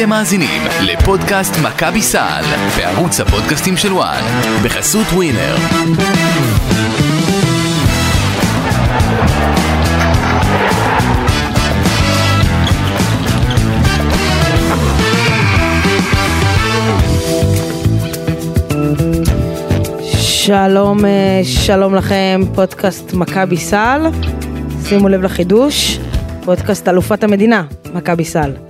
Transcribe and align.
אתם 0.00 0.08
מאזינים 0.08 0.62
לפודקאסט 0.82 1.54
מכבי 1.62 2.02
סל 2.02 2.42
בערוץ 2.76 3.20
הפודקאסטים 3.20 3.76
של 3.76 3.92
וואן 3.92 4.22
בחסות 4.64 5.06
ווינר. 5.06 5.56
שלום, 20.16 21.04
אה, 21.04 21.40
שלום 21.44 21.94
לכם, 21.94 22.40
פודקאסט 22.54 23.12
מכבי 23.12 23.56
סל. 23.56 24.02
שימו 24.84 25.08
לב 25.08 25.22
לחידוש, 25.22 25.98
פודקאסט 26.44 26.88
אלופת 26.88 27.24
המדינה, 27.24 27.64
מכבי 27.94 28.24
סל. 28.24 28.67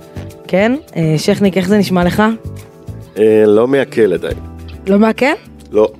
כן? 0.51 0.75
אה, 0.95 1.15
שכניק, 1.17 1.57
איך 1.57 1.67
זה 1.67 1.77
נשמע 1.77 2.03
לך? 2.03 2.23
אה, 3.17 3.43
לא 3.45 3.67
מעכל 3.67 4.13
עדיין. 4.13 4.37
לא 4.87 4.99
מעכל? 4.99 5.25
לא. 5.71 5.91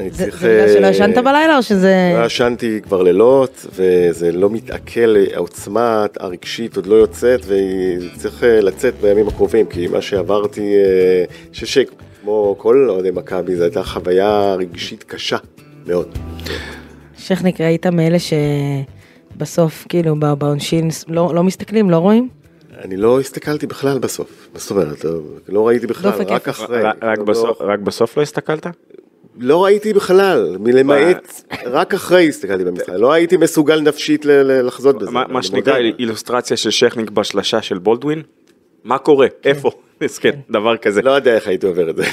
אני 0.00 0.10
זה 0.10 0.24
צריך... 0.24 0.40
זה 0.40 0.48
בגלל 0.48 0.74
שלא 0.74 0.86
אה, 0.86 0.90
ישנת 0.90 1.18
בלילה 1.18 1.56
או 1.56 1.62
שזה... 1.62 2.16
לא 2.20 2.26
ישנתי 2.26 2.80
כבר 2.82 3.02
לילות, 3.02 3.66
וזה 3.74 4.32
לא 4.32 4.50
מתעכל, 4.50 5.16
העוצמה 5.34 6.06
הרגשית 6.20 6.76
עוד 6.76 6.86
לא 6.86 6.94
יוצאת, 6.94 7.40
וצריך 7.46 8.42
לצאת 8.62 8.94
בימים 9.00 9.28
הקרובים, 9.28 9.66
כי 9.66 9.86
מה 9.86 10.00
שעברתי, 10.00 10.60
אני 10.60 11.54
חושב 11.54 11.66
שכמו 11.66 12.54
כל 12.58 12.86
אוהדי 12.90 13.10
מכבי, 13.10 13.56
זו 13.56 13.62
הייתה 13.62 13.82
חוויה 13.82 14.54
רגשית 14.54 15.02
קשה 15.02 15.36
מאוד. 15.86 16.08
שכניק, 17.18 17.60
ראית 17.60 17.86
מאלה 17.86 18.18
שבסוף, 18.18 19.86
כאילו, 19.88 20.16
בעונשין 20.38 20.88
לא 21.08 21.34
לא 21.34 21.44
מסתכלים, 21.44 21.90
לא 21.90 21.96
רואים? 21.96 22.43
אני 22.78 22.96
לא 22.96 23.20
הסתכלתי 23.20 23.66
בכלל 23.66 23.98
בסוף, 23.98 24.48
מה 24.52 24.58
זאת 24.58 24.70
אומרת? 24.70 25.04
לא- 25.48 25.66
ראיתי 25.68 25.86
בכלל, 25.86 26.10
רק. 26.28 26.48
אחרי. 26.48 26.82
רק- 26.82 26.96
רק 27.02 27.18
לא- 27.18 27.24
בסוף- 27.24 27.60
רק 27.62 27.78
בסוף 27.78 28.16
לא 28.16 28.22
הסתכלת? 28.22 28.66
לא 29.38 29.64
ראיתי 29.64 29.92
בכלל, 29.92 30.56
מלמעט, 30.60 31.42
רק 31.66 31.94
אחרי 31.94 32.28
הסתכלתי 32.28 32.64
במשחק, 32.64 32.88
לא 32.88 33.12
הייתי 33.12 33.36
מסוגל 33.36 33.80
נפשית 33.80 34.24
לחזות 34.24 34.96
בזה. 34.98 35.10
מה- 35.10 35.42
שנקרא. 35.42 35.78
אילוסטרציה 35.98 36.56
של 36.56 36.70
שכניק 36.70 37.10
בשלשה 37.10 37.62
של 37.62 37.78
בולדווין? 37.78 38.22
מה 38.84 38.98
קורה? 38.98 39.26
איפה? 39.44 39.70
מסכן, 40.00 40.30
דבר 40.50 40.76
כזה. 40.76 41.02
לא 41.02 41.10
יודע 41.10 41.34
איך 41.34 41.48
הייתי 41.48 41.66
עובר 41.66 41.90
את 41.90 41.96
זה 41.96 42.04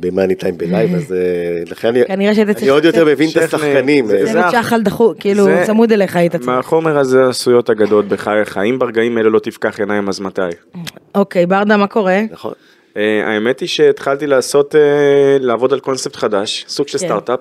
במאני 0.00 0.34
טיים 0.34 0.58
בלייב, 0.58 0.94
אז 0.94 1.12
אה, 1.12 1.18
לכן 1.70 1.92
אני 2.10 2.28
עוד 2.70 2.84
יותר 2.84 3.04
מבין 3.04 3.28
את 3.30 3.36
השחקנים. 3.36 4.06
זה- 4.06 4.18
אה, 4.18 4.26
זה- 4.26 4.32
צוות 4.32 4.44
שחל 4.52 4.82
דחו, 4.82 5.14
כאילו, 5.20 5.46
צמוד 5.66 5.92
אליך 5.92 6.16
היית 6.16 6.36
צריך. 6.36 6.46
מהחומר 6.48 6.98
הזה 6.98 7.28
עשויות 7.28 7.70
אגדות 7.70 8.04
בחייך, 8.08 8.58
אם 8.58 8.78
ברגעים 8.78 9.16
האלה 9.16 9.28
לא 9.28 9.38
תפקח 9.38 9.80
עיניים 9.80 10.08
אז 10.08 10.20
מתי? 10.20 10.42
אוקיי, 11.14 11.46
ברדה, 11.46 11.76
מה 11.76 11.86
קורה? 11.86 12.20
נכון. 12.30 12.52
אה, 12.96 13.22
האמת 13.26 13.60
היא 13.60 13.68
שהתחלתי 13.68 14.26
לעשות, 14.26 14.74
אה, 14.74 14.80
לעבוד 15.40 15.72
על 15.72 15.80
קונספט 15.80 16.16
חדש, 16.16 16.64
סוג 16.68 16.88
של 16.88 16.98
כן. 16.98 17.04
סטארט-אפ, 17.06 17.40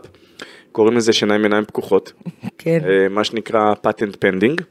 קוראים 0.71 0.97
לזה 0.97 1.13
שיניים 1.13 1.43
עיניים 1.43 1.65
פקוחות, 1.65 2.13
כן, 2.57 2.79
אה, 2.89 3.09
מה 3.09 3.23
שנקרא 3.23 3.73
patent 3.81 4.15
pending. 4.19 4.61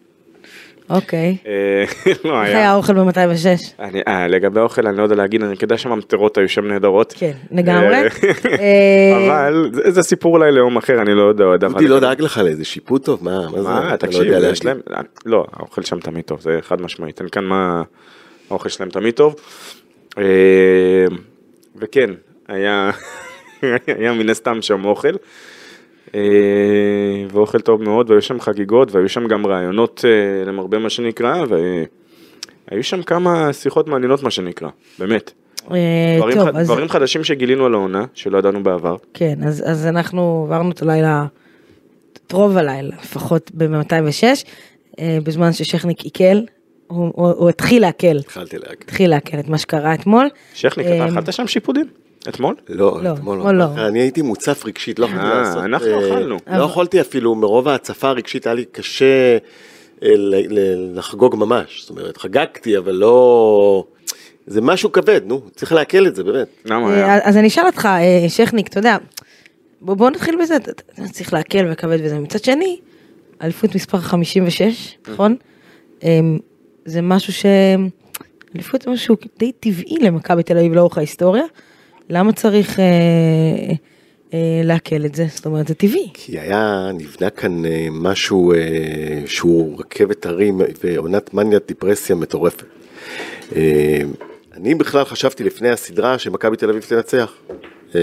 אוקיי. 0.90 1.36
לא 2.24 2.42
איך 2.42 2.56
היה 2.56 2.70
האוכל 2.70 2.92
ב-206? 2.92 3.80
אני, 3.80 4.02
אה, 4.08 4.28
לגבי 4.28 4.60
האוכל 4.60 4.86
אני 4.86 4.96
לא 4.96 5.02
יודע 5.02 5.14
להגיד, 5.14 5.42
אני 5.42 5.54
יודע 5.62 5.78
שהממטרות 5.78 6.38
היו 6.38 6.48
שם 6.48 6.64
נהדרות. 6.68 7.14
כן, 7.16 7.32
לגמרי. 7.50 7.94
אה, 7.94 8.08
אה, 8.60 9.26
אבל 9.26 9.70
זה, 9.72 10.02
סיפור 10.02 10.36
אולי 10.36 10.52
ליום 10.52 10.76
אחר, 10.76 11.02
אני 11.02 11.14
לא 11.14 11.22
יודע 11.22 11.44
דודי 11.56 11.88
לא 11.88 12.00
דאג 12.00 12.20
לך 12.20 12.38
לאיזה 12.38 12.64
שיפוט 12.64 13.04
טוב? 13.04 13.24
מה 13.24 13.46
לא 13.90 13.96
תקשיב, 13.96 14.32
יש. 14.42 14.64
להם, 14.64 14.80
לא, 15.26 15.46
האוכל 15.52 15.82
שם 15.82 16.00
תמיד 16.00 16.24
טוב, 16.24 16.40
זה 16.40 16.58
חד 16.62 16.82
משמעית, 16.82 17.20
אין 17.20 17.28
כאן 17.28 17.44
מה, 17.44 17.82
האוכל 18.50 18.68
שלהם 18.68 18.90
תמיד 18.90 19.14
טוב. 19.14 19.34
אה, 20.18 20.24
וכן, 21.76 22.10
היה, 22.48 22.90
היה 23.98 24.12
מן 24.12 24.30
הסתם 24.30 24.62
שם 24.62 24.84
אוכל. 24.84 25.12
אה, 26.14 26.20
ואוכל 27.32 27.60
טוב 27.60 27.82
מאוד, 27.82 28.10
והיו 28.10 28.22
שם 28.22 28.40
חגיגות, 28.40 28.92
והיו 28.94 29.08
שם 29.08 29.26
גם 29.28 29.46
רעיונות 29.46 30.04
אה, 30.04 30.44
למרבה 30.44 30.78
מה 30.78 30.90
שנקרא, 30.90 31.44
והיו 31.48 32.84
שם 32.84 33.02
כמה 33.02 33.52
שיחות 33.52 33.88
מעניינות 33.88 34.22
מה 34.22 34.30
שנקרא, 34.30 34.68
באמת. 34.98 35.32
אה, 35.70 35.76
דברים, 36.18 36.34
טוב, 36.38 36.48
ח... 36.48 36.54
אז 36.56 36.66
דברים 36.66 36.88
חדשים 36.88 37.24
שגילינו 37.24 37.66
על 37.66 37.74
העונה, 37.74 38.04
שלא 38.14 38.38
ידענו 38.38 38.62
בעבר. 38.62 38.96
כן, 39.14 39.34
אז 39.46 39.64
אז 39.66 39.86
אנחנו 39.86 40.42
עברנו 40.46 40.70
את 40.70 40.82
הלילה, 40.82 41.26
את 42.26 42.32
רוב 42.32 42.56
הלילה, 42.56 42.96
לפחות 43.02 43.50
ב-206, 43.54 44.24
בזמן 45.24 45.52
ששכניק 45.52 46.00
עיכל, 46.00 46.24
הוא- 46.86 47.12
הוא 47.14 47.28
הוא 47.30 47.48
התחיל 47.48 47.82
לעכל, 47.82 48.16
התחלתי 48.18 48.58
להגיד. 48.58 48.78
התחיל 48.84 49.10
לעכל 49.10 49.38
את 49.38 49.48
מה 49.48 49.58
שקרה 49.58 49.94
אתמול. 49.94 50.28
שכניק, 50.54 50.86
אתה 50.86 51.08
אכלת 51.08 51.32
שם 51.32 51.46
שיפודים? 51.46 51.86
אתמול? 52.28 52.54
לא, 52.68 53.02
לא, 53.02 53.12
אתמול 53.12 53.38
אתמול 53.38 53.54
לא. 53.54 53.64
אני 53.64 54.00
הייתי 54.00 54.22
מוצף 54.22 54.64
רגשית, 54.64 54.98
לא 54.98 55.04
יכולתי 55.06 55.24
אה, 55.24 55.34
לעשות... 55.34 55.64
אנחנו 55.64 55.86
אה, 55.86 56.08
אכלנו. 56.08 56.36
לא 56.46 56.64
יכולתי 56.64 57.00
אפילו, 57.00 57.34
מרוב 57.34 57.68
ההצפה 57.68 58.08
הרגשית 58.08 58.46
היה 58.46 58.54
לי 58.54 58.64
קשה 58.64 59.38
אה, 60.02 60.08
לחגוג 60.94 61.36
ממש. 61.36 61.80
זאת 61.80 61.90
אומרת, 61.90 62.16
חגגתי, 62.16 62.78
אבל 62.78 62.92
לא... 62.92 63.84
זה 64.46 64.60
משהו 64.60 64.92
כבד, 64.92 65.20
נו, 65.24 65.40
צריך 65.56 65.72
לעכל 65.72 66.06
את 66.06 66.16
זה, 66.16 66.24
באמת. 66.24 66.48
למה 66.64 66.94
היה? 66.94 67.18
אז 67.28 67.36
אני 67.36 67.48
אשאל 67.48 67.66
אותך, 67.66 67.88
שכניק, 68.28 68.68
אתה 68.68 68.78
יודע, 68.78 68.96
בוא 69.80 70.10
נתחיל 70.10 70.36
בזה, 70.42 70.56
צריך 71.12 71.32
לעכל 71.32 71.72
וכבד 71.72 71.98
וזה. 72.04 72.18
מצד 72.18 72.44
שני, 72.44 72.76
אליפות 73.42 73.74
מספר 73.74 73.98
56, 73.98 74.96
נכון? 75.08 75.36
אה, 76.04 76.20
זה 76.84 77.02
משהו 77.02 77.32
ש... 77.32 77.46
אליפות 78.54 78.82
זה 78.82 78.90
משהו 78.90 79.16
די 79.38 79.52
טבעי 79.52 79.96
למכבי 80.00 80.42
תל 80.42 80.58
אביב 80.58 80.74
לאורך 80.74 80.98
ההיסטוריה. 80.98 81.44
למה 82.10 82.32
צריך 82.32 82.80
אה, 82.80 82.84
אה, 84.34 84.60
לעכל 84.64 85.04
את 85.04 85.14
זה? 85.14 85.26
זאת 85.34 85.46
אומרת, 85.46 85.68
זה 85.68 85.74
טבעי. 85.74 86.10
כי 86.14 86.38
היה, 86.38 86.90
נבנה 86.94 87.30
כאן 87.30 87.64
אה, 87.66 87.86
משהו 87.90 88.52
אה, 88.52 88.58
שהוא 89.26 89.80
רכבת 89.80 90.26
הרים 90.26 90.60
ועונת 90.84 91.34
מניית 91.34 91.62
דיפרסיה 91.68 92.16
מטורפת. 92.16 92.62
אה, 93.56 94.00
אני 94.54 94.74
בכלל 94.74 95.04
חשבתי 95.04 95.44
לפני 95.44 95.68
הסדרה 95.68 96.18
שמכבי 96.18 96.56
תל 96.56 96.70
אביב 96.70 96.82
תנצח. 96.82 97.32
אה, 97.94 98.00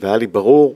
והיה 0.00 0.16
לי 0.16 0.26
ברור, 0.26 0.74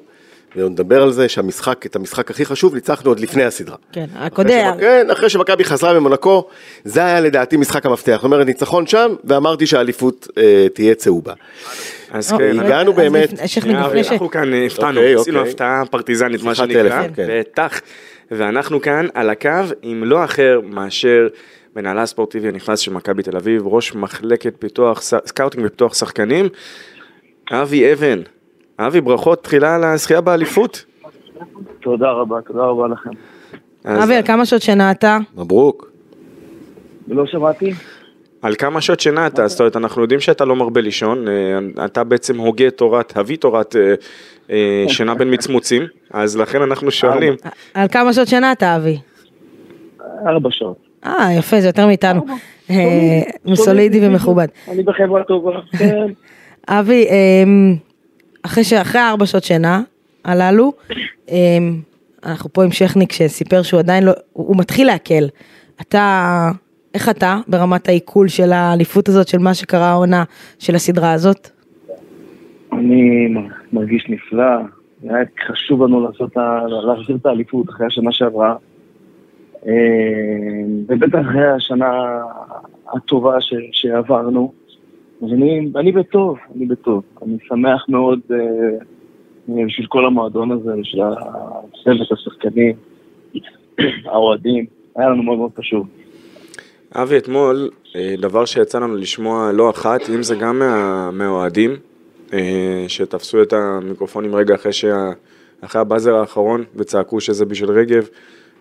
ונדבר 0.56 1.02
על 1.02 1.12
זה, 1.12 1.28
שהמשחק, 1.28 1.86
את 1.86 1.96
המשחק 1.96 2.30
הכי 2.30 2.44
חשוב 2.44 2.74
ניצחנו 2.74 3.10
עוד 3.10 3.20
לפני 3.20 3.44
הסדרה. 3.44 3.76
כן, 3.92 4.06
הקודם, 4.14 4.74
כן, 4.80 5.06
אחרי 5.12 5.30
שמכבי 5.30 5.64
חזרה 5.64 6.00
ממונקו, 6.00 6.48
זה 6.84 7.04
היה 7.04 7.20
לדעתי 7.20 7.56
משחק 7.56 7.86
המפתח. 7.86 8.12
זאת 8.16 8.24
אומרת, 8.24 8.46
ניצחון 8.46 8.86
שם, 8.86 9.14
ואמרתי 9.24 9.66
שהאליפות 9.66 10.28
אה, 10.38 10.66
תהיה 10.74 10.94
צהובה. 10.94 11.32
אז 12.10 12.32
אה, 12.32 12.38
כן, 12.38 12.44
רגע, 12.44 12.62
הגענו 12.62 12.92
באמת- 12.92 13.30
ש... 13.46 13.58
אנחנו 13.58 14.30
כאן 14.30 14.54
אה, 14.54 14.66
הפתענו, 14.66 15.00
אוקיי, 15.00 15.14
עשינו 15.14 15.38
אוקיי. 15.38 15.50
הפתעה 15.50 15.82
פרטיזנית 15.90 16.42
מה 16.42 16.54
שנקרא, 16.54 17.02
כן. 17.14 17.26
בטח, 17.30 17.80
ואנחנו 18.30 18.80
כאן 18.80 19.06
על 19.14 19.30
הקו 19.30 19.50
עם 19.82 20.04
לא 20.04 20.24
אחר 20.24 20.60
מאשר 20.64 21.28
מנהלה 21.76 22.02
הספורטיבי 22.02 22.48
הנכנס 22.48 22.78
של 22.78 22.92
מכבי 22.92 23.22
תל 23.22 23.36
אביב, 23.36 23.62
ראש 23.66 23.94
מחלקת 23.94 24.54
פיתוח, 24.58 25.02
סקאוטינג 25.02 25.66
ופיתוח 25.66 25.94
שחקנים, 25.94 26.48
אבי 27.52 27.92
אבן. 27.92 28.22
אבי, 28.86 29.00
ברכות 29.00 29.42
תחילה 29.44 29.74
על 29.74 29.84
הזכייה 29.84 30.20
באליפות. 30.20 30.84
תודה 31.80 32.10
רבה, 32.10 32.40
תודה 32.46 32.62
רבה 32.62 32.88
לכם. 32.88 33.10
אבי, 33.84 34.14
על 34.16 34.22
כמה 34.22 34.46
שעות 34.46 34.62
שינה 34.62 34.90
אתה? 34.90 35.18
מברוק. 35.36 35.90
לא 37.08 37.26
שמעתי? 37.26 37.72
על 38.42 38.54
כמה 38.54 38.80
שעות 38.80 39.00
שינה 39.00 39.26
אתה, 39.26 39.48
זאת 39.48 39.60
אומרת, 39.60 39.76
אנחנו 39.76 40.02
יודעים 40.02 40.20
שאתה 40.20 40.44
לא 40.44 40.56
מרבה 40.56 40.80
לישון, 40.80 41.28
אה, 41.28 41.84
אתה 41.84 42.04
בעצם 42.04 42.38
הוגה 42.38 42.70
תורת, 42.70 43.16
אבי 43.16 43.36
תורת 43.36 43.76
אה, 43.76 43.94
אה, 44.50 44.84
שינה 44.88 45.14
בין 45.14 45.34
מצמוצים, 45.34 45.82
אז 46.10 46.36
לכן 46.36 46.62
אנחנו 46.62 46.90
שואלים, 46.90 47.34
על 47.74 47.88
כמה 47.88 48.12
שעות 48.12 48.28
שינה 48.28 48.52
אתה, 48.52 48.76
אבי? 48.76 48.98
ארבע 50.26 50.48
שעות. 50.52 50.76
אה, 51.06 51.28
יפה, 51.38 51.60
זה 51.60 51.66
יותר 51.68 51.86
מאיתנו. 51.86 52.22
סולידי. 53.54 54.06
ומכובד. 54.06 54.46
אני 54.68 54.82
בחברה 54.82 55.22
טובה, 55.24 55.50
כן. 55.78 56.06
אבי, 56.68 57.06
אמ, 57.10 57.76
אחרי 58.42 58.64
ש- 58.64 58.72
אחרי 58.72 59.00
ארבע 59.00 59.26
שעות 59.26 59.44
שינה 59.44 59.82
הללו, 60.24 60.72
אמ, 61.28 61.80
אנחנו 62.26 62.52
פה 62.52 62.64
עם 62.64 62.70
שכניק 62.72 63.12
שסיפר 63.12 63.62
שהוא 63.62 63.80
עדיין 63.80 64.04
לא, 64.04 64.12
הוא 64.32 64.46
הוא 64.48 64.56
מתחיל 64.58 64.86
לעכל. 64.86 65.24
אתה, 65.80 66.50
איך 66.94 67.08
אתה 67.08 67.38
ברמת 67.48 67.88
העיכול 67.88 68.28
של 68.28 68.52
האליפות 68.52 69.08
הזאת, 69.08 69.28
של 69.28 69.38
מה 69.38 69.54
שקרה 69.54 69.90
העונה 69.90 70.24
של 70.58 70.74
הסדרה 70.74 71.12
הזאת? 71.12 71.50
אני 72.72 73.34
מרגיש 73.72 74.06
נפלא. 74.08 74.44
היה 75.02 75.24
חשוב 75.48 75.82
לנו 75.82 76.00
לעשות, 76.00 76.36
להחזיר 76.86 77.16
את 77.16 77.26
האליפות 77.26 77.70
אחרי 77.70 77.86
השנה 77.86 78.12
שעברה. 78.12 78.56
אה, 79.66 79.72
ובטח 80.88 81.18
אחרי 81.20 81.48
השנה 81.48 82.18
הטובה 82.94 83.40
ש, 83.40 83.54
שעברנו. 83.72 84.52
אז 85.22 85.32
אני, 85.32 85.70
אני 85.76 85.92
בטוב, 85.92 86.38
אני 86.56 86.66
בטוב. 86.66 87.02
אני 87.22 87.36
שמח 87.48 87.84
מאוד 87.88 88.20
אה, 88.30 88.36
בשביל 89.66 89.86
כל 89.88 90.06
המועדון 90.06 90.50
הזה, 90.52 90.70
בשביל 90.80 91.02
הצוות, 91.02 92.12
השחקנים, 92.12 92.72
האוהדים. 94.12 94.66
היה 94.96 95.08
לנו 95.08 95.22
מאוד 95.22 95.38
מאוד 95.38 95.50
חשוב. 95.58 95.86
אבי, 96.94 97.18
אתמול, 97.18 97.70
אה, 97.96 98.14
דבר 98.18 98.44
שיצא 98.44 98.78
לנו 98.78 98.96
לשמוע 98.96 99.52
לא 99.52 99.70
אחת, 99.70 100.00
אם 100.14 100.22
זה 100.22 100.34
גם 100.36 100.58
מה, 100.58 101.10
מהאוהדים, 101.12 101.70
אה, 102.32 102.84
שתפסו 102.88 103.42
את 103.42 103.52
המיקרופונים 103.52 104.34
רגע 104.34 104.54
אחרי, 104.54 104.72
שה, 104.72 105.10
אחרי 105.60 105.80
הבאזר 105.80 106.14
האחרון 106.14 106.64
וצעקו 106.76 107.20
שזה 107.20 107.44
בשביל 107.44 107.70
רגב, 107.70 108.08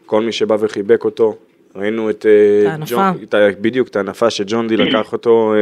כל 0.06 0.22
מי 0.22 0.32
שבא 0.32 0.56
וחיבק 0.60 1.06
אותו, 1.06 1.36
ראינו 1.76 2.10
את... 2.10 2.26
אה, 2.26 2.62
את 2.62 2.68
ההנפה. 2.72 2.96
ג'ון- 2.96 3.24
את 3.24 3.34
ה- 3.34 3.48
בדיוק, 3.62 3.88
את 3.88 3.96
ההנפה 3.96 4.30
שג'ון 4.30 4.68
די 4.68 4.78
לקח 4.78 5.14
אותו 5.14 5.54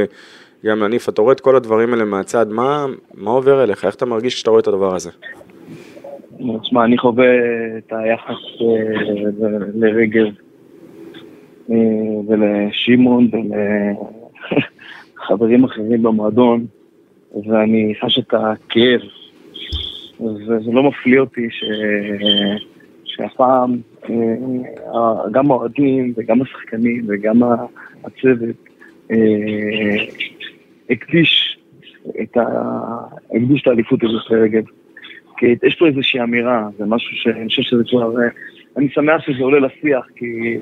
גם 0.65 0.79
להניף, 0.79 1.09
אתה 1.09 1.21
רואה 1.21 1.33
את 1.33 1.39
כל 1.39 1.55
הדברים 1.55 1.93
האלה 1.93 2.05
מהצד, 2.05 2.49
מה, 2.49 2.85
מה 3.13 3.31
עובר 3.31 3.63
אליך, 3.63 3.85
איך 3.85 3.95
אתה 3.95 4.05
מרגיש 4.05 4.35
כשאתה 4.35 4.49
רואה 4.49 4.61
את 4.61 4.67
הדבר 4.67 4.95
הזה? 4.95 5.09
תשמע, 6.61 6.85
אני 6.85 6.97
חווה 6.97 7.25
את 7.77 7.93
היחס 7.93 8.35
אה, 8.61 8.65
לרגב 9.75 10.27
אה, 11.69 11.75
ולשמעון 12.27 13.29
ולחברים 15.17 15.63
אחרים 15.63 16.03
במועדון, 16.03 16.65
ואני 17.47 17.93
חש 18.01 18.19
את 18.19 18.33
הכאב, 18.33 19.01
וזה 20.19 20.71
לא 20.71 20.83
מפליא 20.83 21.19
אותי 21.19 21.47
ש... 21.49 21.63
שהפעם 23.05 23.77
אה, 24.09 25.29
גם 25.31 25.51
האוהדים 25.51 26.13
וגם 26.17 26.41
השחקנים 26.41 27.05
וגם 27.07 27.41
הצוות 28.03 28.55
הקדיש 30.89 31.57
את 32.21 32.37
ה- 32.37 32.97
הקדיש 33.35 33.61
את 33.61 33.67
האליפות 33.67 34.03
הזאת 34.03 34.31
לרגב. 34.31 34.63
כי 35.37 35.45
יש 35.63 35.75
פה 35.75 35.87
איזושהי 35.87 36.21
אמירה, 36.21 36.67
זה 36.77 36.85
משהו 36.85 37.15
שאני 37.15 37.47
חושב 37.47 37.61
שזה 37.61 37.83
כבר... 37.89 38.21
אה, 38.21 38.27
אני 38.77 38.89
שמח 38.89 39.21
שזה 39.21 39.43
עולה 39.43 39.59
לשיח, 39.59 40.05
כי 40.15 40.57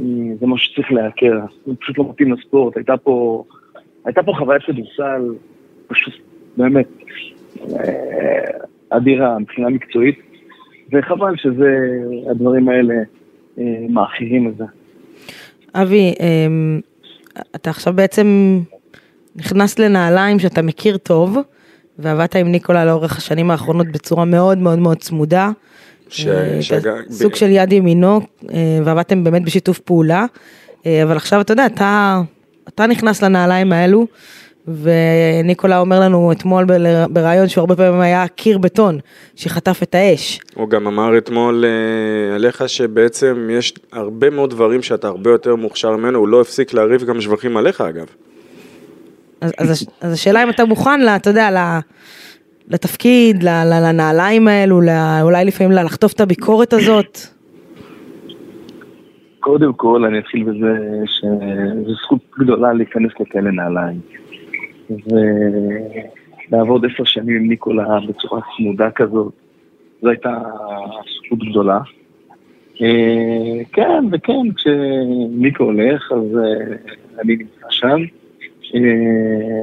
אה, 0.00 0.04
זה 0.40 0.46
משהו 0.46 0.72
שצריך 0.72 0.92
להכר. 0.92 1.40
זה 1.66 1.72
פשוט 1.80 1.98
לא 1.98 2.10
מתאים 2.10 2.32
לספורט. 2.32 2.76
הייתה 2.76 2.96
פה, 2.96 3.44
הייתה 4.04 4.22
פה 4.22 4.32
חוויית 4.38 4.62
כדורסל 4.62 5.34
פשוט, 5.86 6.14
באמת, 6.56 6.88
אה, 7.72 8.44
אדירה 8.90 9.38
מבחינה 9.38 9.68
מקצועית, 9.68 10.18
וחבל 10.92 11.36
שזה, 11.36 11.78
הדברים 12.30 12.68
האלה 12.68 12.94
אה, 13.58 13.64
מאכירים 13.88 14.48
את 14.48 14.56
זה. 14.56 14.64
אבי, 15.74 16.14
אמ, 16.20 16.80
אתה 17.56 17.70
עכשיו 17.70 17.92
בעצם 17.92 18.58
נכנס 19.38 19.78
לנעליים 19.78 20.38
שאתה 20.38 20.62
מכיר 20.62 20.96
טוב, 20.96 21.36
ועבדת 21.98 22.36
עם 22.36 22.46
ניקולה 22.52 22.84
לאורך 22.84 23.16
השנים 23.18 23.50
האחרונות 23.50 23.86
בצורה 23.86 24.24
מאוד 24.24 24.58
מאוד 24.58 24.78
מאוד 24.78 24.96
צמודה. 24.98 25.50
ש- 26.08 26.26
אה, 26.26 26.62
שג- 26.62 26.74
אתה 26.74 26.90
סוג 27.10 27.34
של 27.34 27.46
יד 27.50 27.72
ימינו, 27.72 28.20
אה, 28.52 28.56
ועבדתם 28.84 29.24
באמת 29.24 29.44
בשיתוף 29.44 29.78
פעולה. 29.78 30.24
אה, 30.86 31.02
אבל 31.02 31.16
עכשיו 31.16 31.40
אתה 31.40 31.52
יודע, 31.52 31.66
אתה, 31.66 32.20
אתה 32.68 32.86
נכנס 32.86 33.22
לנעליים 33.22 33.72
האלו, 33.72 34.06
וניקולה 34.82 35.78
אומר 35.78 36.00
לנו 36.00 36.32
אתמול 36.32 36.66
בריאיון 37.10 37.48
שהוא 37.48 37.62
הרבה 37.62 37.76
פעמים 37.76 38.00
היה 38.00 38.28
קיר 38.28 38.58
בטון, 38.58 38.98
שחטף 39.36 39.80
את 39.82 39.94
האש. 39.94 40.40
הוא 40.54 40.68
גם 40.68 40.86
אמר 40.86 41.18
אתמול 41.18 41.64
עליך 42.34 42.68
שבעצם 42.68 43.48
יש 43.52 43.74
הרבה 43.92 44.30
מאוד 44.30 44.50
דברים 44.50 44.82
שאתה 44.82 45.08
הרבה 45.08 45.30
יותר 45.30 45.56
מוכשר 45.56 45.96
ממנו, 45.96 46.18
הוא 46.18 46.28
לא 46.28 46.40
הפסיק 46.40 46.74
להריב 46.74 47.04
גם 47.04 47.20
שבחים 47.20 47.56
עליך 47.56 47.80
אגב. 47.80 48.06
אז, 49.40 49.52
אז, 49.58 49.70
הש- 49.70 49.86
אז 50.00 50.12
השאלה 50.12 50.42
אם 50.42 50.50
אתה 50.50 50.64
מוכן, 50.64 51.00
לה, 51.00 51.16
אתה 51.16 51.30
יודע, 51.30 51.50
ל- 51.50 51.78
לתפקיד, 52.74 53.42
ל- 53.42 53.48
ל- 53.48 53.88
לנעליים 53.88 54.48
האלו, 54.48 54.80
ל- 54.80 55.18
אולי 55.22 55.44
לפעמים 55.44 55.72
ל- 55.72 55.84
לחטוף 55.84 56.12
את 56.12 56.20
הביקורת 56.20 56.72
הזאת. 56.72 57.18
קודם 59.40 59.72
כל, 59.72 60.04
אני 60.04 60.18
אתחיל 60.18 60.42
בזה 60.44 60.78
שזו 61.06 61.94
זכות 62.02 62.20
גדולה 62.38 62.72
להיכנס 62.72 63.12
לכאלה 63.20 63.50
נעליים. 63.50 64.00
ולעבוד 66.50 66.84
עשר 66.86 67.04
שנים 67.04 67.36
עם 67.36 67.48
ניקולה 67.48 67.98
בצורה 68.08 68.40
צמודה 68.56 68.90
כזאת, 68.90 69.32
זו 70.02 70.08
הייתה 70.08 70.38
זכות 71.26 71.38
גדולה. 71.50 71.78
אה, 72.82 73.64
כן, 73.72 74.04
וכן, 74.12 74.52
כשניקו 74.56 75.64
הולך, 75.64 76.12
אז 76.12 76.38
אה, 76.38 76.76
אני 77.22 77.36
נמצא 77.36 77.66
שם. 77.70 77.96
אה, 78.74 79.62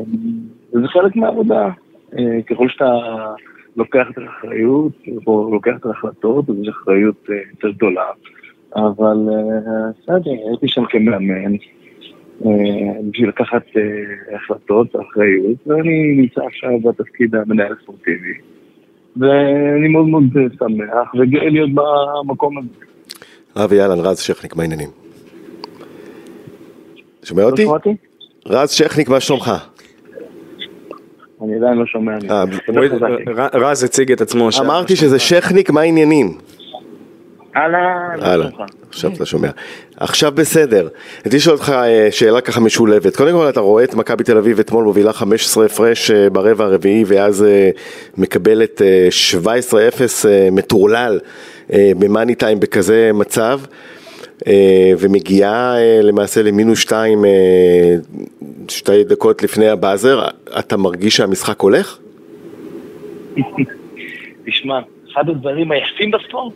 וזה 0.73 0.87
חלק 0.87 1.15
מהעבודה. 1.15 1.69
אה, 2.17 2.41
ככל 2.49 2.69
שאתה 2.69 2.91
לוקח 3.75 4.07
את 4.11 4.17
האחריות, 4.17 4.91
או 5.27 5.49
לוקח 5.53 5.71
את 5.79 5.85
ההחלטות, 5.85 6.49
אז 6.49 6.55
יש 6.61 6.67
אחריות 6.67 7.29
אה, 7.29 7.35
יותר 7.51 7.71
גדולה. 7.71 8.05
אבל 8.75 9.17
אה, 9.29 9.91
בסדר, 9.99 10.31
הייתי 10.49 10.67
שם 10.67 10.85
כמאמן, 10.89 11.55
אה, 12.45 12.51
בשביל 13.11 13.29
לקחת 13.29 13.63
אה, 13.77 14.35
החלטות, 14.35 14.87
אחריות, 14.95 15.67
ואני 15.67 16.13
נמצא 16.17 16.41
עכשיו 16.45 16.79
בתפקיד 16.79 17.35
המנהל 17.35 17.73
הספורטיבי. 17.79 18.33
ואני 19.17 19.87
מאוד 19.87 20.07
מאוד 20.07 20.23
שמח 20.59 21.15
וגאה 21.19 21.49
להיות 21.49 21.69
במקום 21.73 22.57
הזה. 22.57 22.85
אבי 23.55 23.81
אהלן, 23.81 23.99
רז 23.99 24.19
שכניק, 24.19 24.55
מה 24.55 24.61
העניינים? 24.63 24.89
שומע 27.23 27.41
לא 27.41 27.47
אותי? 27.47 27.95
רז 28.49 28.69
שכניק, 28.71 29.09
מה 29.09 29.19
שלומך? 29.19 29.51
אני 31.43 31.55
עדיין 31.55 31.77
לא 31.77 31.85
שומע. 31.85 32.11
אני- 32.15 32.29
אה. 32.29 32.43
ר- 33.35 33.57
רז 33.65 33.83
הציג 33.83 34.11
את 34.11 34.21
עצמו. 34.21 34.49
אמרתי 34.59 34.95
שזה 34.95 35.19
שכניק, 35.19 35.69
מה 35.69 35.81
העניינים? 35.81 36.37
אהלן, 37.57 37.75
הלאה, 38.21 38.47
שלומך? 38.51 38.69
עכשיו 38.89 39.11
אתה 39.13 39.25
שומע. 39.25 39.49
עכשיו 39.97 40.31
בסדר. 40.31 40.87
רציתי 41.19 41.35
לשאול 41.35 41.55
אותך 41.55 41.69
אה, 41.69 42.07
שאלה 42.11 42.41
ככה 42.41 42.59
משולבת. 42.59 43.15
קודם 43.15 43.31
כל 43.31 43.49
אתה 43.49 43.59
רואה 43.59 43.83
את 43.83 43.93
מכבי 43.95 44.23
תל 44.23 44.37
אביב 44.37 44.59
אתמול 44.59 44.83
מובילה 44.83 45.13
15 45.13 45.65
הפרש 45.65 46.11
אה, 46.11 46.29
ברבע 46.29 46.65
הרביעי 46.65 47.03
ואז 47.07 47.43
אה, 47.43 47.69
מקבלת 48.17 48.81
אה, 48.81 49.07
17-0 49.43 49.47
אה, 50.27 50.47
מטורלל 50.51 51.19
אה, 51.73 51.91
במאני 51.99 52.35
טיים 52.35 52.59
בכזה 52.59 53.11
מצב. 53.13 53.59
אה, 54.47 54.91
ומגיעה 54.99 55.77
אה, 55.77 56.01
למעשה 56.01 56.41
למינוס 56.43 56.79
שתיים 56.79 57.25
אה, 57.25 57.95
שתי 58.69 59.03
דקות 59.03 59.43
לפני 59.43 59.67
הבאזר, 59.67 60.27
אתה 60.59 60.77
מרגיש 60.77 61.15
שהמשחק 61.15 61.59
הולך? 61.59 61.99
תשמע, 64.45 64.79
אחד 65.11 65.29
הדברים 65.29 65.71
היפים 65.71 66.11
בספורט, 66.11 66.53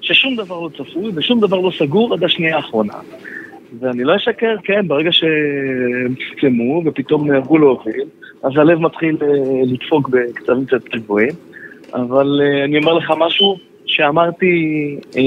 ששום 0.00 0.36
דבר 0.36 0.60
לא 0.60 0.68
צפוי 0.68 1.10
ושום 1.14 1.40
דבר 1.40 1.60
לא 1.60 1.70
סגור 1.78 2.14
עד 2.14 2.24
השנייה 2.24 2.56
האחרונה. 2.56 2.94
ואני 3.80 4.04
לא 4.04 4.16
אשקר, 4.16 4.56
כן, 4.64 4.88
ברגע 4.88 5.12
שהם 5.12 6.14
סכמו 6.30 6.82
ופתאום 6.86 7.30
נהרגו 7.30 7.58
להוביל, 7.58 8.04
אז 8.42 8.52
הלב 8.56 8.78
מתחיל 8.78 9.16
לדפוק 9.66 10.08
בקצבים 10.08 10.66
קצת 10.66 10.84
גבוהים. 10.94 11.32
אבל 11.94 12.40
אני 12.64 12.78
אומר 12.78 12.94
לך 12.94 13.12
משהו 13.18 13.56
שאמרתי, 13.86 14.96
אה, 15.16 15.22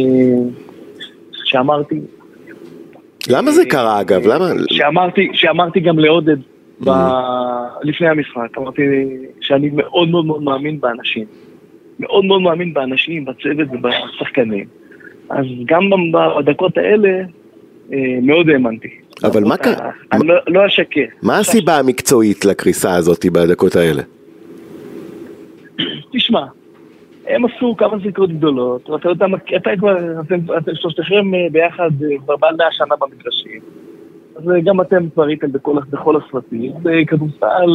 שאמרתי, 1.53 2.00
למה 3.29 3.51
זה 3.51 3.65
קרה 3.65 4.01
אגב? 4.01 4.27
למה? 4.27 4.45
שאמרתי, 4.72 5.29
שאמרתי 5.33 5.79
גם 5.79 6.00
לעודד 6.00 6.38
ב... 6.86 6.89
לפני 7.83 8.07
המשחק, 8.07 8.57
אמרתי 8.57 8.81
שאני 9.41 9.69
מאוד 9.74 10.10
מאוד 10.10 10.25
מאוד 10.25 10.43
מאמין 10.43 10.79
באנשים. 10.81 11.25
מאוד 12.00 12.25
מאוד 12.25 12.41
מאמין 12.41 12.74
באנשים, 12.74 13.25
בצוות 13.25 13.67
ובשחקנים. 13.72 14.65
אז 15.29 15.45
גם 15.65 15.83
בדקות 16.39 16.77
האלה 16.77 17.10
אה, 17.93 17.98
מאוד 18.22 18.50
האמנתי. 18.50 18.89
אבל 19.24 19.43
מה 19.43 19.57
קרה? 19.57 19.89
אני 20.12 20.27
לא- 20.27 20.36
לא 20.48 20.65
אשקר. 20.65 21.05
מה 21.22 21.39
הסיבה 21.39 21.79
המקצועית 21.79 22.45
לקריסה 22.45 22.95
הזאת 22.95 23.25
בדקות 23.25 23.75
האלה? 23.75 24.01
תשמע, 26.13 26.45
הם 27.27 27.46
עשו 27.46 27.75
כמה 27.77 27.98
זריקות 27.98 28.30
גדולות, 28.30 28.89
ואתה 28.89 29.10
יודע, 29.10 29.25
אתה 29.56 29.70
כבר, 29.77 30.22
אתם, 30.22 30.36
אתם 30.58 30.72
שלושתכם 30.75 31.34
אה, 31.36 31.48
ביחד 31.51 31.92
אה, 32.03 32.18
כבר 32.24 32.36
מעל 32.42 32.56
100 32.56 32.68
שנה 32.72 32.96
במגרשים. 33.01 33.62
אז 34.36 34.50
אה, 34.50 34.62
גם 34.62 34.82
אתם 34.82 35.10
כבר 35.13 35.24
הייתם 35.24 35.51
בכל, 35.51 35.75
בכל 35.89 36.15
הסרטים. 36.18 36.72
בכדורסל, 36.84 37.72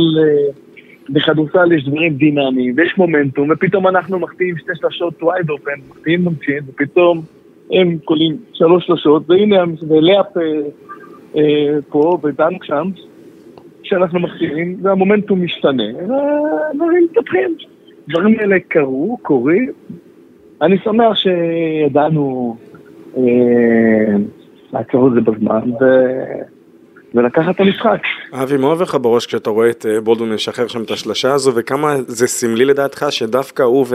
בכדורסל 1.10 1.72
יש 1.72 1.84
דברים 1.84 2.14
דינמיים, 2.14 2.74
ויש 2.76 2.98
מומנטום, 2.98 3.48
ופתאום 3.50 3.88
אנחנו 3.88 4.18
מחטיאים 4.18 4.58
שתי 4.58 4.72
שלשות 4.74 5.22
wide 5.22 5.50
open, 5.50 5.90
מחטיאים 5.90 6.24
ממשיך, 6.24 6.64
ופתאום 6.68 7.22
הם 7.72 7.98
קולים 8.04 8.36
שלוש 8.52 8.86
שלשות, 8.86 9.30
והנה, 9.30 9.64
ולאפ 9.88 10.36
אה, 10.36 10.42
אה, 11.36 11.78
פה 11.88 12.18
ודנק 12.22 12.64
שם, 12.64 12.90
שאנחנו 13.82 14.20
מחטיאים, 14.20 14.78
והמומנטום 14.82 15.44
משתנה, 15.44 15.84
והדברים 15.96 17.04
מתפתחים. 17.04 17.56
הדברים 18.08 18.38
האלה 18.38 18.56
קרו, 18.68 19.18
קורים. 19.22 19.72
אני 20.62 20.78
שמח 20.78 21.16
שידענו 21.16 22.56
אה, 23.16 23.22
לעצור 24.72 25.08
את 25.08 25.12
זה 25.14 25.20
בזמן. 25.20 25.70
ולקחת 27.14 27.54
את 27.54 27.60
המשחק. 27.60 28.00
אבי, 28.32 28.56
מה 28.56 28.66
עובר 28.66 28.82
לך 28.82 28.96
בראש 29.02 29.26
כשאתה 29.26 29.50
רואה 29.50 29.70
את 29.70 29.86
אה, 29.86 30.00
בולדון 30.00 30.32
משחרר 30.32 30.66
שם 30.66 30.82
את 30.82 30.90
השלשה 30.90 31.32
הזו, 31.32 31.52
וכמה 31.54 31.96
זה 32.06 32.26
סמלי 32.26 32.64
לדעתך 32.64 33.06
שדווקא 33.10 33.62
הוא 33.62 33.86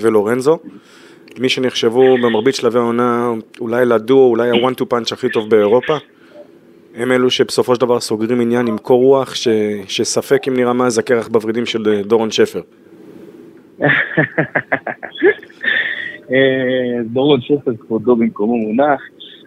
ולורנזו, 0.00 0.58
מי 1.38 1.48
שנחשבו 1.48 2.18
במרבית 2.22 2.54
שלבי 2.54 2.78
העונה 2.78 3.30
אולי 3.60 3.84
לדו, 3.84 4.18
אולי 4.18 4.50
ה 4.50 4.56
one 4.56 4.74
two 4.74 4.88
punch 4.88 5.12
הכי 5.12 5.28
טוב 5.28 5.50
באירופה, 5.50 5.96
הם 6.94 7.12
אלו 7.12 7.30
שבסופו 7.30 7.74
של 7.74 7.80
דבר 7.80 8.00
סוגרים 8.00 8.40
עניין 8.40 8.66
עם 8.66 8.78
קור 8.78 9.02
רוח, 9.02 9.34
ש, 9.34 9.48
שספק 9.88 10.48
אם 10.48 10.54
נראה 10.54 10.72
מה 10.72 10.90
זה 10.90 11.00
הקרח 11.00 11.28
בוורידים 11.28 11.66
של 11.66 11.88
אה, 11.88 12.02
דורון 12.02 12.30
שפר. 12.30 12.60
אה, 16.32 17.02
דורון 17.04 17.40
שפר 17.40 17.76
כבודו 17.76 18.16
במקומו 18.16 18.56
מונח, 18.56 19.00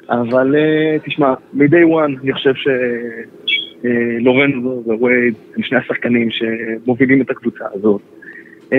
אבל 0.10 0.56
אה, 0.56 0.98
תשמע, 1.06 1.34
מ-day 1.54 1.86
one 1.86 2.24
אני 2.24 2.34
חושב 2.34 2.54
שלורנזו 3.46 4.84
ווייד 4.86 5.34
הם 5.56 5.64
שני 5.64 5.78
השחקנים 5.78 6.30
שמובילים 6.32 7.22
את 7.22 7.30
הקבוצה 7.30 7.66
הזאת. 7.74 8.02
אה, 8.74 8.78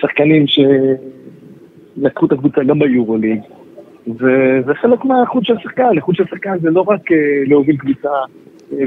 שחקנים 0.00 0.44
שלקחו 0.46 2.26
את 2.26 2.32
הקבוצה 2.32 2.64
גם 2.64 2.78
ביורוליג, 2.78 3.40
וזה 4.08 4.74
חלק 4.74 5.04
מהאיכות 5.04 5.44
של 5.44 5.54
שחקן, 5.62 5.96
איכות 5.96 6.16
של 6.16 6.24
שחקן 6.30 6.58
זה 6.60 6.70
לא 6.70 6.84
רק 6.88 7.00
להוביל 7.46 7.76
קבוצה 7.76 8.10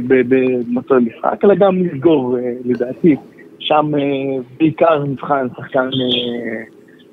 במצב 0.08 0.94
המשחק, 0.94 1.46
אלא 1.46 1.56
גם 1.56 1.84
לסגור, 1.84 2.38
לדעתי. 2.65 3.15
שם 3.66 3.92
בעיקר 4.58 5.04
נבחן 5.04 5.48
שחקן 5.58 5.90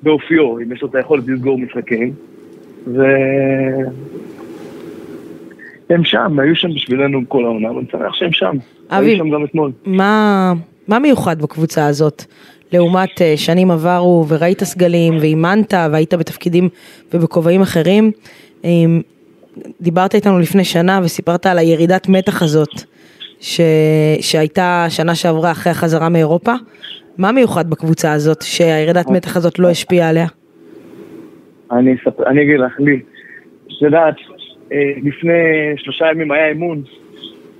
באופיו, 0.03 0.59
אם 0.59 0.71
יש 0.71 0.81
לו 0.81 0.87
את 0.87 0.95
היכולת 0.95 1.23
לסגור 1.27 1.57
משחקים. 1.57 2.13
והם 5.89 6.03
שם, 6.03 6.39
היו 6.39 6.55
שם 6.55 6.73
בשבילנו 6.75 7.19
כל 7.27 7.45
העונה, 7.45 7.71
ואני 7.71 7.85
שמח 7.91 8.13
שהם 8.13 8.31
שם. 8.31 8.57
אבי, 8.89 9.05
היו 9.05 9.17
שם 9.17 9.29
גם 9.29 9.43
אתמול. 9.43 9.71
מה, 9.85 10.53
מה 10.87 10.99
מיוחד 10.99 11.41
בקבוצה 11.41 11.87
הזאת? 11.87 12.23
לעומת 12.71 13.09
uh, 13.17 13.21
שנים 13.35 13.71
עברו 13.71 14.25
וראית 14.27 14.63
סגלים 14.63 15.17
ואימנת 15.17 15.73
והיית 15.91 16.13
בתפקידים 16.13 16.69
ובכובעים 17.13 17.61
אחרים. 17.61 18.11
דיברת 19.81 20.15
איתנו 20.15 20.39
לפני 20.39 20.63
שנה 20.63 20.99
וסיפרת 21.03 21.45
על 21.45 21.57
הירידת 21.57 22.09
מתח 22.09 22.43
הזאת 22.43 22.92
ש... 23.43 23.61
שהייתה 24.21 24.85
שנה 24.89 25.15
שעברה 25.15 25.51
אחרי 25.51 25.71
החזרה 25.71 26.09
מאירופה. 26.09 26.53
מה 27.17 27.31
מיוחד 27.31 27.69
בקבוצה 27.69 28.13
הזאת 28.13 28.41
שהירידת 28.41 29.09
מתח 29.09 29.37
הזאת 29.37 29.59
לא 29.59 29.69
השפיעה 29.69 30.09
עליה? 30.09 30.25
אני, 31.71 31.95
אספ... 31.95 32.21
אני 32.21 32.43
אגיד 32.43 32.59
לך, 32.59 32.79
לי, 32.79 32.99
את 33.65 33.81
יודעת, 33.81 34.15
אה, 34.71 34.91
לפני 35.03 35.33
שלושה 35.77 36.05
ימים 36.11 36.31
היה 36.31 36.47
אימון, 36.47 36.81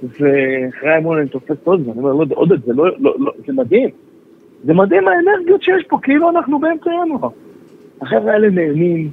ואחרי 0.04 0.90
האימון 0.90 1.18
אני 1.18 1.28
תופס 1.28 1.58
עוד, 1.64 1.88
ואני 1.88 2.00
אומר, 2.00 2.14
לא, 2.14 2.26
עודד, 2.30 2.66
זה 2.66 2.74
לא, 2.74 2.86
לא, 3.00 3.16
לא, 3.20 3.32
זה 3.48 3.54
מדהים. 3.54 3.90
זה 4.64 4.74
מדהים 4.74 5.04
האנרגיות 5.08 5.64
שיש 5.64 5.84
פה, 5.88 5.98
כאילו 6.04 6.30
אנחנו 6.30 6.60
באמצע 6.60 6.90
ינואר. 7.06 7.30
החבר'ה 8.02 8.34
האלה 8.34 8.50
נהנים 8.50 9.10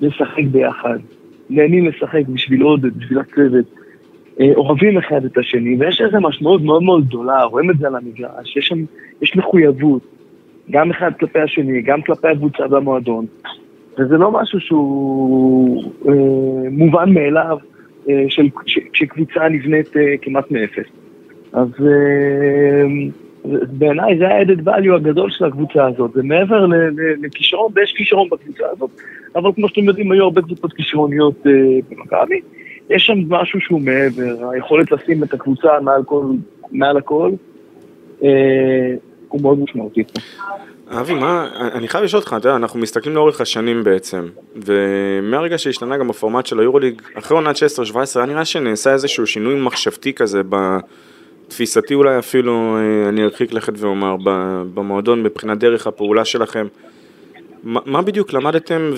לשחק 0.00 0.44
ביחד, 0.50 0.98
נהנים 1.50 1.86
לשחק 1.86 2.22
בשביל 2.28 2.62
עודד, 2.62 2.98
בשביל 2.98 3.18
הצוות. 3.18 3.83
אה, 4.40 4.52
אוהבים 4.56 4.98
אחד 4.98 5.24
את 5.24 5.38
השני, 5.38 5.76
ויש 5.78 6.00
איזו 6.00 6.20
משמעות 6.20 6.62
מאוד 6.62 6.82
מאוד 6.82 7.06
גדולה, 7.06 7.44
רואים 7.44 7.70
את 7.70 7.78
זה 7.78 7.86
על 7.86 7.96
המגרש, 7.96 8.56
יש 8.56 8.66
שם, 8.66 8.84
יש 9.22 9.36
מחויבות, 9.36 10.02
גם 10.70 10.90
אחד 10.90 11.10
כלפי 11.20 11.38
השני, 11.38 11.82
גם 11.82 12.02
כלפי 12.02 12.28
הקבוצה 12.28 12.64
והמועדון, 12.70 13.26
וזה 13.98 14.16
לא 14.16 14.30
משהו 14.30 14.60
שהוא 14.60 15.84
אה, 16.08 16.70
מובן 16.70 17.14
מאליו, 17.14 17.58
אה, 18.08 18.24
של, 18.28 18.48
ש, 18.66 18.78
שקבוצה 18.92 19.48
נבנית 19.48 19.96
אה, 19.96 20.14
כמעט 20.22 20.50
מאפס. 20.50 20.86
אז 21.52 21.68
אה, 21.80 22.84
בעיניי 23.78 24.18
זה 24.18 24.28
ה-added 24.28 24.68
value 24.68 24.94
הגדול 24.94 25.30
של 25.30 25.44
הקבוצה 25.44 25.86
הזאת, 25.86 26.12
זה 26.12 26.22
מעבר 26.22 26.66
לכישרון, 27.22 27.72
ויש 27.74 27.92
כישרון 27.92 28.28
בקבוצה 28.30 28.64
הזאת, 28.72 28.90
אבל 29.36 29.50
כמו 29.54 29.68
שאתם 29.68 29.84
יודעים, 29.84 30.12
היו 30.12 30.24
הרבה 30.24 30.42
קבוצות 30.42 30.72
כישרוניות 30.72 31.46
אה, 31.46 31.52
במכבי. 31.90 32.40
יש 32.90 33.06
שם 33.06 33.18
משהו 33.28 33.60
שהוא 33.60 33.80
מעבר, 33.80 34.50
היכולת 34.50 34.92
לשים 34.92 35.24
את 35.24 35.34
הקבוצה 35.34 35.80
מעל, 35.80 36.04
כל, 36.04 36.24
מעל 36.72 36.96
הכל, 36.96 37.30
אה, 38.24 38.28
הוא 39.28 39.42
מאוד 39.42 39.58
משמעותי. 39.58 40.02
אבי, 40.88 41.14
מה, 41.14 41.48
אני 41.72 41.88
חייב 41.88 42.04
לשאול 42.04 42.20
אותך, 42.20 42.34
אתה 42.38 42.48
יודע, 42.48 42.56
אנחנו 42.56 42.80
מסתכלים 42.80 43.14
לאורך 43.14 43.40
השנים 43.40 43.84
בעצם, 43.84 44.28
ומהרגע 44.56 45.58
שהשתנה 45.58 45.96
גם 45.96 46.10
הפורמט 46.10 46.46
של 46.46 46.60
היורוליג, 46.60 47.02
אחרי 47.14 47.36
עונת 47.36 47.56
16-17, 47.56 47.60
היה 48.16 48.26
נראה 48.26 48.44
שנעשה 48.44 48.92
איזשהו 48.92 49.26
שינוי 49.26 49.60
מחשבתי 49.60 50.12
כזה, 50.12 50.40
בתפיסתי 50.48 51.94
אולי 51.94 52.18
אפילו, 52.18 52.76
אה, 52.76 53.08
אני 53.08 53.24
ארחיק 53.24 53.52
לכת 53.52 53.72
ואומר, 53.76 54.16
במועדון, 54.74 55.22
מבחינת 55.22 55.58
דרך 55.58 55.86
הפעולה 55.86 56.24
שלכם. 56.24 56.66
מה 57.64 58.02
בדיוק 58.02 58.32
למדתם 58.32 58.90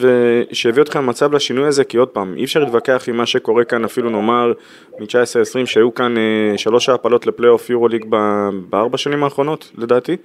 שהביא 0.52 0.82
אתכם 0.82 0.98
למצב 0.98 1.34
לשינוי 1.34 1.66
הזה? 1.66 1.84
כי 1.84 1.96
עוד 1.96 2.08
פעם, 2.08 2.34
אי 2.36 2.44
אפשר 2.44 2.60
להתווכח 2.60 3.04
עם 3.08 3.16
מה 3.16 3.26
שקורה 3.26 3.64
כאן, 3.64 3.84
אפילו 3.84 4.10
נאמר 4.10 4.52
מ-19-20 5.00 5.66
שהיו 5.66 5.94
כאן 5.94 6.16
אה, 6.16 6.58
שלוש 6.58 6.88
העפלות 6.88 7.26
לפלייאוף 7.26 7.70
יורוליג 7.70 8.04
בארבע 8.70 8.98
שנים 8.98 9.24
האחרונות, 9.24 9.72
לדעתי, 9.78 10.16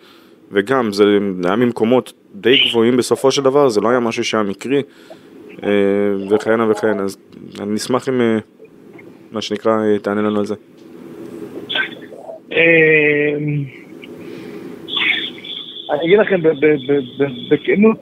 וגם 0.52 0.94
זה 0.94 1.04
היה 1.44 1.56
ממקומות 1.56 2.14
די 2.36 2.58
גבוהים 2.70 2.98
בסופו 2.98 3.32
של 3.32 3.44
דבר, 3.44 3.70
זה 3.70 3.82
לא 3.82 3.90
היה 3.90 4.00
משהו 4.00 4.24
שהיה 4.24 4.44
מקרי, 4.44 4.82
אה, 5.64 5.70
וכהנה 6.30 6.72
וכהנה, 6.72 7.04
אז 7.04 7.18
אני 7.60 7.76
אשמח 7.76 8.10
אם, 8.10 8.22
אה, 8.22 8.38
מה 9.32 9.42
שנקרא, 9.42 9.98
תענה 10.02 10.22
לנו 10.22 10.40
על 10.40 10.46
זה. 10.46 10.56
אני 15.92 16.06
אגיד 16.06 16.20
לכם 16.20 16.42
בכנות, 17.50 17.98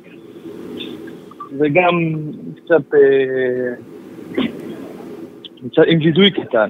וגם 1.58 2.16
קצת, 2.56 2.94
אה, 2.94 3.74
קצת 5.72 5.84
עם 5.88 6.00
וידוי 6.00 6.32
קטן. 6.32 6.70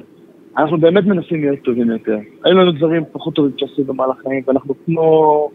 אנחנו 0.57 0.77
באמת 0.77 1.05
מנסים 1.05 1.41
להיות 1.41 1.59
טובים 1.59 1.91
יותר. 1.91 2.17
היו 2.43 2.57
לנו 2.57 2.71
דברים 2.71 3.03
פחות 3.11 3.35
טובים 3.35 3.51
שעשו 3.57 3.83
במהלך 3.83 4.19
החיים, 4.19 4.43
ואנחנו 4.47 4.73
כמו, 4.85 5.49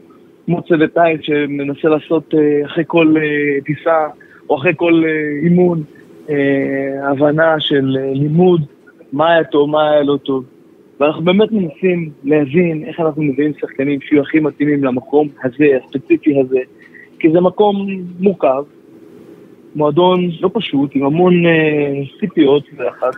כמו 0.47 0.63
צוות 0.63 0.97
עין 0.97 1.23
שמנסה 1.23 1.89
לעשות 1.89 2.35
אה, 2.35 2.67
אחרי 2.67 2.85
כל 2.87 3.15
אה, 3.17 3.61
טיסה, 3.65 4.07
או 4.51 4.57
אחרי 4.57 4.73
כל 4.77 5.03
אימון, 5.43 5.83
הבנה 7.03 7.61
של 7.61 7.97
לימוד, 8.13 8.61
מה 9.13 9.33
היה 9.33 9.45
טוב, 9.45 9.71
מה 9.71 9.91
היה 9.91 10.03
לא 10.03 10.17
טוב. 10.17 10.45
ואנחנו 11.01 11.25
באמת 11.25 11.53
מנסים 11.53 12.11
להבין 12.25 12.85
איך 12.85 13.01
אנחנו 13.01 13.23
מביאים 13.23 13.53
שחקנים 13.61 14.01
שיהיו 14.01 14.23
הכי 14.23 14.41
מתאימים 14.41 14.85
למקום 14.85 15.29
הזה, 15.45 15.65
הספציפי 15.85 16.41
הזה, 16.41 16.59
כי 17.19 17.31
זה 17.31 17.41
מקום 17.41 17.87
מורכב, 18.21 18.65
מועדון 19.75 20.31
לא 20.41 20.51
פשוט, 20.53 20.91
עם 20.95 21.05
המון 21.05 21.47
אה, 21.47 22.03
ציפיות 22.21 22.65
ביחד, 22.77 23.11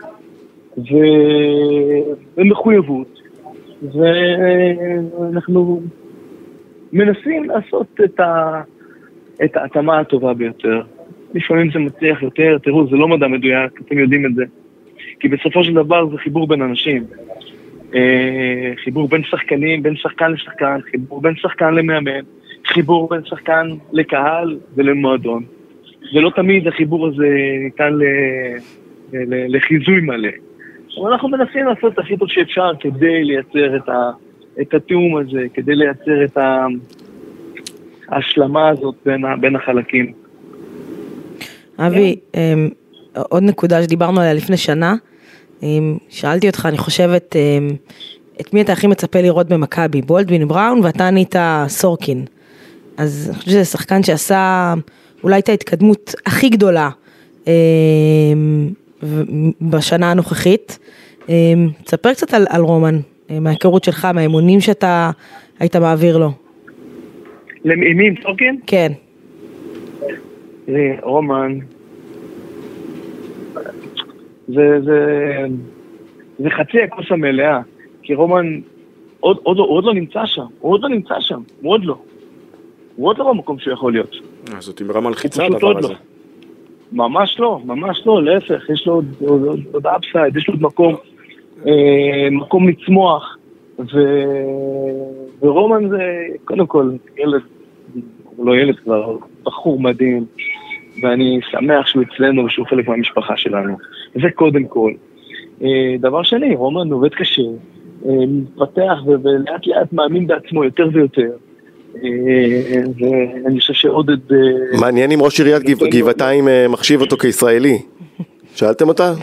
ו... 0.77 0.95
ומחויבות, 2.37 3.21
ואנחנו 3.93 5.81
מנסים 6.93 7.43
לעשות 7.43 7.87
את, 8.03 8.19
ה... 8.19 8.61
את 9.43 9.57
ההתאמה 9.57 9.99
הטובה 9.99 10.33
ביותר. 10.33 10.81
לפעמים 11.33 11.71
זה 11.71 11.79
מצליח 11.79 12.23
יותר, 12.23 12.57
תראו, 12.63 12.87
זה 12.87 12.95
לא 12.95 13.07
מדע 13.07 13.27
מדויק, 13.27 13.81
אתם 13.81 13.97
יודעים 13.97 14.25
את 14.25 14.35
זה. 14.35 14.43
כי 15.19 15.27
בסופו 15.27 15.63
של 15.63 15.73
דבר 15.73 16.09
זה 16.09 16.17
חיבור 16.17 16.47
בין 16.47 16.61
אנשים. 16.61 17.03
אה, 17.95 18.73
חיבור 18.83 19.07
בין 19.07 19.23
שחקנים, 19.23 19.83
בין 19.83 19.95
שחקן 19.95 20.31
לשחקן, 20.31 20.79
חיבור 20.91 21.21
בין 21.21 21.35
שחקן 21.35 21.73
למאמן, 21.73 22.19
חיבור 22.65 23.09
בין 23.09 23.21
שחקן 23.25 23.69
לקהל 23.91 24.59
ולמועדון. 24.75 25.43
ולא 26.13 26.31
תמיד 26.35 26.67
החיבור 26.67 27.07
הזה 27.07 27.27
ניתן 27.63 27.93
ל, 27.93 28.03
ל, 29.13 29.55
לחיזוי 29.55 29.99
מלא. 30.01 30.29
אבל 31.01 31.11
אנחנו 31.11 31.29
מנסים 31.29 31.65
לעשות 31.65 31.93
את 31.93 31.99
הכי 31.99 32.17
טוב 32.17 32.27
שאפשר 32.29 32.71
כדי 32.79 33.23
לייצר 33.23 33.75
את, 33.75 33.89
ה, 33.89 34.11
את 34.61 34.73
התיאום 34.73 35.17
הזה, 35.17 35.45
כדי 35.53 35.75
לייצר 35.75 36.23
את 36.23 36.37
ההשלמה 38.09 38.69
הזאת 38.69 38.95
בין, 39.05 39.25
ה, 39.25 39.35
בין 39.35 39.55
החלקים. 39.55 40.13
אבי, 41.79 42.15
אמ, 42.35 42.69
עוד 43.29 43.43
נקודה 43.43 43.83
שדיברנו 43.83 44.19
עליה 44.19 44.33
לפני 44.33 44.57
שנה, 44.57 44.95
אמ, 45.63 45.97
שאלתי 46.09 46.47
אותך, 46.47 46.65
אני 46.65 46.77
חושבת, 46.77 47.35
אמ, 47.35 47.69
את 48.41 48.53
מי 48.53 48.61
אתה 48.61 48.73
הכי 48.73 48.87
מצפה 48.87 49.21
לראות 49.21 49.47
במכבי, 49.47 50.01
בולדווין 50.01 50.47
בראון 50.47 50.79
ואתה 50.83 51.07
ענית 51.07 51.35
סורקין. 51.67 52.25
אז 52.97 53.29
אני 53.29 53.37
חושבת 53.37 53.51
שזה 53.51 53.65
שחקן 53.65 54.03
שעשה 54.03 54.73
אולי 55.23 55.39
את 55.39 55.49
ההתקדמות 55.49 56.15
הכי 56.25 56.49
גדולה 56.49 56.89
אמ, 57.47 57.53
בשנה 59.61 60.11
הנוכחית. 60.11 60.79
אמ, 61.29 61.69
תספר 61.83 62.13
קצת 62.13 62.33
על, 62.33 62.45
על 62.49 62.61
רומן, 62.61 62.99
אה, 63.29 63.39
מההיכרות 63.39 63.83
שלך, 63.83 64.05
מהאמונים 64.05 64.59
שאתה 64.59 65.11
היית 65.59 65.75
מעביר 65.75 66.17
לו. 66.17 66.29
עם 67.65 67.79
מי? 67.79 68.07
עם 68.07 68.15
סורקין? 68.15 68.59
כן. 68.67 68.91
רומן, 71.01 71.59
זה, 74.47 74.79
זה, 74.85 75.45
זה 76.39 76.49
חצי 76.49 76.81
הכוס 76.81 77.05
המלאה, 77.09 77.59
כי 78.03 78.13
רומן 78.13 78.59
עוד, 79.19 79.37
עוד, 79.43 79.57
עוד 79.57 79.83
לא 79.83 79.93
נמצא 79.93 80.25
שם, 80.25 80.45
הוא 80.59 80.71
עוד 80.73 80.81
לא 80.81 80.89
נמצא 80.89 81.15
שם, 81.19 81.41
הוא 81.61 81.73
עוד 81.73 81.85
לא. 81.85 81.97
הוא 82.95 83.07
עוד 83.07 83.17
לא 83.17 83.33
במקום 83.33 83.59
שהוא 83.59 83.73
יכול 83.73 83.91
להיות. 83.91 84.15
זאת 84.59 84.81
אמרה 84.81 85.01
מלחיצה 85.01 85.45
הדבר 85.45 85.77
הזה. 85.77 85.93
ממש 86.91 87.39
לא, 87.39 87.59
ממש 87.65 88.01
לא, 88.05 88.23
להפך, 88.23 88.69
יש 88.69 88.87
לו 88.87 89.01
עוד- 89.21 89.85
אפסייד, 89.87 90.37
יש 90.37 90.47
לו 90.47 90.53
עוד 90.53 90.61
מקום, 90.61 90.95
אה, 91.67 92.27
מקום 92.31 92.69
לצמוח, 92.69 93.37
ו... 93.79 93.97
ורומן 95.41 95.89
זה, 95.89 96.25
קודם 96.45 96.67
כל, 96.67 96.91
ילד, 97.17 97.41
הוא 98.23 98.45
לא 98.47 98.55
ילד 98.55 98.79
כבר, 98.79 99.17
בחור 99.43 99.79
מדהים, 99.79 100.25
ואני 101.01 101.39
שמח 101.51 101.87
שהוא 101.87 102.03
אצלנו 102.03 102.45
ושהוא 102.45 102.67
חלק 102.67 102.87
מהמשפחה 102.87 103.37
שלנו, 103.37 103.77
זה 104.13 104.27
קודם 104.35 104.63
כל. 104.63 104.93
אה, 105.63 105.95
דבר 105.99 106.23
שני, 106.23 106.55
רומן 106.55 106.91
עובד 106.91 107.13
קשה, 107.13 107.41
אה, 108.05 108.11
מתפתח 108.27 108.99
ולאט 109.05 109.67
לאט 109.67 109.93
מאמין 109.93 110.27
בעצמו 110.27 110.63
יותר 110.63 110.89
ויותר. 110.93 111.31
אה, 112.03 112.81
ואני 113.43 113.59
חושב 113.59 113.73
שעודד... 113.73 114.31
אה, 114.31 114.79
מעניין 114.81 115.11
אם 115.11 115.21
ראש 115.21 115.39
עיריית 115.39 115.63
גבע- 115.63 115.87
גבעתיים 115.89 116.47
אה, 116.47 116.67
מחשיב 116.67 117.01
אותו 117.01 117.17
כישראלי. 117.17 117.77
שאלתם 118.55 118.87
אותה? 118.87 119.13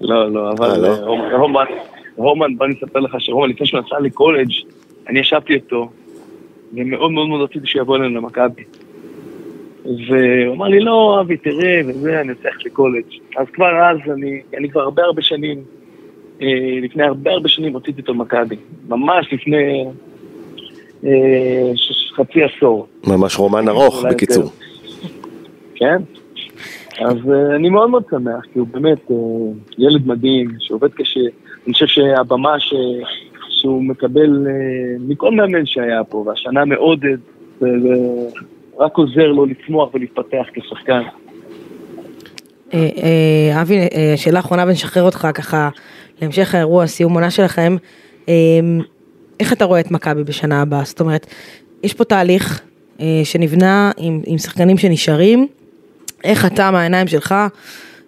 לא, 0.00 0.32
לא, 0.32 0.50
אבל 0.50 0.70
אה, 0.70 0.78
לא? 0.78 0.88
אה, 0.88 1.36
רומן- 1.38 1.64
רומן, 2.16 2.56
בוא 2.56 2.66
אני 2.66 2.74
אספר 2.74 3.00
לך 3.00 3.14
שרומן, 3.18 3.48
לפני 3.50 3.66
שהוא 3.66 3.80
נסע 3.80 4.00
לקולג', 4.00 4.50
אני 5.08 5.18
ישבתי 5.20 5.54
איתו, 5.54 5.88
ומאוד 6.74 7.12
מאוד 7.12 7.28
מאוד 7.28 7.40
רציתי 7.50 7.66
שיבוא 7.66 7.96
אלינו 7.96 8.14
למכבי. 8.20 8.62
והוא 10.08 10.54
אמר 10.54 10.68
לי, 10.68 10.80
לא, 10.80 11.18
אבי, 11.20 11.36
תראה, 11.36 11.80
וזה, 11.86 12.20
אני 12.20 12.28
יוצא 12.28 12.48
ללכת 12.48 12.64
לקולג'. 12.64 13.04
אז 13.36 13.46
כבר 13.52 13.80
אז, 13.90 13.98
אני, 14.12 14.40
אני 14.58 14.68
כבר 14.70 14.80
הרבה 14.80 15.02
הרבה 15.02 15.22
שנים, 15.22 15.58
אה, 15.58 15.62
לפני 16.82 17.02
הרבה 17.02 17.30
הרבה 17.30 17.48
שנים 17.48 17.76
רציתי 17.76 18.00
אותו 18.00 18.12
למכבי. 18.12 18.56
ממש 18.88 19.32
לפני 19.32 19.84
אה, 21.04 21.70
ש- 21.74 22.12
חצי 22.16 22.40
עשור. 22.44 22.86
ממש 23.06 23.36
רומן 23.36 23.68
ארוך, 23.68 24.04
בקיצור. 24.10 24.50
כן? 25.74 25.96
אז 26.98 27.16
uh, 27.16 27.56
אני 27.56 27.70
מאוד 27.70 27.90
מאוד 27.90 28.02
שמח, 28.10 28.44
כי 28.52 28.58
הוא 28.58 28.66
באמת 28.70 29.10
ילד 29.78 30.06
מדהים, 30.06 30.50
שעובד 30.58 30.92
קשה. 30.92 31.20
אני 31.66 31.72
חושב 31.72 31.86
שהבמה 31.86 32.60
ש... 32.60 32.74
שהוא 33.48 33.82
מקבל 33.82 34.46
מכל 35.00 35.30
מאמן 35.30 35.66
שהיה 35.66 36.04
פה, 36.04 36.24
והשנה 36.26 36.64
מעודד, 36.64 37.16
זה, 37.60 37.66
רק 38.78 38.96
עוזר 38.96 39.26
לו 39.26 39.46
לצמוח 39.46 39.94
ולהתפתח 39.94 40.46
כשחקן. 40.52 41.02
אה, 42.74 42.88
אה, 43.02 43.62
אבי, 43.62 43.78
אה, 43.78 44.12
שאלה 44.16 44.38
אחרונה 44.38 44.64
ונשחרר 44.66 45.02
אותך 45.02 45.28
ככה 45.34 45.68
להמשך 46.22 46.54
האירוע, 46.54 46.86
סיום 46.86 47.14
עונה 47.14 47.30
שלכם. 47.30 47.76
אה, 48.28 48.34
איך 49.40 49.52
אתה 49.52 49.64
רואה 49.64 49.80
את 49.80 49.90
מכבי 49.90 50.24
בשנה 50.24 50.62
הבאה? 50.62 50.84
זאת 50.84 51.00
אומרת, 51.00 51.26
יש 51.82 51.94
פה 51.94 52.04
תהליך 52.04 52.60
אה, 53.00 53.20
שנבנה 53.24 53.90
עם, 53.96 54.20
עם 54.26 54.38
שחקנים 54.38 54.78
שנשארים. 54.78 55.46
איך 56.24 56.46
אתה 56.46 56.70
מהעיניים 56.70 57.06
שלך 57.06 57.34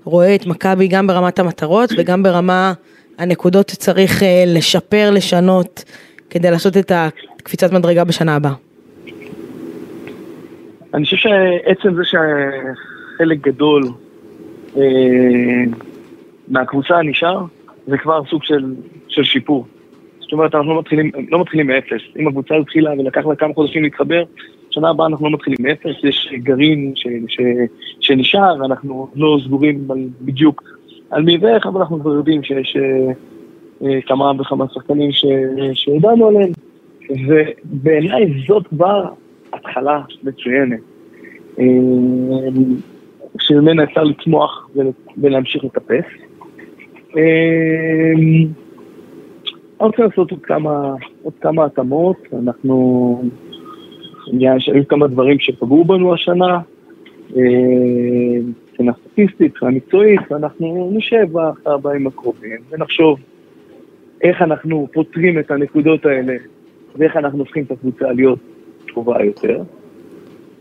רואה 0.04 0.34
את 0.34 0.46
מכבי 0.46 0.88
גם 0.88 1.06
ברמת 1.06 1.38
המטרות 1.38 1.90
וגם 1.98 2.22
ברמה 2.22 2.72
הנקודות 3.18 3.68
שצריך 3.68 4.22
אה, 4.22 4.44
לשפר, 4.46 5.10
לשנות, 5.10 5.84
כדי 6.30 6.50
לעשות 6.50 6.76
את 6.76 6.92
הקפיצת 6.94 7.72
מדרגה 7.72 8.04
בשנה 8.04 8.36
הבאה? 8.36 8.52
אני 10.94 11.04
חושב 11.04 11.16
שעצם 11.16 11.94
זה 11.94 12.02
שחלק 12.04 13.38
גדול 13.40 13.82
אה, 14.76 14.82
מהקבוצה 16.48 17.02
נשאר, 17.02 17.44
זה 17.90 17.98
כבר 17.98 18.24
סוג 18.30 18.44
של, 18.44 18.74
של 19.08 19.24
שיפור. 19.24 19.66
זאת 20.20 20.32
אומרת, 20.32 20.54
אנחנו 20.54 20.74
לא 20.74 20.80
מתחילים, 20.80 21.10
לא 21.30 21.40
מתחילים 21.40 21.66
מאפס. 21.66 22.00
אם 22.18 22.28
הקבוצה 22.28 22.56
התחילה 22.56 22.92
ולקח 22.98 23.26
לה 23.26 23.36
כמה 23.36 23.54
חודשים 23.54 23.82
להתחבר, 23.82 24.24
שנה 24.70 24.90
הבאה 24.90 25.06
אנחנו 25.06 25.26
לא 25.26 25.32
מתחילים 25.32 25.58
מאפס, 25.60 26.04
יש 26.04 26.28
גרעין 26.34 26.92
ש, 26.96 27.06
ש, 27.28 27.40
שנשאר, 28.00 28.64
אנחנו 28.64 29.08
לא 29.16 29.38
סגורים 29.44 29.90
על, 29.90 29.98
בדיוק 30.20 30.62
על 31.10 31.22
מי 31.22 31.38
ואיך, 31.38 31.66
אבל 31.66 31.80
אנחנו 31.80 32.00
כבר 32.00 32.14
יודעים 32.14 32.42
שיש 32.42 32.76
אה, 32.76 33.12
אה, 33.88 34.00
כמה 34.06 34.32
וכמה 34.38 34.64
שחקנים 34.74 35.10
שהודענו 35.72 36.28
עליהם, 36.28 36.52
ובעיניי 37.10 38.26
זאת 38.48 38.66
כבר 38.66 39.04
התחלה 39.52 40.00
מצוינת. 40.22 40.80
אה, 41.58 41.64
שממנה 43.38 43.84
אפשר 43.84 44.02
לצמוח 44.02 44.70
ול- 44.76 44.92
ולהמשיך 45.18 45.64
לטפס. 45.64 46.29
אה, 47.16 48.12
אני 48.16 48.48
רוצה 49.78 50.02
לעשות 50.02 50.30
עוד 50.30 50.40
כמה, 50.42 50.94
עוד 51.22 51.32
כמה 51.40 51.64
התאמות, 51.64 52.16
אנחנו, 52.32 53.22
היו 54.66 54.88
כמה 54.88 55.06
דברים 55.06 55.38
שפגעו 55.38 55.84
בנו 55.84 56.14
השנה, 56.14 56.60
אה, 57.36 57.42
מבחינה 58.44 58.92
סטטיסטית, 58.92 59.52
מבחינה 59.52 59.70
מקצועית, 59.70 60.20
ואנחנו 60.30 60.90
נשב 60.94 61.26
בימים 61.82 62.06
הקרובים 62.06 62.58
ונחשוב 62.70 63.18
איך 64.22 64.42
אנחנו 64.42 64.88
פותרים 64.92 65.38
את 65.38 65.50
הנקודות 65.50 66.06
האלה 66.06 66.36
ואיך 66.96 67.16
אנחנו 67.16 67.38
הופכים 67.38 67.64
את 67.64 67.70
הקבוצה 67.70 68.12
להיות 68.12 68.38
טובה 68.94 69.24
יותר. 69.24 69.62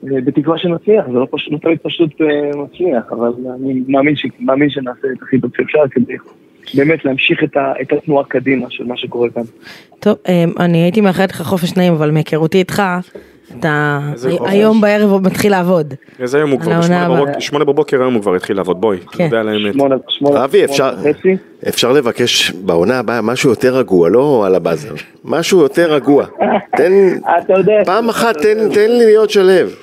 אה, 0.03 0.21
בתקווה 0.25 0.57
שנצליח, 0.57 1.05
זה 1.07 1.19
לא 1.19 1.27
פשוט, 1.31 1.53
לא 1.53 1.57
תמיד 1.57 1.77
פשוט 1.83 2.21
אה, 2.21 2.27
מצליח, 2.63 3.03
אבל 3.11 3.29
אני 3.55 3.81
מאמין, 3.87 4.15
ש, 4.15 4.25
מאמין 4.39 4.69
שנעשה 4.69 5.07
את 5.17 5.23
הכי 5.23 5.39
טוב 5.39 5.51
שאפשר 5.57 5.79
כדי 5.91 6.13
באמת 6.73 7.05
להמשיך 7.05 7.43
את, 7.43 7.57
ה, 7.57 7.73
את 7.81 7.93
התנועה 7.93 8.25
קדימה 8.25 8.65
של 8.69 8.83
מה 8.83 8.97
שקורה 8.97 9.29
כאן. 9.29 9.43
טוב, 9.99 10.15
אה, 10.27 10.43
אני 10.59 10.77
הייתי 10.83 11.01
מאחלת 11.01 11.31
לך 11.31 11.41
חופש 11.41 11.77
נעים, 11.77 11.93
אבל 11.93 12.11
מהיכרותי 12.11 12.57
איתך, 12.57 12.83
אתה? 13.59 13.99
היום 14.45 14.81
בערב 14.81 15.09
הוא 15.11 15.21
מתחיל 15.23 15.51
לעבוד. 15.51 15.93
איזה 16.19 16.37
היום 16.37 16.49
הוא 16.51 16.59
כבר, 16.59 16.79
בשמונה. 16.79 17.09
בבוקר- 17.09 17.39
שמונה 17.39 17.65
בבוקר 17.65 18.01
היום 18.01 18.13
הוא 18.13 18.21
כבר 18.21 18.35
התחיל 18.35 18.57
לעבוד, 18.57 18.81
בואי, 18.81 18.97
כן. 18.97 19.23
נודה 19.23 19.39
על 19.39 19.49
האמת. 19.49 19.73
שמונה, 19.73 19.95
שמונה, 20.09 20.43
אבי, 20.43 20.65
אפשר, 20.65 20.91
שמונה 20.95 21.09
וחצי. 21.11 21.37
אפשר 21.67 21.91
לבקש 21.91 22.51
בעונה 22.51 22.99
הבאה 22.99 23.21
משהו 23.21 23.49
יותר 23.49 23.75
רגוע, 23.77 24.09
לא 24.09 24.43
על 24.45 24.55
הבאזר. 24.55 24.93
משהו 25.25 25.59
יותר 25.61 25.93
רגוע. 25.93 26.25
תן, 26.77 26.91
אתה 27.43 27.53
יודע, 27.53 27.81
פעם 27.85 28.09
אחת 28.09 28.37
תן, 28.37 28.57
לי 28.75 29.05
להיות 29.05 29.29
שלב. 29.29 29.75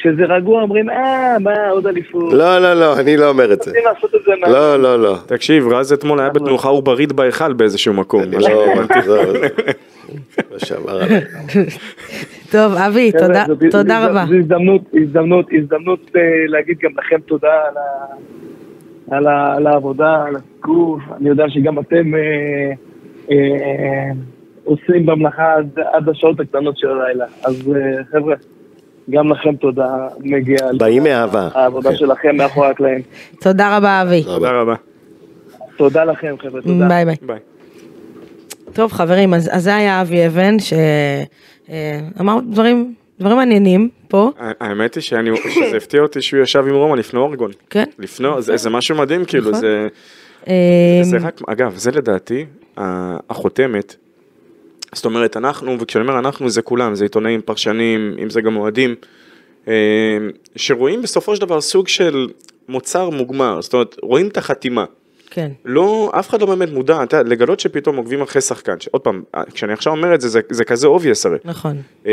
כשזה 0.00 0.24
רגוע 0.24 0.62
אומרים, 0.62 0.90
אה, 0.90 1.38
מה, 1.38 1.68
עוד 1.68 1.86
אליפות. 1.86 2.32
לא, 2.32 2.58
לא, 2.58 2.74
לא, 2.74 3.00
אני 3.00 3.16
לא 3.16 3.28
אומר 3.28 3.52
את 3.52 3.62
זה. 3.62 3.72
לא, 4.46 4.76
לא, 4.76 5.02
לא. 5.02 5.16
תקשיב, 5.26 5.68
רז 5.68 5.92
אתמול 5.92 6.20
היה 6.20 6.30
בתנוחה 6.30 6.68
עוברית 6.68 7.12
בהיכל 7.12 7.52
באיזשהו 7.52 7.94
מקום. 7.94 8.22
אני 8.22 8.36
לא, 8.38 8.64
עזוב, 8.90 9.26
מה 10.50 10.58
שאמר 10.58 11.02
עליי. 11.02 11.20
טוב, 12.52 12.72
אבי, 12.74 13.12
תודה, 13.70 14.06
רבה. 14.06 14.24
זו 14.28 14.34
הזדמנות, 14.34 14.82
הזדמנות, 14.94 15.46
הזדמנות 15.52 16.10
אה, 16.16 16.20
להגיד 16.46 16.78
גם 16.82 16.90
לכם 16.98 17.20
תודה 17.26 17.52
על, 17.68 17.76
ה, 17.76 19.16
על, 19.16 19.26
ה, 19.26 19.54
על 19.56 19.66
העבודה, 19.66 20.24
על 20.26 20.36
הסיקור. 20.36 20.98
אני 21.16 21.28
יודע 21.28 21.44
שגם 21.48 21.78
אתם 21.78 22.14
אה, 22.14 22.72
אה, 23.30 24.10
עושים 24.64 25.06
במלאכה 25.06 25.54
עד, 25.54 25.78
עד 25.92 26.08
השעות 26.08 26.40
הקטנות 26.40 26.78
של 26.78 26.88
הלילה. 26.88 27.24
אז 27.44 27.72
אה, 27.76 28.04
חבר'ה, 28.12 28.34
גם 29.10 29.32
לכם 29.32 29.56
תודה, 29.56 29.88
מגיע 30.20 30.58
על 30.68 30.78
באים 30.78 31.02
מאהבה. 31.02 31.48
העבודה 31.54 31.90
כן. 31.90 31.96
שלכם 31.96 32.36
מאחורי 32.36 32.68
הקלעים. 32.68 33.02
תודה 33.40 33.76
רבה, 33.76 34.02
אבי. 34.02 34.22
תודה 34.24 34.50
רבה. 34.50 34.74
תודה 35.76 36.04
לכם, 36.04 36.34
חבר'ה, 36.42 36.62
תודה. 36.62 36.88
ביי 36.88 37.04
ביי. 37.04 37.16
ביי. 37.22 37.38
טוב, 38.72 38.92
חברים, 38.92 39.34
אז 39.34 39.50
אז 39.52 39.62
זה 39.64 39.76
היה 39.76 40.00
אבי 40.02 40.26
אבן, 40.26 40.56
שאמר 40.58 42.38
דברים 42.50 42.94
דברים 43.20 43.36
מעניינים 43.36 43.88
פה. 44.08 44.30
האמת 44.60 44.94
היא 44.94 45.02
שאני- 45.02 45.30
שזה 45.36 45.76
הפתיע 45.76 46.00
אותי 46.02 46.22
שהוא 46.22 46.42
ישב 46.42 46.64
עם 46.68 46.74
רומן 46.74 46.96
לפני 46.96 47.20
אורגון. 47.20 47.50
כן. 47.70 47.84
לפני, 47.98 48.28
זה 48.38 48.56
זה 48.56 48.70
משהו 48.70 48.96
מדהים, 48.96 49.24
כאילו, 49.24 49.48
נכון. 49.50 49.60
זה... 49.60 49.88
אה, 50.48 50.54
זה 51.02 51.16
רק, 51.20 51.40
אגב, 51.48 51.72
זה 51.76 51.90
לדעתי 51.90 52.46
החותמת. 53.30 53.96
זאת 54.92 55.04
אומרת, 55.04 55.36
אנחנו, 55.36 55.76
וכשאני 55.80 56.04
אומר 56.08 56.18
אנחנו, 56.18 56.50
זה 56.50 56.62
כולם, 56.62 56.94
זה 56.94 57.04
עיתונאים, 57.04 57.40
פרשנים, 57.40 58.16
אם 58.22 58.30
זה 58.30 58.40
גם 58.40 58.56
אוהדים, 58.56 58.94
אה, 59.68 59.72
שרואים 60.56 61.02
בסופו 61.02 61.34
של 61.36 61.40
דבר 61.40 61.60
סוג 61.60 61.88
של 61.88 62.28
מוצר 62.68 63.10
מוגמר, 63.10 63.62
זאת 63.62 63.72
אומרת, 63.74 63.96
רואים 64.02 64.28
את 64.28 64.36
החתימה. 64.36 64.84
כן. 65.32 65.50
לא, 65.64 66.10
אף 66.18 66.28
אחד 66.28 66.40
לא 66.40 66.46
באמת 66.46 66.72
מודע, 66.72 67.02
אתה 67.02 67.16
יודע, 67.16 67.30
לגלות 67.30 67.60
שפתאום 67.60 67.96
עוקבים 67.96 68.22
אחרי 68.22 68.42
שחקן, 68.42 68.74
עוד 68.90 69.02
פעם, 69.02 69.22
כשאני 69.54 69.72
עכשיו 69.72 69.92
אומר 69.92 70.14
את 70.14 70.20
זה, 70.20 70.28
זה, 70.28 70.40
זה 70.50 70.64
כזה 70.64 70.86
obvious 70.86 71.26
הרי. 71.26 71.36
נכון. 71.44 71.76
אה, 72.06 72.12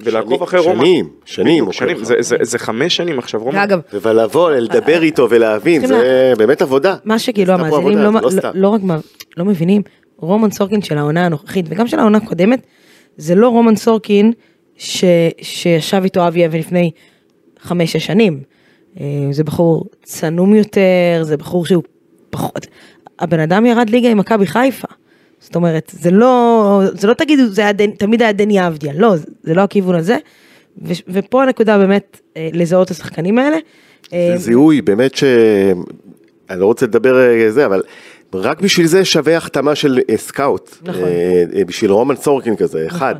ולעקוב 0.00 0.42
אחרי 0.42 0.60
רומן. 0.60 0.78
שנים, 0.84 1.08
שנים. 1.24 1.72
שנים, 1.72 1.94
אחריו. 1.96 2.04
זה- 2.04 2.14
זה- 2.20 2.36
זה 2.40 2.58
חמש 2.58 2.96
שנים 2.96 3.18
עכשיו, 3.18 3.40
רומן. 3.42 3.56
ואגב, 3.58 3.78
ולבוא, 3.92 4.50
לדבר 4.50 5.02
איתו 5.02 5.30
ולהבין, 5.30 5.86
זה 5.86 6.32
באמת 6.38 6.62
עבודה. 6.62 6.96
מה 7.04 7.18
שכאילו 7.18 7.52
המאזינים 7.52 7.98
לא, 7.98 8.30
זה 8.30 8.40
לא 8.40 8.48
לא. 8.54 8.60
לא 8.60 8.68
רק 8.68 8.82
מה- 8.82 8.98
לא 9.36 9.44
מבינים, 9.44 9.82
רומן 10.16 10.50
סורקין 10.50 10.82
של 10.82 10.98
העונה 10.98 11.26
הנוכחית 11.26 11.66
וגם 11.68 11.86
של 11.86 11.98
העונה 11.98 12.18
הקודמת, 12.18 12.66
זה 13.16 13.34
לא 13.34 13.48
רומן 13.48 13.76
סורקין 13.76 14.32
ש, 14.76 15.04
שישב 15.42 16.00
איתו 16.04 16.28
אבי 16.28 16.46
אבן 16.46 16.58
לפני 16.58 16.90
חמש-שש 17.60 18.06
שנים. 18.06 18.40
אה, 19.00 19.04
זה 19.30 19.44
בחור 19.44 19.84
צנום 20.02 20.54
יותר, 20.54 21.22
זה 21.22 21.36
בחור 21.36 21.66
שהוא 21.66 21.82
פחות... 22.30 22.66
הבן 23.18 23.40
אדם 23.40 23.66
ירד 23.66 23.90
ליגה 23.90 24.08
עם 24.08 24.18
מכבי 24.18 24.46
חיפה. 24.46 24.88
זאת 25.40 25.56
אומרת, 25.56 25.92
זה 25.94 26.10
לא, 26.10 26.80
זה 26.92 27.06
לא 27.06 27.14
תגידו, 27.14 27.46
זה 27.46 27.62
היה 27.62 27.72
תמיד 27.98 28.22
היה 28.22 28.32
דני 28.32 28.66
אבדיה, 28.66 28.92
לא, 28.96 29.16
זה, 29.16 29.54
לא 29.54 29.60
הכיוון 29.60 29.94
הזה. 29.94 30.16
ו- 30.82 30.92
ופה 31.08 31.42
הנקודה 31.42 31.78
באמת 31.78 32.20
אה, 32.36 32.48
לזהות 32.52 32.86
את 32.86 32.90
השחקנים 32.90 33.38
האלה. 33.38 33.56
אה, 34.12 34.32
זה 34.36 34.44
זיהוי 34.44 34.82
באמת 34.82 35.14
ש... 35.14 35.24
אני 36.50 36.60
לא 36.60 36.66
רוצה 36.66 36.86
לדבר 36.86 37.20
אה, 37.20 37.50
זה, 37.50 37.66
אבל 37.66 37.82
רק 38.42 38.60
בשביל 38.60 38.86
זה 38.86 39.04
שווה 39.04 39.36
החתמה 39.36 39.74
של 39.74 39.98
אה, 40.10 40.16
סקאוט. 40.16 40.76
נכון. 40.82 41.02
אה, 41.02 41.44
אה, 41.56 41.64
בשביל 41.64 41.90
רומן 41.90 42.16
סורקין 42.16 42.56
כזה, 42.56 42.86
אחד. 42.86 43.14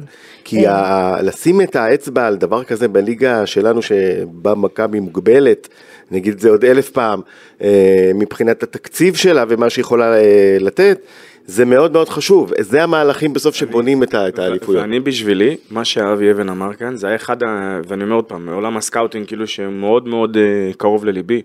כי 0.45 0.67
ה... 0.67 1.17
לשים 1.23 1.61
את 1.61 1.77
האצבע 1.77 2.27
על 2.27 2.37
דבר 2.37 2.65
כזה 2.65 2.89
בליגה 2.89 3.47
שלנו 3.47 3.83
שבה 3.83 4.55
מכבי 4.55 5.01
מוגבלת, 5.01 5.69
נגיד 6.11 6.33
את 6.33 6.41
זה 6.41 6.51
עוד 6.51 6.65
אלף 6.65 6.91
פעם, 6.91 7.21
אה, 7.63 8.11
מבחינת 8.15 8.63
התקציב 8.63 9.15
שלה 9.15 9.45
ומה 9.49 9.71
שהיא 9.71 9.83
יכולה 9.83 10.15
אה, 10.15 10.57
לתת, 10.61 10.99
זה 11.47 11.65
מאוד 11.65 11.93
מאוד 11.93 12.09
חשוב. 12.09 12.53
זה 12.61 12.83
המהלכים 12.83 13.33
בסוף 13.33 13.55
שבונים 13.55 14.03
את 14.03 14.15
ה- 14.15 14.29
את 14.29 14.39
האליפויות. 14.39 14.83
ואני 14.83 15.01
בשבילי, 15.01 15.57
מה 15.71 15.85
שאבי 15.85 16.31
אבן 16.31 16.49
אמר 16.49 16.75
כאן, 16.75 16.97
זה 16.97 17.07
היה 17.07 17.17
אחד, 17.17 17.43
ה... 17.43 17.81
ואני 17.89 18.05
אומר 18.05 18.15
עוד 18.15 18.25
פעם, 18.25 18.47
מעולם 18.47 18.77
הסקאוטינג 18.77 19.27
כאילו 19.27 19.47
שמאוד 19.47 20.09
מאוד 20.09 20.37
אה, 20.37 20.43
קרוב 20.79 21.05
לליבי. 21.05 21.43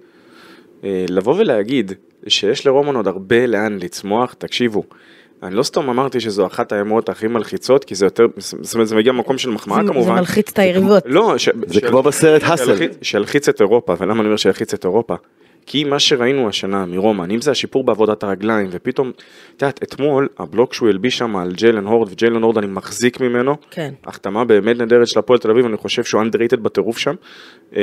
אה, 0.84 1.06
לבוא 1.10 1.36
ולהגיד 1.38 1.92
שיש 2.28 2.68
לרומן 2.68 2.96
עוד 2.96 3.08
הרבה 3.08 3.46
לאן 3.48 3.78
לצמוח, 3.82 4.34
תקשיבו. 4.34 4.84
אני 5.44 5.56
לא 5.56 5.64
סתם 5.64 5.90
אמרתי 5.90 6.20
שזו 6.20 6.46
אחת 6.48 6.72
האמרות 6.72 7.10
הכי 7.10 7.28
מלחיצות, 7.28 7.86
כי 7.86 7.96
זה 7.96 8.06
יותר, 8.06 8.26
זאת 8.38 8.74
אומרת 8.74 8.88
זה 8.88 8.96
מגיע 8.96 9.12
ממקום 9.12 9.38
של 9.38 9.50
מחמאה 9.50 9.84
זה- 9.84 9.92
כמובן. 9.92 10.06
זה 10.16 10.20
מלחיץ 10.20 10.50
את 10.52 10.60
היריבות. 10.60 11.04
לא, 11.06 11.38
ש... 11.38 11.50
זה 11.68 11.74
של- 11.74 11.90
כמו 11.90 12.04
בסרט 12.04 12.42
האסל. 12.44 12.66
שילחיץ- 12.78 12.98
שילחיץ 13.02 13.50
את 13.50 13.62
אירופה, 13.62 13.96
ולמה 14.00 14.14
אני 14.20 14.26
אומר 14.26 14.38
שילחיץ 14.38 14.74
את 14.74 14.86
אירופה? 14.86 15.16
כי 15.66 15.84
מה 15.84 16.00
שראינו 16.00 16.48
השנה 16.50 16.86
מרומן, 16.86 17.32
אם 17.32 17.42
זה 17.42 17.52
השיפור 17.52 17.84
בעבודת 17.84 18.24
הרגליים, 18.24 18.68
ופתאום, 18.72 19.10
את 19.56 19.62
יודעת, 19.62 19.84
אתמול, 19.84 20.28
הבלוק 20.40 20.74
שהוא 20.74 20.90
הלביש 20.90 21.18
שם 21.18 21.36
על 21.36 21.52
ג'יילן 21.52 21.86
הורד, 21.86 22.12
וג'יילן 22.12 22.44
הורד 22.44 22.58
אני 22.58 22.68
מחזיק 22.68 23.20
ממנו, 23.20 23.56
כן. 23.72 23.94
החתמה 24.06 24.46
באמת 24.46 24.78
נהדרת 24.78 25.08
של 25.08 25.20
הפועל 25.20 25.40
תל 25.40 25.52
אביב, 25.52 25.66
אני 25.66 25.78
חושב 25.78 26.04
שהוא 26.04 26.22
underrated 26.22 26.58
בטירוף 26.62 26.98
שם. 26.98 27.16
אה, 27.76 27.82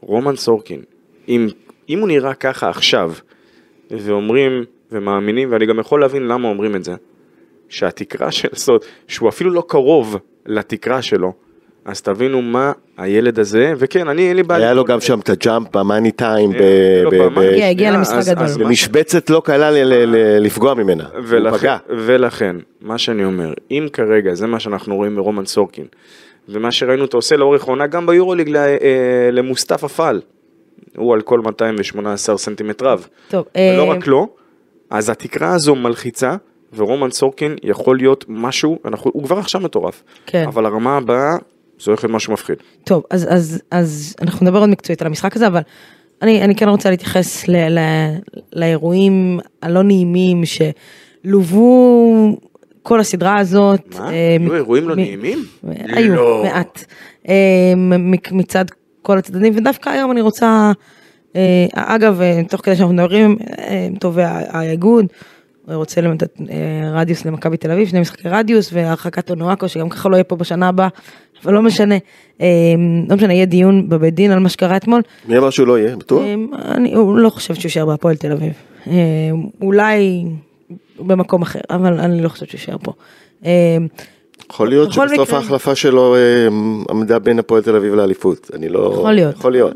רומן 0.00 0.36
סורקין, 0.36 0.82
אם, 1.28 1.48
אם 1.92 1.98
הוא 1.98 2.08
נראה 2.08 2.34
ככה 2.34 2.68
עכשיו, 2.68 3.12
ואומרים 3.90 4.64
ומאמינים, 4.92 5.48
ואני 5.52 5.66
גם 5.66 5.78
יכול 5.78 6.00
להבין 6.00 6.22
למה 6.28 6.48
אומרים 6.48 6.76
את 6.76 6.84
זה, 6.84 6.94
שהתקרה 7.68 8.30
של 8.30 8.48
סוד, 8.54 8.80
שהוא 9.08 9.28
אפילו 9.28 9.50
לא 9.50 9.64
קרוב 9.68 10.16
לתקרה 10.46 11.02
שלו, 11.02 11.32
אז 11.84 12.02
תבינו 12.02 12.42
מה 12.42 12.72
הילד 12.98 13.38
הזה, 13.38 13.72
וכן, 13.76 14.08
אני 14.08 14.28
אין 14.28 14.36
לי 14.36 14.42
בעיה. 14.42 14.64
היה 14.64 14.74
לו 14.74 14.84
גם 14.84 15.00
שם 15.00 15.18
את 15.20 15.28
הג'אמפ 15.30 15.76
במאני 15.76 16.10
טיים, 16.12 16.50
ב- 16.52 16.54
לא, 17.02 17.10
הגיע- 17.70 17.90
למשחק 17.90 18.34
גדול. 18.34 18.64
במשבצת 18.66 19.30
לא 19.30 19.42
קלה 19.44 19.70
ל- 19.70 19.74
ל- 19.84 20.04
ל- 20.16 20.38
לפגוע 20.42 20.74
ממנה. 20.74 21.04
הוא 21.14 21.22
פגע. 21.58 21.76
ולכן, 21.88 22.56
מה 22.80 22.98
שאני 22.98 23.24
אומר, 23.24 23.52
אם 23.70 23.86
כרגע 23.92 24.34
זה 24.34 24.46
מה 24.46 24.60
שאנחנו 24.60 24.96
רואים 24.96 25.14
מרומן 25.14 25.46
סורקין, 25.46 25.84
ומה 26.48 26.72
שראינו 26.72 27.02
אותו 27.02 27.18
עושה 27.18 27.36
לאורך 27.36 27.62
העונה 27.62 27.86
גם 27.86 28.06
ביורוליג 28.06 28.48
ל- 28.48 28.56
אה, 28.56 28.76
למוסטפא 29.32 29.86
פאל, 29.86 30.20
הוא 30.96 31.14
על 31.14 31.22
כל 31.22 31.40
218 31.40 32.38
סנטימטר 32.38 32.86
רב, 32.86 33.06
טוב, 33.28 33.44
ולא 33.54 33.82
אה, 33.82 33.96
רק 33.96 34.06
לו, 34.06 34.28
אז 34.90 35.10
התקרה 35.10 35.54
הזו 35.54 35.74
מלחיצה, 35.74 36.36
ורומן 36.76 37.10
סורקין 37.10 37.56
יכול 37.62 37.96
להיות 37.96 38.24
משהו, 38.28 38.78
אנחנו, 38.84 39.10
הוא 39.14 39.24
כבר 39.24 39.38
עכשיו 39.38 39.60
מטורף, 39.60 40.02
כן. 40.26 40.44
אבל 40.46 40.66
הרמה 40.66 40.96
הבאה, 40.96 41.32
זה 41.80 41.90
הולך 41.90 42.04
להיות 42.04 42.14
משהו 42.14 42.32
מפחיד. 42.32 42.56
טוב, 42.84 43.02
אז, 43.10 43.26
אז, 43.30 43.62
אז 43.70 44.16
אנחנו 44.22 44.46
נדבר 44.46 44.58
עוד 44.58 44.70
מקצועית 44.70 45.00
על 45.00 45.06
המשחק 45.06 45.36
הזה, 45.36 45.46
אבל 45.46 45.60
אני, 46.22 46.42
אני 46.44 46.54
כן 46.54 46.68
רוצה 46.68 46.90
להתייחס 46.90 47.48
ל, 47.48 47.78
ל, 47.78 47.78
לאירועים 48.52 49.40
הלא 49.62 49.82
נעימים 49.82 50.42
שלוו 50.44 52.36
כל 52.82 53.00
הסדרה 53.00 53.38
הזאת. 53.38 53.80
מה? 53.98 54.12
אה, 54.12 54.36
היו 54.40 54.54
אירועים 54.54 54.88
לא 54.88 54.96
נעימים? 54.96 55.44
היו, 55.68 56.14
לא. 56.14 56.42
מעט. 56.44 56.84
אה, 57.28 57.34
מצד 58.32 58.64
כל 59.02 59.18
הצדדים, 59.18 59.52
ודווקא 59.56 59.90
היום 59.90 60.10
אני 60.10 60.20
רוצה, 60.20 60.72
אה, 61.36 61.66
אגב, 61.74 62.20
אה, 62.20 62.40
תוך 62.48 62.60
כדי 62.60 62.76
שאנחנו 62.76 62.94
מדברים, 62.94 63.38
אה, 63.58 63.88
תובע 64.00 64.40
האיגוד, 64.48 65.06
רוצה 65.68 66.00
אה, 66.00 66.90
רדיוס 66.92 67.24
למכבי 67.24 67.56
תל 67.56 67.70
אביב, 67.70 67.88
שני 67.88 68.00
משחקי 68.00 68.28
רדיוס 68.28 68.70
והרחקת 68.72 69.30
אונואקו, 69.30 69.68
שגם 69.68 69.88
ככה 69.88 70.08
לא 70.08 70.16
יהיה 70.16 70.24
פה 70.24 70.36
בשנה 70.36 70.68
הבאה, 70.68 70.88
אבל 71.44 71.54
לא 71.54 71.62
משנה, 71.62 71.94
אה, 72.40 72.46
לא 73.08 73.16
משנה, 73.16 73.34
יהיה 73.34 73.46
דיון 73.46 73.88
בבית 73.88 74.14
דין 74.14 74.30
על 74.30 74.38
מה 74.38 74.48
שקרה 74.48 74.76
אתמול. 74.76 75.02
מי 75.28 75.38
אמר 75.38 75.50
שהוא 75.50 75.66
לא 75.66 75.78
יהיה? 75.78 75.96
בטוח? 75.96 76.22
אה, 76.22 76.34
אני 76.74 76.94
לא 76.94 77.30
חושבת 77.30 77.56
שהוא 77.56 77.68
יישאר 77.68 77.86
בהפועל 77.86 78.16
תל 78.16 78.32
אביב. 78.32 78.52
אה, 78.86 78.92
אולי 79.60 80.24
במקום 80.98 81.42
אחר, 81.42 81.60
אבל 81.70 82.00
אני 82.00 82.22
לא 82.22 82.28
חושבת 82.28 82.48
שהוא 82.48 82.58
יישאר 82.60 82.76
פה. 82.82 82.92
אה, 84.42 84.54
יכול 84.54 84.68
להיות 84.68 84.92
שבסוף 84.92 85.20
מקרה- 85.28 85.36
ההחלפה 85.38 85.74
שלו 85.74 86.14
אה, 86.16 86.48
עמדה 86.90 87.18
בין 87.18 87.38
הפועל 87.38 87.62
תל 87.62 87.76
אביב 87.76 87.94
לאליפות. 87.94 88.50
אני 88.54 88.68
לא... 88.68 88.90
יכול 88.94 89.12
להיות. 89.12 89.34
יכול 89.36 89.52
להיות. 89.52 89.72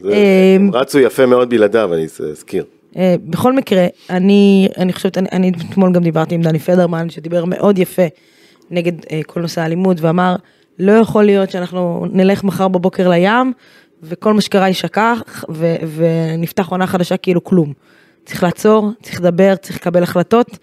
זה- 0.00 0.12
אה, 0.12 0.52
הם 0.56 0.70
רצו 0.74 0.98
יפה 0.98 1.26
מאוד 1.26 1.50
בלעדיו, 1.50 1.94
אני 1.94 2.04
אזכיר. 2.30 2.64
אה, 2.96 3.14
בכל 3.24 3.52
מקרה, 3.52 3.86
אני, 4.10 4.68
אני 4.78 4.92
חושבת, 4.92 5.18
אני, 5.18 5.28
אני 5.32 5.52
אתמול 5.70 5.92
גם 5.92 6.02
דיברתי 6.02 6.34
עם 6.34 6.42
דני 6.42 6.58
פדרמן, 6.58 7.10
שדיבר 7.10 7.44
מאוד 7.44 7.78
יפה 7.78 8.02
נגד 8.70 8.92
אה, 9.12 9.20
כל 9.26 9.40
נושא 9.40 9.60
האלימות, 9.60 9.96
ואמר, 10.00 10.36
לא 10.78 10.92
יכול 10.92 11.24
להיות 11.24 11.50
שאנחנו 11.50 12.06
נלך 12.12 12.44
מחר 12.44 12.68
בבוקר 12.68 13.08
לים, 13.08 13.52
וכל 14.02 14.32
מה 14.34 14.40
שקרה 14.40 14.68
יישכח, 14.68 15.44
ונפתח 15.96 16.68
עונה 16.68 16.86
חדשה 16.86 17.16
כאילו 17.16 17.44
כלום. 17.44 17.72
צריך 18.24 18.42
לעצור, 18.42 18.90
צריך 19.02 19.20
לדבר, 19.20 19.54
צריך 19.56 19.76
לקבל 19.76 20.02
החלטות, 20.02 20.58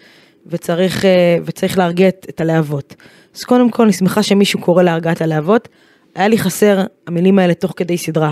וצריך, 0.47 1.05
אה, 1.05 1.09
וצריך 1.45 1.77
להרגיע 1.77 2.07
את, 2.07 2.41
הלהבות. 2.41 2.95
אז 3.35 3.43
קודם 3.43 3.69
כל, 3.69 3.83
אני 3.83 3.93
שמחה 3.93 4.23
שמישהו 4.23 4.59
קורא 4.61 4.83
להרגעת 4.83 5.21
הלהבות. 5.21 5.67
היה 6.15 6.27
לי 6.27 6.37
חסר 6.37 6.81
המילים 7.07 7.39
האלה 7.39 7.53
תוך 7.53 7.73
כדי 7.75 7.97
סדרה. 7.97 8.31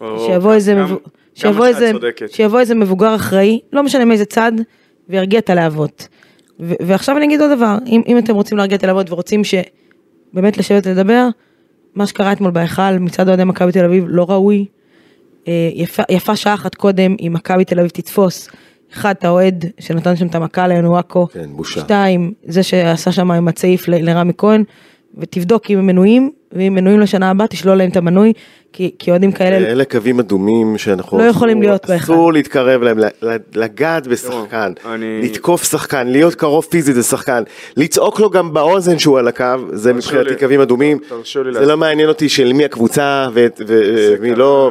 או, 0.00 0.26
שיבוא 0.26 0.52
איזה, 0.54 0.74
גם- 0.74 0.96
שיבוא 1.34 1.66
איזה. 1.66 1.90
שיבוא 2.28 2.60
איזה 2.60 2.74
מבוגר 2.74 3.14
אחראי, 3.14 3.60
לא 3.72 3.82
משנה 3.82 4.04
מאיזה 4.04 4.24
צד, 4.24 4.52
וירגיע 5.08 5.38
את 5.38 5.50
הלהבות. 5.50 6.08
ו- 6.60 6.74
ועכשיו 6.86 7.16
אני 7.16 7.24
אגיד 7.24 7.40
עוד 7.40 7.50
דבר, 7.56 7.76
אם, 7.86 8.02
אם 8.06 8.18
אתם 8.18 8.34
רוצים 8.34 8.58
להרגיע 8.58 8.76
את 8.76 8.84
הלהבות 8.84 9.10
ורוצים 9.12 9.42
שבאמת 9.44 10.58
לשבת 10.58 10.86
לדבר, 10.86 11.28
מה 11.94 12.06
שקרה 12.06 12.32
אתמול 12.32 12.50
בהיכל 12.50 12.98
מצד 13.00 13.28
אוהדי 13.28 13.44
מכבי 13.44 13.72
תל 13.72 13.84
אביב 13.84 14.04
לא 14.08 14.26
ראוי. 14.28 14.66
אה, 15.48 15.70
יפה, 15.74 16.02
יפה 16.10 16.36
שעה 16.36 16.54
אחת 16.54 16.74
קודם, 16.74 17.16
אם 17.20 17.32
מכבי 17.34 17.64
תל 17.64 17.78
אביב 17.78 17.90
תתפוס, 17.90 18.48
אחד, 18.96 19.14
האוהד 19.22 19.64
שנתן 19.78 20.16
שם 20.16 20.26
את 20.26 20.34
המכה 20.34 20.68
לאנואקו, 20.68 21.26
כן, 21.26 21.48
בושה. 21.52 21.80
שתיים, 21.80 22.32
זה 22.44 22.62
שעשה 22.62 23.12
שם 23.12 23.30
עם 23.30 23.48
הצעיף 23.48 23.88
לרמי 23.88 24.32
כהן, 24.38 24.64
ותבדוק 25.18 25.70
אם 25.70 25.78
הם 25.78 25.86
מנויים, 25.86 26.30
ואם 26.52 26.74
מנויים 26.74 27.00
לשנה 27.00 27.30
הבאה, 27.30 27.46
תשלול 27.46 27.76
להם 27.76 27.90
את 27.90 27.96
המנוי, 27.96 28.32
כי, 28.72 28.90
כי 28.98 29.10
אוהדים 29.10 29.32
כאלה 29.32 29.56
אלה 29.56 29.84
קווים 29.84 30.18
אדומים 30.20 30.78
שאנחנו... 30.78 31.18
לא 31.18 31.22
יכולים 31.22 31.62
להיות 31.62 31.86
באחד. 31.88 32.04
אסור 32.14 32.32
להתקרב 32.32 32.82
להם, 32.82 32.98
ל- 32.98 33.04
ל- 33.22 33.36
לגעת 33.54 34.06
בשחקן, 34.06 34.72
אני- 34.94 35.20
לתקוף 35.22 35.64
שחקן, 35.64 36.06
להיות 36.06 36.34
קרוב 36.34 36.64
פיזית 36.70 36.96
לשחקן, 36.96 37.42
לצעוק 37.76 38.20
לו 38.20 38.30
גם 38.30 38.52
באוזן 38.54 38.98
שהוא 38.98 39.18
על 39.18 39.28
הקו, 39.28 39.44
זה 39.72 39.92
מבחינתי 39.92 40.34
קווים 40.36 40.60
אדומים. 40.60 40.98
זה. 41.52 41.66
לא 41.66 41.76
מעניין 41.76 42.08
אותי 42.08 42.28
של 42.28 42.52
מי 42.52 42.64
הקבוצה 42.64 43.28
ו- 43.34 43.46
ו- 43.68 44.14
ומי. 44.18 44.34
לא, 44.34 44.70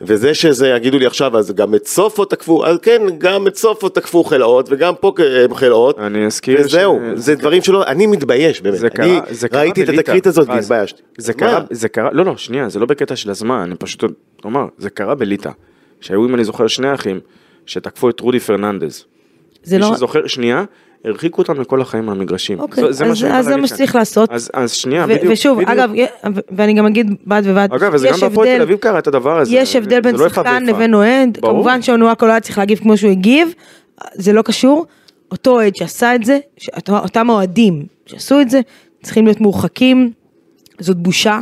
וזה 0.00 0.34
שזה 0.34 0.68
יגידו 0.68 0.98
לי 0.98 1.06
עכשיו, 1.06 1.36
אז 1.38 1.50
גם 1.52 1.74
את 1.74 1.86
סופו 1.86 2.24
תקפו, 2.24 2.66
אז 2.66 2.76
כן, 2.82 3.02
גם 3.18 3.46
את 3.46 3.56
סופו 3.56 3.88
תקפו 3.88 4.24
חלאות, 4.24 4.68
וגם 4.70 4.94
פה 5.00 5.12
הם 5.44 5.54
חלאות. 5.54 5.98
אני 5.98 6.26
אזכיר 6.26 6.58
וזהו, 6.60 7.00
ש- 7.16 7.18
זה 7.18 7.34
דברים 7.34 7.62
שלא, 7.62 7.84
אני 7.86 8.06
מתבייש 8.06 8.60
באמת, 8.60 8.78
זה 8.78 8.86
אני 8.86 8.94
קרה, 9.20 9.20
זה 9.30 9.48
קרה 9.48 9.60
ראיתי 9.60 9.82
את 9.82 9.88
התקרית 9.88 10.26
הזאת 10.26 10.48
רז. 10.62 10.70
והתביישתי. 10.70 11.02
זה 11.18 11.32
קרה? 11.32 11.60
זה 11.70 11.88
קרה, 11.88 12.10
לא 12.12 12.24
לא, 12.24 12.36
שנייה, 12.36 12.68
זה 12.68 12.78
לא 12.78 12.86
בקטע 12.86 13.16
של 13.16 13.30
הזמן, 13.30 13.54
אני 13.54 13.74
פשוט 13.74 14.04
אומר, 14.44 14.66
זה 14.78 14.90
קרה 14.90 15.14
בליטא, 15.14 15.50
שהיו, 16.00 16.26
אם 16.26 16.34
אני 16.34 16.44
זוכר, 16.44 16.66
שני 16.66 16.94
אחים, 16.94 17.20
שתקפו 17.66 18.10
את 18.10 18.20
רודי 18.20 18.40
פרננדז. 18.40 19.04
זה 19.62 19.76
מי 19.76 19.82
לא... 19.82 19.94
שזוכר, 19.94 20.26
שנייה, 20.26 20.64
הרחיקו 21.04 21.42
אותם 21.42 21.60
לכל 21.60 21.80
החיים 21.80 22.06
מהמגרשים. 22.06 22.60
אוקיי, 22.60 22.92
זה 22.92 23.04
אז, 23.06 23.44
זה 23.44 23.56
מה. 23.56 23.66
שצריך 23.66 23.96
לעשות. 23.96 24.30
אז, 24.32 24.50
אז 24.54 24.72
שנייה, 24.72 25.04
ו- 25.04 25.08
בדיוק. 25.08 25.32
ושוב, 25.32 25.62
בדיוק. 25.62 25.70
אגב, 25.70 25.90
ואני 26.50 26.74
גם 26.74 26.86
אגיד 26.86 27.14
בד 27.26 27.42
בבד, 27.46 27.68
אגב, 27.72 27.94
וזה 27.94 28.08
גם 28.08 28.20
בהפועל 28.20 28.56
תל 28.56 28.62
אביב 28.62 28.78
קרה 28.78 28.98
את 28.98 29.06
הדבר 29.06 29.38
הזה. 29.38 29.54
יש 29.54 29.76
הבדל 29.76 30.00
בין 30.00 30.14
לא 30.14 30.28
שחקן. 30.28 30.66
לבין 30.66 30.94
אוהד. 30.94 31.38
כמובן 31.42 31.82
שאונואקו 31.82 32.26
לא 32.26 32.30
היה 32.30 32.40
צריך 32.40 32.58
להגיב 32.58 32.78
כמו 32.78 32.96
שהוא 32.96 33.10
הגיב, 33.10 33.54
זה 34.14 34.32
לא 34.32 34.42
קשור. 34.42 34.86
אותו 35.30 35.50
אוהד 35.50 35.76
שעשה 35.76 36.14
את 36.14 36.24
זה, 36.24 36.38
אותם 36.88 37.28
אוהדים 37.30 37.86
שעשו 38.06 38.40
את 38.40 38.50
זה, 38.50 38.60
צריכים 39.02 39.24
להיות 39.24 39.40
מורחקים, 39.40 40.12
זאת 40.78 40.96
בושה, 40.96 41.40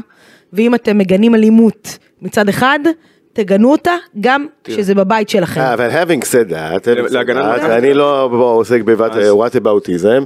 ואם 0.53 0.75
אתם 0.75 0.99
מגנים 0.99 1.35
אלימות 1.35 1.99
מצד 2.23 2.49
אחד, 2.49 2.79
תגנו 3.33 3.73
אותה 3.73 3.93
גם 4.21 4.47
כשזה 4.65 4.95
בבית 4.95 5.29
שלכם. 5.29 5.61
אה, 5.61 5.75
אבל 5.75 5.89
having 5.91 6.23
said 6.25 6.51
that. 6.53 6.89
ואני 7.69 7.95
לא 7.95 8.29
עוסק 8.33 8.81
אז- 8.81 9.27
בוואטאבאוטיזם, 9.29 10.23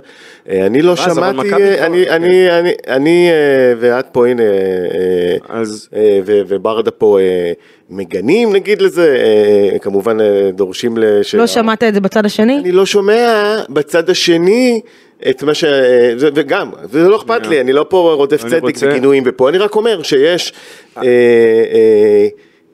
אני 0.48 0.82
לא 0.82 0.96
שמעתי, 0.96 1.52
אה, 1.52 1.86
אני, 1.86 2.10
אני, 2.10 2.50
אני, 2.50 2.72
אני, 2.88 3.28
אה, 3.30 3.74
ואת 3.78 4.06
פה 4.12 4.26
הנה, 4.28 4.42
אה, 4.42 5.62
אה, 5.96 6.20
וברדה 6.26 6.90
פה 6.90 7.18
אה, 7.20 7.52
מגנים 7.90 8.52
נגיד 8.52 8.82
לזה, 8.82 9.16
אה, 9.72 9.78
כמובן 9.78 10.20
אה, 10.20 10.50
דורשים 10.52 10.96
לש... 10.96 11.34
לא 11.34 11.46
שמעת 11.46 11.82
את 11.82 11.94
זה 11.94 12.00
בצד 12.00 12.26
השני? 12.26 12.58
אני 12.58 12.72
לא 12.72 12.86
שומע 12.86 13.56
בצד 13.68 14.10
השני 14.10 14.80
את 15.30 15.42
מה 15.42 15.54
ש... 15.54 15.64
זה- 16.16 16.28
וגם, 16.34 16.70
זה 16.92 17.08
לא 17.08 17.16
אכפת 17.16 17.46
לי, 17.46 17.60
אני 17.60 17.72
לא 17.72 17.86
פה 17.88 18.12
רודף 18.16 18.36
צדק 18.36 18.62
רוצה- 18.62 18.86
וגינויים 18.90 19.22
ופה, 19.26 19.48
אני 19.48 19.58
רק 19.58 19.76
אומר 19.76 20.02
שיש 20.02 20.52
אה, 20.96 21.02
אה, 21.02 22.28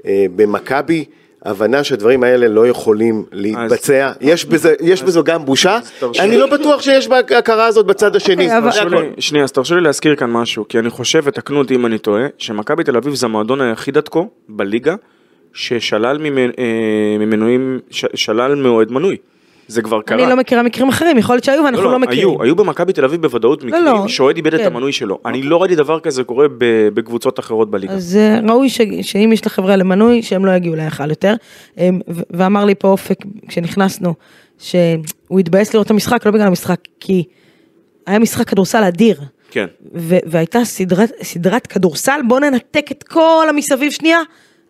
אה, 0.06 0.26
במכבי 0.36 1.04
הבנה 1.44 1.84
שהדברים 1.84 2.22
האלה 2.22 2.48
לא 2.48 2.66
יכולים 2.68 3.24
להתבצע, 3.32 4.12
יש 4.20 4.44
בזה- 4.44 4.74
יש 4.80 5.02
בזו 5.02 5.24
גם 5.24 5.44
בושה, 5.44 5.78
אני. 6.24 6.38
לא 6.38 6.46
בטוח 6.46 6.82
שיש 6.82 7.08
בהכרה 7.08 7.66
הזאת 7.66 7.86
בצד 7.86 8.16
השני, 8.16 8.46
אוקיי. 8.96 9.08
לי- 9.16 9.22
שנייה, 9.22 9.44
אז 9.44 9.52
תרשו 9.52 9.74
לי 9.74 9.80
להזכיר 9.80 10.16
כאן 10.16 10.30
משהו, 10.30 10.68
כי 10.68 10.78
אני 10.78 10.90
חושב, 10.90 11.20
ותקנו 11.24 11.58
אותי 11.58 11.74
אם 11.74 11.86
אני 11.86 11.98
טועה, 11.98 12.26
שמכבי 12.38 12.84
תל 12.84 12.96
אביב 12.96 13.14
זה 13.14 13.26
המועדון 13.26 13.60
היחיד 13.60 13.96
עד 13.96 14.08
כה, 14.08 14.20
בליגה, 14.48 14.94
ששלל 15.52 16.18
ממנ- 16.18 16.52
אה, 16.58 16.64
ממנויים, 17.18 17.78
שלל 18.14 18.54
מאוהד 18.54 18.92
מנוי. 18.92 19.16
זה 19.70 19.82
כבר 19.82 20.02
קרה. 20.02 20.18
אני 20.22 20.30
לא 20.30 20.36
מכירה 20.36 20.62
מקרים 20.62 20.88
אחרים, 20.88 21.18
יכול 21.18 21.34
להיות 21.34 21.44
שהיו 21.44 21.64
ואנחנו 21.64 21.90
לא 21.90 21.98
מכירים. 21.98 22.28
היו, 22.28 22.42
היו 22.42 22.56
במכבי 22.56 22.92
תל 22.92 23.04
אביב 23.04 23.22
בוודאות 23.22 23.64
מקרים 23.64 23.84
לא. 23.84 24.08
שאוהד 24.08 24.36
איבד 24.36 24.54
את 24.54 24.60
כן. 24.60 24.66
המנוי 24.66 24.92
שלו. 24.92 25.18
אני 25.26 25.42
לא 25.42 25.60
ראיתי 25.62 25.76
דבר 25.76 26.00
כזה 26.00 26.24
קורה 26.24 26.46
בקבוצות 26.94 27.38
אחרות 27.38 27.70
בליגה. 27.70 27.92
אז 27.92 28.16
אה, 28.16 28.40
ראוי 28.48 28.68
ש- 28.68 28.80
שאם 29.02 29.30
יש 29.32 29.46
לחברה 29.46 29.76
למנוי, 29.76 30.22
שהם 30.22 30.46
לא 30.46 30.50
יגיעו 30.52 30.76
להיכל 30.76 31.10
יותר. 31.10 31.34
אמ, 31.78 32.00
ואמר 32.30 32.64
לי 32.64 32.74
פה 32.74 32.88
אופק, 32.88 33.16
כשנכנסנו, 33.48 34.14
שהוא 34.58 35.40
התבאס 35.40 35.74
לראות 35.74 35.86
את 35.86 35.90
המשחק, 35.90 36.26
לא 36.26 36.32
בגלל 36.32 36.46
המשחק, 36.46 36.80
כי 37.00 37.24
היה 38.06 38.18
משחק 38.18 38.48
כדורסל 38.48 38.84
אדיר. 38.84 39.20
כן. 39.50 39.66
והייתה 40.26 40.64
סדרת, 40.64 41.10
סדרת 41.22 41.66
כדורסל, 41.66 42.20
בואו 42.28 42.40
ננתק 42.40 42.86
את 42.92 43.02
כל 43.02 43.46
המסביב 43.48 43.92
שנייה, 43.92 44.18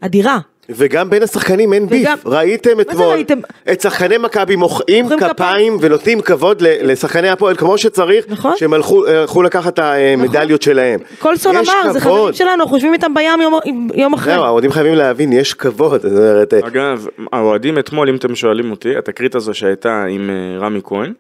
אדירה. 0.01 0.39
וגם 0.75 1.11
בין 1.11 1.23
השחקנים 1.23 1.73
אין 1.73 1.87
ביף, 1.87 2.27
ראיתם 2.27 2.81
אתמול 2.81 3.07
ראיתם? 3.07 3.39
את 3.73 3.81
שחקני 3.81 4.19
מכבי 4.19 4.57
מוחאים 4.57 5.09
כפיים. 5.19 5.77
ונותנים 5.81 6.21
כבוד 6.21 6.63
לשחקני 6.63 7.29
הפועל 7.29 7.57
כמו 7.57 7.79
שצריך, 7.79 8.25
נכון. 8.29 8.53
שהם 8.57 8.73
הלכו 8.73 9.07
הלכו 9.07 9.43
לקחת 9.43 9.75
את 9.75 9.79
המדליות 9.79 10.63
שלהם. 10.63 11.01
קולסון 11.19 11.57
אמר, 11.57 11.93
זה 11.93 12.01
חברים. 12.01 12.33
שלנו, 12.33 12.63
אנחנו 12.63 12.77
יושבים 12.77 12.93
איתם 12.93 13.15
בים 13.15 13.41
יום, 13.41 13.59
יום 13.95 14.15
אחרי. 14.15 14.33
זהו, 14.35 14.45
האוהדים 14.45 14.73
חייבים 14.73 14.95
להבין, 14.95 15.33
יש 15.33 15.55
כבוד, 15.55 16.07
אה, 16.07 16.59
אגב, 16.67 17.07
האוהדים 17.33 17.79
אתמול, 17.79 18.09
אם 18.09 18.17
אתם 18.17 18.35
שואלים 18.35 18.71
אותי, 18.71 18.97
התקרית 18.97 19.35
הזו 19.35 19.55
שהייתה 19.55 20.05
עם 20.09 20.31
אה, 20.31 20.67
רמי 20.67 20.81
כהן, 20.85 21.13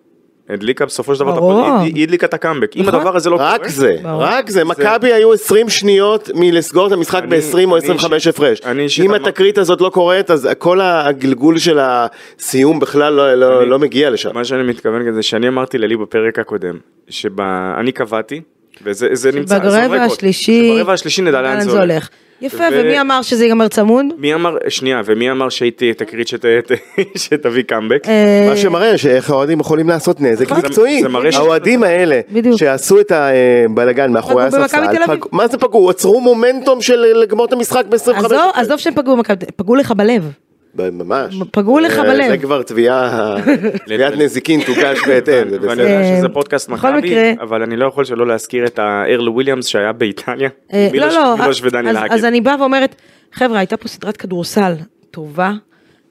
הדליקה 0.53 0.87
בסופו 0.87 1.15
של 1.15 1.21
דבר, 1.21 1.31
את 1.31 1.37
ברור. 1.37 1.61
הפועל, 1.67 1.81
היא 1.85 1.93
היא 1.95 2.03
הדליקה 2.03 2.27
את 2.27 2.35
הקאמבק. 2.35 2.77
אם 2.77 2.83
נכון. 2.83 2.95
הדבר 2.95 3.17
הזה 3.17 3.31
לא 3.31 3.37
קורה, 3.37 3.55
רק 3.55 3.69
זה, 3.69 3.97
ברור. 4.03 4.23
רק 4.23 4.51
זה, 4.51 4.65
מכבי 4.65 5.13
היו 5.13 5.33
20 5.33 5.69
שניות 5.69 6.31
מלסגור 6.35 6.87
את 6.87 6.93
המשחק 6.93 7.23
אני- 7.23 7.31
ב-20 7.41 7.71
או 7.71 7.77
אני 7.77 7.85
25 7.85 8.15
אישית- 8.27 8.35
הפרש. 8.35 8.61
אם 9.01 9.15
התקרית 9.15 9.59
הזאת 9.59 9.81
לא 9.81 9.89
קורית, 9.89 10.31
אז 10.31 10.49
כל 10.59 10.81
הגלגול 10.81 11.59
של 11.59 11.79
הסיום 11.83 12.81
בכלל 12.81 13.13
לא- 13.13 13.35
לא- 13.35 13.61
אני- 13.63 13.71
לא 13.71 13.79
מגיע 13.79 14.11
לשם. 14.11 14.31
מה 14.35 14.45
שאני 14.45 14.63
מתכוון 14.63 15.13
זה 15.13 15.23
שאני 15.23 15.49
אמרתי 15.49 15.79
ללי 15.79 15.97
בפרק 15.97 16.39
הקודם, 16.39 16.79
שאני 17.09 17.93
קבעתי, 17.93 18.41
וזה 18.85 19.09
זה 19.13 19.33
נמצא, 19.33 19.59
זה 19.69 19.81
ברבע 19.89 20.03
השלישי, 20.05 20.73
שברבע 20.77 20.93
השלישי 20.93 21.23
נדע 21.23 21.43
לאן 21.43 21.61
זה 21.61 21.81
הולך. 21.81 22.09
יפה, 22.43 22.65
ו- 22.73 22.75
ומי 22.75 23.01
אמר 23.01 23.23
שזה 23.23 23.45
ייגמר 23.45 23.69
צמוד? 23.69 24.07
מי 24.19 24.35
אמר, 24.35 24.57
שנייה, 24.69 25.03
ומי 25.05 25.31
אמר 25.31 25.49
שהייתי 25.49 25.95
תקרית 25.95 26.29
שת- 26.29 26.45
שתביא 27.23 27.63
קאמבק? 27.63 28.03
אה, 28.09 28.47
מה 28.51 28.57
שמראה 28.57 28.99
שאיך 28.99 29.31
האוהדים 29.31 29.61
יכולים 29.61 29.89
לעשות 29.89 30.21
נזק 30.21 30.53
מקצועי. 30.53 31.03
האוהדים 31.37 31.83
האלה 31.83 32.21
בדיוק. 32.33 32.57
שעשו 32.59 33.01
את 33.01 33.13
הבלאגן 33.15 34.13
מאחורי 34.13 34.45
הספסל, 34.45 34.87
תל 34.87 35.03
אביב. 35.03 35.21
פג- 35.21 35.29
מה 35.33 35.49
זה 35.49 35.59
פגעו? 35.59 35.91
עצרו 35.91 36.21
מומנטום 36.21 36.81
של 36.83 36.97
לגמור 36.97 37.45
את 37.47 37.53
המשחק 37.53 37.85
ב-25. 37.89 38.11
עזוב, 38.17 38.31
עזוב 38.55 38.79
שהם 38.79 38.95
פגעו 38.95 39.17
במכבי, 39.17 39.47
פגעו 39.57 39.75
לך 39.75 39.93
בלב. 39.93 40.31
ממש. 40.79 41.37
פגעו 41.53 41.79
לך 41.79 41.99
אה, 41.99 42.03
בלב. 42.03 42.29
זה 42.31 42.39
כבר 42.39 42.63
תביעה, 42.63 43.37
תביעת 43.87 44.15
נזיקין 44.17 44.61
תוגש 44.67 44.99
בהתאם, 45.09 45.51
זה 45.51 45.59
ואני. 45.61 45.83
יודע 45.83 46.05
שזה 46.17 46.27
אה, 46.27 46.33
פודקאסט 46.33 46.69
מכבי, 46.69 47.15
אבל 47.41 47.63
אני 47.63 47.77
לא 47.77 47.87
יכול 47.87 48.05
שלא 48.05 48.27
להזכיר 48.27 48.67
את 48.67 48.79
הארל 48.79 49.29
וויליאמס 49.29 49.67
שהיה 49.67 49.93
באיטליה. 49.93 50.49
אה, 50.73 50.89
לא, 50.95 51.07
לא, 51.09 51.35
ודניאל 51.63 51.97
אז- 52.11 52.25
אני 52.25 52.41
באה 52.41 52.57
ואומרת, 52.61 52.95
חבר'ה, 53.33 53.59
הייתה 53.59 53.77
פה 53.77 53.89
סדרת 53.89 54.17
כדורסל 54.17 54.73
טובה, 55.11 55.53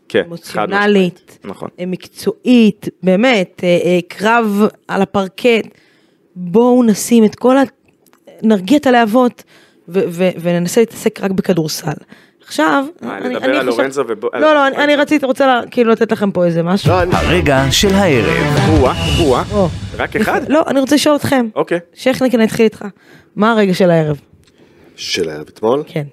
כן, 0.10 0.24
אמוציונלית, 0.28 1.38
נכון. 1.44 1.70
אה, 1.80 1.86
מקצועית, 1.86 2.90
באמת, 3.04 3.62
אה, 3.64 3.78
אה, 3.86 4.00
קרב 4.08 4.64
על 4.88 5.02
הפרקט, 5.02 5.68
בואו 6.36 6.84
נשים 6.84 7.26
את 7.26 7.36
כל 7.36 7.58
ה... 7.58 7.62
נרגיע 8.44 8.78
את 8.78 8.88
הלהבות 8.88 9.44
ו- 9.90 10.00
ו- 10.10 10.30
וננסה 10.42 10.82
להתעסק 10.82 11.20
רק 11.24 11.32
בכדורסל. 11.32 11.92
עכשיו, 12.50 12.86
מה, 13.02 13.18
אני- 13.18 13.34
לדבר 13.34 13.46
אני 13.46 13.58
על 13.58 13.66
חושבת- 13.66 13.78
לורנזו 13.80 14.04
ובו- 14.08 14.28
לא, 14.34 14.40
לא, 14.40 14.48
אני- 14.48 14.56
לורנזו? 14.76 14.84
אני 14.84 14.96
רציתי, 14.96 15.26
רוצה 15.26 15.60
כאילו 15.72 15.92
לתת 15.92 16.12
לכם 16.12 16.32
פה 16.32 16.46
איזה 16.46 16.64
משהו. 16.64 16.90
לא, 16.90 16.96
הרגע 17.12 17.64
של 17.72 17.94
הערב. 17.94 18.28
או-אה, 18.70 18.94
או-אה, 19.20 19.44
או. 19.54 19.68
רק 19.98 20.16
אחד? 20.16 20.42
לא, 20.50 20.64
אני 20.68 20.80
רוצה 20.80 20.96
לשאול 20.96 21.16
אתכם. 21.16 21.48
אוקיי. 21.56 21.80
שכניק, 21.94 22.36
אני 22.36 22.46
אתחיל 22.46 22.64
איתך. 22.64 22.86
מה 23.36 23.52
הרגע 23.52 23.74
של 23.74 23.90
הערב? 23.90 24.20
של 24.96 25.30
הערב 25.30 25.46
אתמול, 25.50 25.84
כן. 25.88 26.04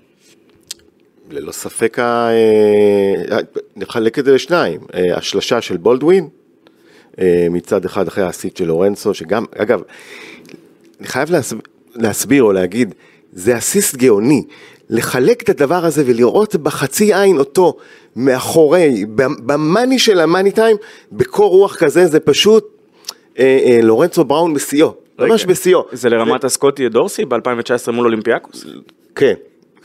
ללא 1.31 1.53
ספק, 1.53 1.99
ה- 1.99 2.29
אה, 2.31 3.37
נחלק 3.77 4.19
את 4.19 4.25
זה 4.25 4.35
לשניים, 4.35 4.81
אה, 4.95 5.17
השלשה 5.17 5.61
של 5.61 5.77
בולדווין, 5.77 6.29
אה, 7.21 7.47
מצד 7.51 7.85
אחד 7.85 8.09
אחרי 8.09 8.25
האסיט 8.25 8.57
של 8.57 8.65
לורנצו, 8.65 9.15
שגם, 9.15 9.45
אגב, 9.59 9.81
אני 11.01 11.07
חייב 11.09 11.31
להסב- 11.31 11.61
להסביר 11.95 12.43
או 12.43 12.53
להגיד, 12.53 12.95
זה 13.33 13.59
אסיסט 13.59 13.97
גאוני, 13.97 14.45
לחלק 14.91 15.43
את 15.43 15.49
הדבר 15.49 15.85
הזה 15.85 16.03
ולראות 16.07 16.57
בחצי 16.57 17.15
עין 17.15 17.39
אותו 17.39 17.77
מאחורי, 18.17 19.05
במאני 19.17 19.99
של 19.99 20.21
המאני 20.21 20.51
טיים, 20.51 20.77
בקור 21.13 21.51
רוח 21.51 21.77
כזה, 21.77 22.07
זה 22.07 22.21
פשוט 22.21 22.69
אה, 23.39 23.59
אה, 23.67 23.81
לורנצו 23.83 24.25
בראון 24.25 24.55
בשיאו, 24.55 24.95
ממש 25.19 25.45
בשיאו. 25.45 25.85
זה 25.93 26.09
לרמת 26.09 26.45
הסקוטי 26.45 26.89
דורסי 26.89 27.25
ב-2019 27.25 27.93
מול 27.93 28.07
אולימפיאקוס? 28.07 28.65
כן, 29.15 29.35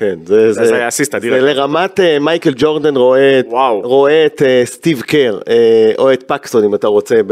כן, 0.01 0.15
זה, 0.25 0.53
זה 0.53 0.75
היה 0.75 0.87
אסיסט 0.87 1.15
אדיר. 1.15 1.33
זה 1.33 1.41
לרמת 1.41 1.99
אה, 1.99 2.19
מייקל 2.19 2.53
ג'ורדן 2.55 2.95
רואה. 2.95 3.41
רואה 3.83 4.25
את 4.25 4.41
אה, 4.41 4.61
סטיב 4.65 5.01
קר, 5.01 5.39
אה, 5.49 5.91
או 5.97 6.13
את 6.13 6.23
פקסון 6.23 6.63
אם 6.63 6.75
אתה 6.75 6.87
רוצה. 6.87 7.15
ב, 7.27 7.31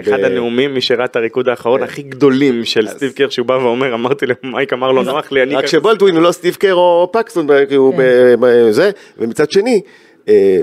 אחד 0.00 0.20
ב- 0.20 0.24
הנאומים, 0.24 0.74
את 1.04 1.16
הריקוד 1.16 1.48
האחרון 1.48 1.82
הכי 1.82 2.02
גדולים 2.02 2.64
של 2.64 2.86
סטיב 2.88 3.12
קר, 3.12 3.28
שהוא 3.28 3.46
בא 3.46 3.52
ואומר, 3.52 3.94
אמרתי 3.94 4.26
למייק 4.26 4.72
אמר 4.72 4.92
לו, 4.92 5.02
נוח 5.02 5.32
לי, 5.32 5.42
אני... 5.42 5.54
רק 5.54 5.62
כזה." 5.64 5.70
שבולדווין 5.72 6.14
הוא 6.14 6.22
לא 6.22 6.32
סטיב 6.32 6.54
קר 6.54 6.74
או 6.74 7.08
פקסון, 7.12 7.46
הוא 7.76 7.94
ב- 7.98 8.34
ב- 8.40 8.70
זה, 8.70 8.90
ומצד 9.18 9.50
שני, 9.50 9.80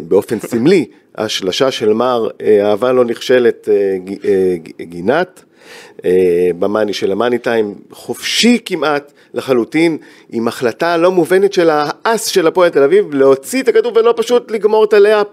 באופן 0.01 0.39
סמלי, 0.39 0.86
השלשה 1.15 1.71
של 1.71 1.93
מר, 1.93 2.27
אה, 2.41 2.69
אהבה 2.69 2.91
לא 2.91 3.05
נכשלת, 3.05 3.69
גינת, 4.81 5.43
במאני 6.60 6.93
של 6.93 7.12
המאני 7.12 7.38
טיים, 7.38 7.75
חופשי 7.91 8.60
כמעט 8.65 9.12
לחלוטין, 9.34 9.97
עם 10.32 10.47
החלטה 10.47 10.97
לא 10.97 11.12
מובנת 11.12 11.53
של 11.53 11.69
האס 11.71 12.25
של 12.25 12.47
הפועל 12.47 12.69
תל 12.69 12.84
אביב, 12.84 13.13
להוציא 13.13 13.62
את 13.62 13.67
הכדור 13.67 13.91
ולא 13.95 14.13
פשוט 14.17 14.51
לגמור 14.51 14.84
את 14.84 14.93
הלאפ 14.93 15.27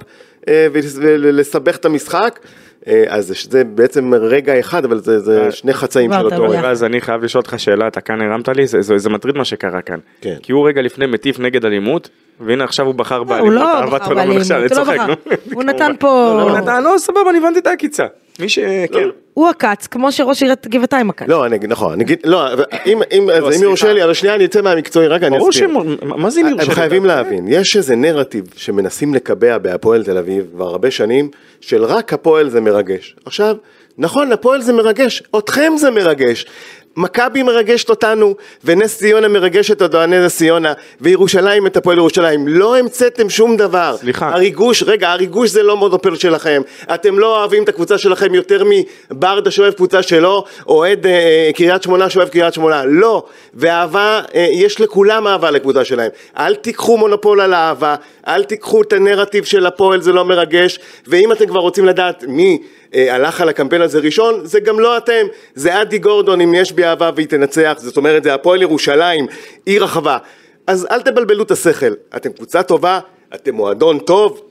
אה, 0.49 0.67
ולס- 0.73 0.99
ולסבך 1.01 1.77
את 1.77 1.85
המשחק. 1.85 2.39
אה, 2.87 3.05
אז 3.09 3.27
זה- 3.27 3.35
זה 3.51 3.65
בעצם 3.65 4.15
רגע 4.15 4.61
אחד, 4.61 4.85
אבל 4.85 4.99
זה, 5.01 5.19
זה 5.21 5.53
שני 5.53 5.73
חצאים 5.75 6.11
של 6.13 6.25
אותו. 6.25 6.43
רגע. 6.59 6.71
אז 6.71 6.85
אני 6.85 7.01
חייב 7.01 7.23
לשאול 7.25 7.41
אותך 7.41 7.55
שאלה, 7.59 7.87
אתה 7.87 8.01
כאן 8.01 8.21
הרמת 8.21 8.49
לי, 8.49 8.67
זה- 8.67 8.83
זה 8.83 8.99
זה 8.99 9.11
מטריד 9.11 9.37
מה 9.37 9.45
שקרה 9.45 9.83
כאן. 9.83 9.99
כן. 10.21 10.35
כי 10.43 10.53
הוא 10.53 10.69
רגע 10.69 10.83
לפני 10.83 11.07
מטיף 11.07 11.39
נגד 11.39 11.65
אלימות, 11.65 12.09
והנה 12.41 12.65
עכשיו 12.65 12.87
הוא 12.87 12.95
בחר 12.95 13.17
הוא 13.17 13.27
באלימות, 13.27 13.53
לא 13.55 13.75
אהבת 13.79 14.01
בחר 14.01 14.15
באלימות, 14.15 14.43
הוא 14.51 14.77
לא 14.77 14.85
בחר. 14.85 15.13
הוא 15.53 15.63
נתן. 15.65 15.93
פה- 16.01 16.43
הוא 16.43 16.51
נתן, 16.59 16.83
לא, 16.83 16.95
סבבה, 16.99 17.31
אני 17.31 17.39
הבנתי 17.39 17.59
את 17.59 17.67
העקיצה. 17.67 18.07
מי 18.41 18.49
ש... 18.49 18.59
כן. 18.93 19.09
הוא 19.35 19.49
עקץ, 19.49 19.87
כמו 19.87 20.13
שראש 20.13 20.43
עיריית 20.43 20.67
גבעתיים 20.67 21.11
עקץ. 21.11 21.29
לא, 21.29 21.47
אני 21.47 21.59
נכון, 21.69 21.93
אני 21.93 22.05
אגיד, 22.05 22.19
לא, 22.25 22.47
אם, 22.87 23.03
אם, 23.13 23.31
אז 23.31 23.45
אם 23.45 23.51
סליחה. 23.51 23.65
יורשה 23.65 23.93
לי, 23.93 24.05
אבל 24.05 24.15
שנייה 24.15 24.35
אני 24.35 24.45
אצא 24.45 24.63
מהמקצועי, 24.63 25.09
רגע, 25.09 25.27
אני 25.27 25.39
ברור 25.39 25.51
אסביר. 25.51 25.69
שהם, 25.69 25.97
מה 26.21 26.31
זה 26.31 26.41
אם 26.41 26.47
יורשה 26.47 26.65
הם 26.65 26.69
לי? 26.69 26.75
חייבים 26.75 27.05
להבין, 27.05 27.45
יש 27.49 27.77
איזה 27.77 27.97
נרטיב 27.97 28.45
שמנסים 28.57 29.15
לקבע 29.15 29.59
בהפועל 29.59 30.05
תל 30.05 30.19
אביב 30.19 30.47
כבר 30.55 30.65
הרבה 30.65 30.91
שנים, 30.91 31.29
של 31.61 31.85
רק 31.85 32.13
הפועל 32.13 32.49
זה 32.49 32.61
מרגש. 32.61 33.17
עכשיו, 33.25 33.57
נכון, 33.99 34.33
הפועל 34.33 34.63
זה 34.63 34.73
מרגש, 34.73 35.23
אתכם 35.39 35.73
זה 35.77 35.91
מרגש. 35.91 36.47
מכבי 36.97 37.43
מרגשת 37.43 37.91
אותנו, 37.91 38.35
ונס 38.65 38.99
ציונה 38.99 39.29
מרגשת 39.29 39.83
את 39.83 39.95
אוהדי 39.95 40.17
נס 40.17 40.37
ציונה, 40.37 40.73
וירושלים 41.01 41.67
את 41.67 41.77
הפועל 41.77 41.99
ירושלים. 41.99 42.49
לא 42.49 42.77
המצאתם 42.77 43.31
שום 43.31 43.57
דבר. 43.57 43.97
סליחה. 44.01 44.29
הריגוש, 44.29 44.83
רגע, 44.83 45.11
הריגוש 45.11 45.51
זה 45.51 45.63
לא 45.63 45.77
מונופול 45.77 46.17
שלכם. 46.17 46.63
אתם 46.95 47.19
לא 47.19 47.39
אוהבים 47.39 47.63
את 47.63 47.69
הקבוצה 47.69 47.99
שלכם 47.99 48.35
יותר 48.35 48.65
מברדה 49.11 49.51
שאוהב 49.51 49.75
קבוצה 49.75 50.03
שלו, 50.03 50.45
אוהד 50.67 51.07
אה, 51.07 51.51
קריית 51.55 51.83
שמונה 51.83 52.11
שאוהב 52.11 52.29
קריית 52.29 52.55
שמונה. 52.55 52.85
לא. 52.85 53.25
ואהבה, 53.55 54.21
אה, 54.35 54.49
יש 54.53 54.81
לכולם 54.81 55.27
אהבה 55.27 55.51
לקבוצה 55.51 55.85
שלהם. 55.85 56.11
אל 56.39 56.55
תיקחו 56.55 56.97
מונופול 56.97 57.41
על 57.41 57.55
האהבה, 57.55 57.95
אל 58.29 58.45
תיקחו 58.45 58.83
את 58.83 58.93
הנרטיב 58.93 59.45
של 59.45 59.67
הפועל, 59.67 60.01
זה 60.01 60.13
לא 60.13 60.25
מרגש. 60.25 60.79
ואם 61.07 61.33
אתם 61.33 61.47
כבר 61.47 61.61
רוצים 61.61 61.85
לדעת 61.85 62.25
מי 62.29 62.59
אה, 62.59 62.84
הלך 62.95 63.41
על 63.41 63.49
הקמפיין 63.49 63.83
הזה 63.83 63.99
ראשון, 63.99 64.41
זה 64.45 64.61
גם 64.61 64.81
לא 64.81 64.97
אתם, 64.97 65.27
זה 65.55 65.83
אדי 65.83 65.99
גורדון 65.99 66.41
אם 66.41 66.55
יש 66.55 66.73
בי 66.73 66.85
אהבה 66.85 67.11
והיא 67.17 67.27
תנצח, 67.27 67.77
זאת 67.81 67.97
אומרת 67.97 68.25
זה 68.25 68.35
הפועל 68.35 68.63
ירושלים, 68.63 69.27
עיר 69.67 69.85
רחבה. 69.85 70.19
אז 70.67 70.87
אל 70.91 71.01
תבלבלו 71.01 71.43
את 71.43 71.51
השכל, 71.51 71.93
אתם 72.17 72.33
קבוצה 72.33 72.63
טובה, 72.63 73.01
אתם 73.35 73.55
מועדון 73.55 73.99
טוב, 73.99 74.43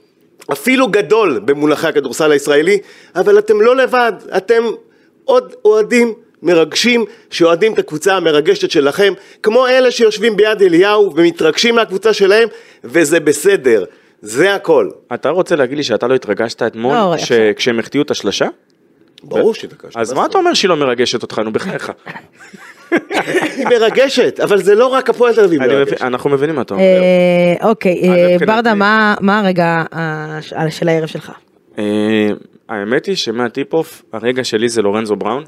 אפילו 0.52 0.88
גדול 0.88 1.40
במונחי 1.46 1.88
הכדורסל 1.88 2.32
הישראלי, 2.32 2.80
אבל 3.16 3.40
אתם 3.40 3.62
לא 3.62 3.76
לבד, 3.76 4.14
אתם 4.38 4.64
עוד 5.26 5.54
אוהדים 5.66 6.14
מרגשים 6.44 7.06
שאוהדים 7.30 7.74
את 7.74 7.80
הקבוצה 7.80 8.16
המרגשת 8.16 8.72
שלכם, 8.72 9.14
כמו 9.44 9.68
אלה 9.68 9.92
שיושבים 9.92 10.36
ביד 10.36 10.62
אליהו 10.62 11.16
ומתרגשים 11.16 11.76
מהקבוצה 11.76 12.14
שלהם, 12.14 12.48
וזה 12.84 13.20
בסדר, 13.20 13.84
זה 14.24 14.56
הכל. 14.56 14.90
אתה 15.14 15.30
רוצה 15.30 15.56
להגיד 15.56 15.78
לי 15.78 15.84
שאתה 15.84 16.08
לא 16.08 16.16
התרגשת 16.16 16.62
אתמול 16.64 16.94
לא, 16.96 17.18
ש- 17.18 17.32
כשהם 17.56 17.80
החטיאו 17.80 18.04
את 18.04 18.12
השלשה? 18.12 18.48
ברור 19.24 19.54
שהתרגשת. 19.54 19.98
אז 19.98 20.14
מה 20.14 20.26
אתה 20.26 20.38
אומר 20.38 20.54
שהיא 20.54 20.70
לא 20.70 20.76
מרגשת 20.76 21.24
אותך, 21.24 21.40
נו 21.40 21.52
בחייך? 21.54 21.92
היא 23.58 23.66
מרגשת, 23.70 24.40
אבל 24.44 24.62
זה 24.62 24.76
לא 24.76 24.88
רק 24.88 25.10
הפועל 25.10 25.34
תל 25.36 25.44
אביב 25.44 25.60
מרגשת. 25.62 26.02
אנחנו 26.02 26.30
מבינים 26.30 26.56
מה 26.56 26.62
אתה 26.62 26.74
אומר. 26.74 26.84
אה, 26.84 27.70
אוקיי, 27.70 28.02
אה, 28.10 28.38
ברדה, 28.48 28.74
מה 28.74 29.16
מה 29.22 29.40
הרגע 29.40 29.84
אה, 29.94 30.40
של 30.70 30.90
הערב 30.90 31.08
שלך? 31.08 31.32
האמת 32.70 33.06
היא 33.06 33.16
שמהטיפ-אוף, 33.16 34.04
הרגע 34.14 34.44
שלי 34.44 34.70
זה 34.70 34.82
לורנזו 34.82 35.16
בראון, 35.16 35.44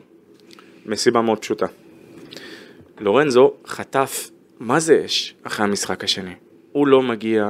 מסיבה 0.85 1.21
מאוד 1.21 1.37
פשוטה. 1.39 1.65
לורנזו 2.99 3.51
חטף, 3.67 4.29
מה 4.59 4.79
זה 4.79 5.01
אש, 5.05 5.35
אחרי 5.43 5.65
המשחק 5.65 6.03
השני. 6.03 6.33
הוא 6.71 6.87
לא 6.87 7.01
מגיע, 7.01 7.49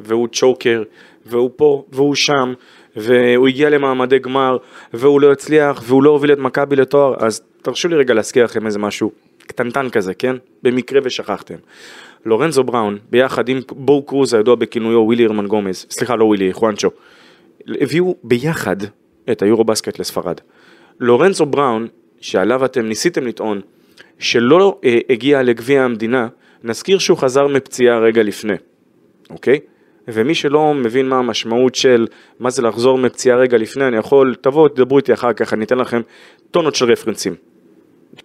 והוא 0.00 0.28
צ'וקר, 0.32 0.82
והוא 1.26 1.50
פה, 1.56 1.84
והוא 1.92 2.14
שם, 2.14 2.54
והוא 2.96 3.48
הגיע 3.48 3.70
למעמדי 3.70 4.18
גמר, 4.18 4.56
והוא 4.92 5.20
לא 5.20 5.32
הצליח, 5.32 5.82
והוא 5.86 6.02
לא 6.02 6.10
הוביל 6.10 6.32
את 6.32 6.38
מכבי 6.38 6.76
לתואר, 6.76 7.14
אז 7.18 7.42
תרשו 7.62 7.88
לי 7.88 7.96
רגע 7.96 8.14
להזכיר 8.14 8.44
לכם 8.44 8.66
איזה 8.66 8.78
משהו 8.78 9.10
קטנטן 9.38 9.90
כזה, 9.90 10.14
כן? 10.14 10.36
במקרה 10.62 11.00
ושכחתם. 11.04 11.54
לורנזו 12.26 12.64
בראון, 12.64 12.98
ביחד 13.10 13.48
עם 13.48 13.60
בואו 13.70 14.02
קרוז 14.02 14.34
הידוע 14.34 14.54
בכינויו 14.54 15.00
ווילי 15.00 15.24
הרמן 15.24 15.46
גומז, 15.46 15.86
סליחה 15.90 16.16
לא 16.16 16.24
ווילי, 16.24 16.52
חואנצ'ו, 16.52 16.90
הביאו 17.80 18.16
ביחד 18.22 18.76
את 19.30 19.42
היורו 19.42 19.64
בסקט 19.64 19.98
לספרד. 19.98 20.40
לורנזו 21.00 21.46
בראון, 21.46 21.86
שעליו 22.20 22.64
אתם 22.64 22.86
ניסיתם 22.86 23.26
לטעון, 23.26 23.60
שלא 24.18 24.80
אה, 24.84 24.98
הגיע 25.10 25.42
לגביע 25.42 25.82
המדינה, 25.82 26.28
נזכיר 26.64 26.98
שהוא 26.98 27.18
חזר 27.18 27.46
מפציעה 27.46 27.98
רגע 27.98 28.22
לפני, 28.22 28.54
אוקיי? 29.30 29.58
ומי 30.08 30.34
שלא 30.34 30.74
מבין 30.74 31.08
מה 31.08 31.18
המשמעות 31.18 31.74
של 31.74 32.06
מה 32.40 32.50
זה 32.50 32.62
לחזור 32.62 32.98
מפציעה 32.98 33.36
רגע 33.36 33.58
לפני, 33.58 33.88
אני 33.88 33.96
יכול, 33.96 34.34
תבואו, 34.40 34.68
תדברו 34.68 34.98
איתי 34.98 35.12
אחר 35.12 35.32
כך, 35.32 35.52
אני 35.52 35.64
אתן 35.64 35.78
לכם 35.78 36.00
טונות 36.50 36.74
של 36.74 36.92
רפרנסים. 36.92 37.34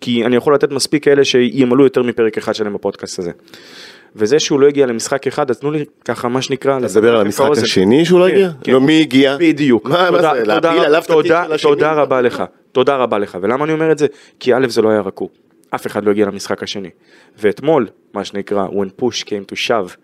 כי 0.02 0.26
אני 0.26 0.36
יכול 0.36 0.54
לתת 0.56 0.72
מספיק 0.72 1.04
כאלה 1.04 1.24
שימלאו 1.26 1.84
יותר 1.84 2.04
מפרק 2.04 2.38
אחד 2.38 2.56
שלהם 2.56 2.74
בפודקאסט 2.74 3.20
הזה. 3.20 3.32
וזה 4.16 4.40
שהוא 4.40 4.60
לא 4.60 4.68
הגיע 4.68 4.86
למשחק 4.86 5.28
אחד, 5.28 5.50
אז 5.50 5.60
תנו 5.60 5.72
לי 5.72 5.86
ככה, 6.06 6.28
מה 6.28 6.42
שנקרא... 6.42 6.80
מדבר 6.80 7.16
על 7.16 7.22
המשחק 7.22 7.46
האוזן. 7.46 7.64
השני 7.64 8.06
שהוא 8.06 8.20
לא 8.20 8.26
כן, 8.28 8.32
הגיע? 8.34 8.50
כן. 8.64 8.72
לא, 8.72 8.82
מי 8.82 9.02
הגיע? 9.02 9.38
בדיוק. 9.40 9.90
מה 9.90 10.12
זה? 10.12 10.44
להפיל 10.44 10.70
עליו 10.70 11.02
את 11.02 11.10
התיק 11.10 11.16
תודה- 11.16 11.44
של 11.48 11.54
השני? 11.54 11.72
תודה 11.72 11.94
רבה 11.94 12.22
לך, 12.22 12.44
תודה 12.72 12.96
רבה 12.96 13.18
לך. 13.18 13.38
ולמה 13.42 13.66
אני 13.66 13.74
אומר 13.74 13.92
את 13.92 13.98
זה? 13.98 14.08
כי 14.40 14.54
א' 14.54 14.68
זה 14.68 14.82
לא 14.82 14.90
היה 14.90 15.02
רקוב. 15.02 15.30
אף 15.76 15.88
אחד 15.88 16.06
לא 16.06 16.12
הגיע 16.12 16.26
למשחק 16.26 16.64
השני. 16.64 16.90
ואתמול, 17.40 17.88
מה 18.14 18.26
שנקרא, 18.26 18.68
when 18.68 19.02
push 19.02 19.24
came 19.24 19.52
to 19.54 19.56
shove, 19.68 19.96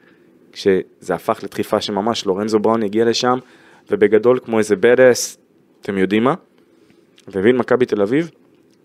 כשזה 0.51 1.15
הפך 1.15 1.39
לדחיפה 1.43 1.81
שממש 1.81 2.25
לורנזו 2.25 2.59
בראון 2.59 2.83
הגיע 2.83 3.05
לשם, 3.05 3.38
ובגדול 3.91 4.39
כמו 4.45 4.57
איזה 4.57 4.75
ass, 4.75 5.38
אתם 5.81 5.97
יודעים 5.97 6.23
מה? 6.23 6.33
והבין 7.27 7.57
מכבי 7.57 7.85
תל 7.85 8.01
אביב, 8.01 8.31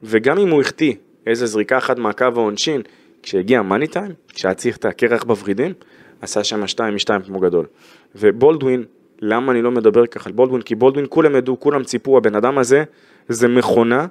וגם 0.02 0.38
אם 0.38 0.48
הוא 0.48 0.60
החטיא 0.60 0.94
איזה 1.26 1.46
זריקה 1.46 1.78
אחת 1.78 1.98
מהקו 1.98 2.24
העונשין, 2.24 2.82
כשהגיע 3.22 3.62
מאני 3.62 3.86
טיים, 3.86 4.12
כשהיה 4.28 4.54
צריך 4.54 4.76
את 4.76 4.84
הקרח 4.84 5.24
בוורידים, 5.24 5.72
עשה 6.20 6.44
שם 6.44 6.66
שתיים 6.66 6.94
משתיים 6.94 7.22
כמו 7.22 7.40
גדול. 7.40 7.66
ובולדווין, 8.14 8.84
למה 9.20 9.52
אני 9.52 9.62
לא 9.62 9.70
מדבר 9.70 10.06
ככה 10.06 10.30
על 10.30 10.32
בולדווין? 10.32 10.62
כי 10.62 10.74
בולדווין 10.74 11.06
כולם 11.08 11.36
ידעו, 11.36 11.60
כולם 11.60 11.84
ציפו, 11.84 12.16
הבן 12.16 12.34
אדם 12.34 12.58
הזה 12.58 12.84
זה 13.28 13.48
מכונה, 13.48 14.06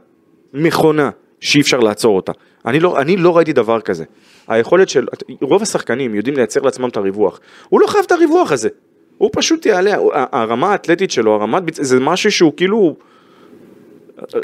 מכונה, 0.54 1.10
שאי 1.39 1.62
אפשר 1.62 1.80
לעצור 1.80 2.16
אותה. 2.16 2.32
אני 2.65 2.80
לא, 2.80 3.02
אני 3.02 3.17
לא 3.17 3.38
ראיתי 3.38 3.54
דבר 3.54 3.82
כזה. 3.82 4.04
היכולת 4.47 4.89
של, 4.89 5.06
רוב 5.41 5.62
השחקנים 5.62 6.15
יודעים 6.15 6.36
לייצר 6.36 6.62
לעצמם 6.62 6.89
את 6.89 6.97
הריווח. 6.97 7.39
הוא 7.69 7.82
לא 7.82 7.88
חייב 7.88 8.04
את 8.08 8.12
הריווח 8.12 8.52
הזה. 8.52 8.69
הוא 9.17 9.30
פשוט 9.34 9.65
יעלה, 9.65 9.95
הוא- 9.95 10.12
הרמה 10.13 10.71
האתלטית 10.71 11.12
שלו, 11.12 11.34
הרמת 11.34 11.63
ביצ... 11.63 11.82
זה 11.82 11.99
משהו 11.99 12.32
שהוא 12.32 12.54
כאילו... 12.58 12.95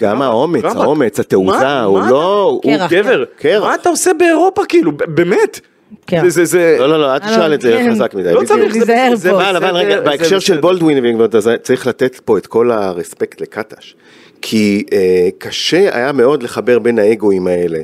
גם 0.01 0.21
האומץ, 0.21 0.63
רבאק, 0.63 0.75
האומץ, 0.77 1.19
התעוזה, 1.19 1.57
מה- 1.59 1.83
הוא 1.83 1.99
מה 1.99 2.09
לא... 2.11 2.43
הוא- 2.43 2.61
קרח. 2.63 2.91
גבר, 2.93 3.23
קרח. 3.37 3.63
מה 3.63 3.75
אתה 3.75 3.89
עושה 3.89 4.11
באירופה 4.13 4.61
כאילו, 4.69 4.91
באמת? 4.91 5.59
קרח. 6.05 6.23
זה, 6.23 6.29
זה, 6.29 6.45
זה, 6.45 6.75
לא, 6.79 6.89
לא, 6.89 6.99
לא, 7.01 7.13
אל 7.13 7.19
תשאל 7.19 7.53
את 7.53 7.61
זה 7.61 7.71
כן. 7.71 7.91
חזק 7.91 8.13
מדי. 8.13 8.33
לא. 8.33 8.43
צריך, 8.43 8.73
זה 8.73 8.79
להיזהר 8.79 9.15
זה 9.15 9.31
פה. 9.31 9.35
אבל, 9.35 9.55
אבל 9.55 9.75
רגע, 9.75 9.95
בסדר, 9.95 10.09
בהקשר 10.09 10.39
של 10.39 10.53
בסדר. 10.53 10.61
בולדווין, 10.61 11.17
צריך 11.61 11.87
לתת 11.87 12.15
פה 12.25 12.37
את 12.37 12.47
כל 12.47 12.71
הרספקט 12.71 13.41
לקטש. 13.41 13.95
כי 14.41 14.83
אה, 14.93 15.29
קשה 15.37 15.95
היה 15.97 16.11
מאוד 16.11 16.43
לחבר 16.43 16.79
בין 16.79 16.99
האגואים 16.99 17.47
האלה, 17.47 17.77
אה, 17.77 17.83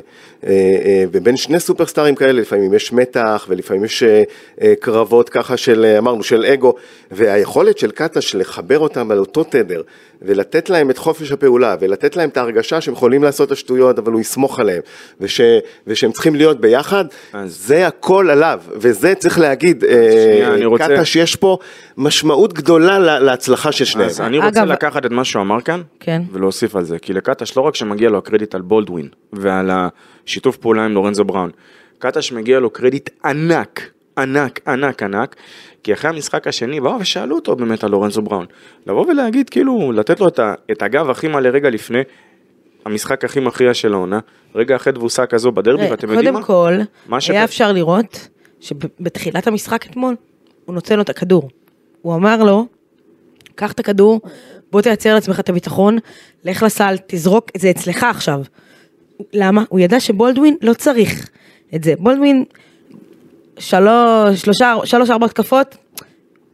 ובין 1.12 1.36
שני 1.36 1.60
סופרסטארים 1.60 2.14
כאלה, 2.14 2.32
לפעמים 2.32 2.74
יש 2.74 2.92
מתח, 2.92 3.46
ולפעמים 3.48 3.84
יש 3.84 4.02
אה, 4.02 4.22
אה, 4.62 4.74
קרבות 4.80 5.28
ככה 5.28 5.56
של, 5.56 5.84
אה, 5.84 5.98
אמרנו, 5.98 6.22
של 6.22 6.44
אגו, 6.44 6.74
והיכולת 7.10 7.78
של 7.78 7.90
קטש 7.90 8.34
לחבר 8.34 8.78
אותם 8.78 9.10
על 9.10 9.18
אותו 9.18 9.44
תדר, 9.44 9.82
ולתת 10.22 10.70
להם 10.70 10.90
את 10.90 10.98
חופש 10.98 11.32
הפעולה, 11.32 11.76
ולתת 11.80 12.16
להם 12.16 12.28
את 12.28 12.36
ההרגשה 12.36 12.80
שהם 12.80 12.94
יכולים 12.94 13.22
לעשות 13.22 13.46
את 13.46 13.52
השטויות, 13.52 13.98
אבל 13.98 14.12
הוא 14.12 14.20
יסמוך 14.20 14.60
עליהם, 14.60 14.82
וש, 15.20 15.40
ושהם 15.86 16.12
צריכים 16.12 16.34
להיות 16.34 16.60
ביחד, 16.60 17.04
אז- 17.32 17.56
זה 17.66 17.86
הכל 17.86 18.30
עליו, 18.30 18.60
וזה 18.72 19.14
צריך 19.14 19.38
להגיד, 19.38 19.84
אה, 19.84 19.90
שנייה, 20.24 20.54
אני 20.54 20.64
רוצה- 20.64 20.88
קטש 20.98 21.16
יש 21.16 21.36
פה 21.36 21.58
משמעות 21.96 22.52
גדולה 22.52 22.98
לה- 22.98 23.18
להצלחה 23.20 23.72
של 23.72 23.84
שניהם. 23.84 24.08
אז 24.08 24.20
אני 24.20 24.38
רוצה 24.38 24.48
אגב- 24.62 24.72
לקחת 24.72 25.06
את 25.06 25.10
מה 25.10 25.24
שהוא 25.24 25.42
אמר 25.42 25.60
כאן, 25.60 25.82
כן. 26.00 26.22
ולהוסיף 26.32 26.76
על 26.76 26.84
זה, 26.84 26.98
כי 26.98 27.12
לקטש 27.12 27.56
לא 27.56 27.62
רק 27.62 27.74
שמגיע 27.74 28.10
לו 28.10 28.18
הקרדיט 28.18 28.54
על 28.54 28.60
בולדווין, 28.60 29.08
ועל 29.32 29.70
השיתוף 29.72 30.56
פעולה 30.56 30.84
עם 30.84 30.92
לורנזו 30.94 31.24
בראון, 31.24 31.50
קטש 31.98 32.32
מגיע 32.32 32.60
לו 32.60 32.70
קרדיט 32.70 33.10
ענק, 33.24 33.80
ענק, 34.18 34.60
ענק, 34.68 35.02
ענק, 35.02 35.36
כי 35.86 35.92
אחרי 35.92 36.10
המשחק 36.10 36.46
השני 36.46 36.80
באו 36.80 37.00
ושאלו 37.00 37.36
אותו 37.36 37.56
באמת 37.56 37.84
על 37.84 37.90
לורנזו 37.90 38.22
בראון. 38.22 38.46
לבוא 38.86 39.06
ולהגיד, 39.06 39.50
כאילו, 39.50 39.92
לתת 39.92 40.20
לו 40.20 40.28
את, 40.28 40.38
ה, 40.38 40.54
את 40.70 40.82
הגב 40.82 41.10
הכי 41.10 41.28
מלא 41.28 41.48
רגע 41.48 41.70
לפני, 41.70 41.98
המשחק 42.84 43.24
הכי 43.24 43.40
מכריע 43.40 43.74
של 43.74 43.92
העונה, 43.92 44.18
רגע 44.54 44.76
אחרי 44.76 44.92
תבוסה 44.92 45.26
כזו 45.26 45.52
בדרבי, 45.52 45.90
ואתם 45.90 46.10
יודעים 46.10 46.34
מה? 46.34 46.42
קודם 46.42 46.86
כל, 47.08 47.18
היה 47.28 47.44
אפשר 47.44 47.72
לראות 47.72 48.28
שבתחילת 48.60 49.46
המשחק 49.46 49.86
אתמול, 49.86 50.14
הוא 50.64 50.74
נותן 50.74 50.96
לו 50.96 51.02
את 51.02 51.08
הכדור. 51.08 51.50
הוא 52.02 52.14
אמר 52.14 52.42
לו, 52.42 52.66
קח 53.54 53.72
את 53.72 53.80
הכדור, 53.80 54.20
בוא 54.72 54.80
תייצר 54.80 55.14
לעצמך 55.14 55.40
את 55.40 55.48
הביטחון, 55.48 55.98
לך 56.44 56.62
לסל, 56.62 56.94
תזרוק, 57.06 57.50
זה 57.56 57.70
אצלך 57.70 58.02
עכשיו. 58.02 58.40
למה? 59.32 59.64
הוא 59.68 59.80
ידע 59.80 60.00
שבולדווין 60.00 60.56
לא 60.62 60.74
צריך 60.74 61.28
את 61.74 61.84
זה. 61.84 61.94
בולדווין, 61.98 62.44
שלוש, 63.58 64.40
שלושה, 64.40 64.74
שלוש, 64.84 65.10
ארבע 65.10 65.26
התקפות, 65.26 65.76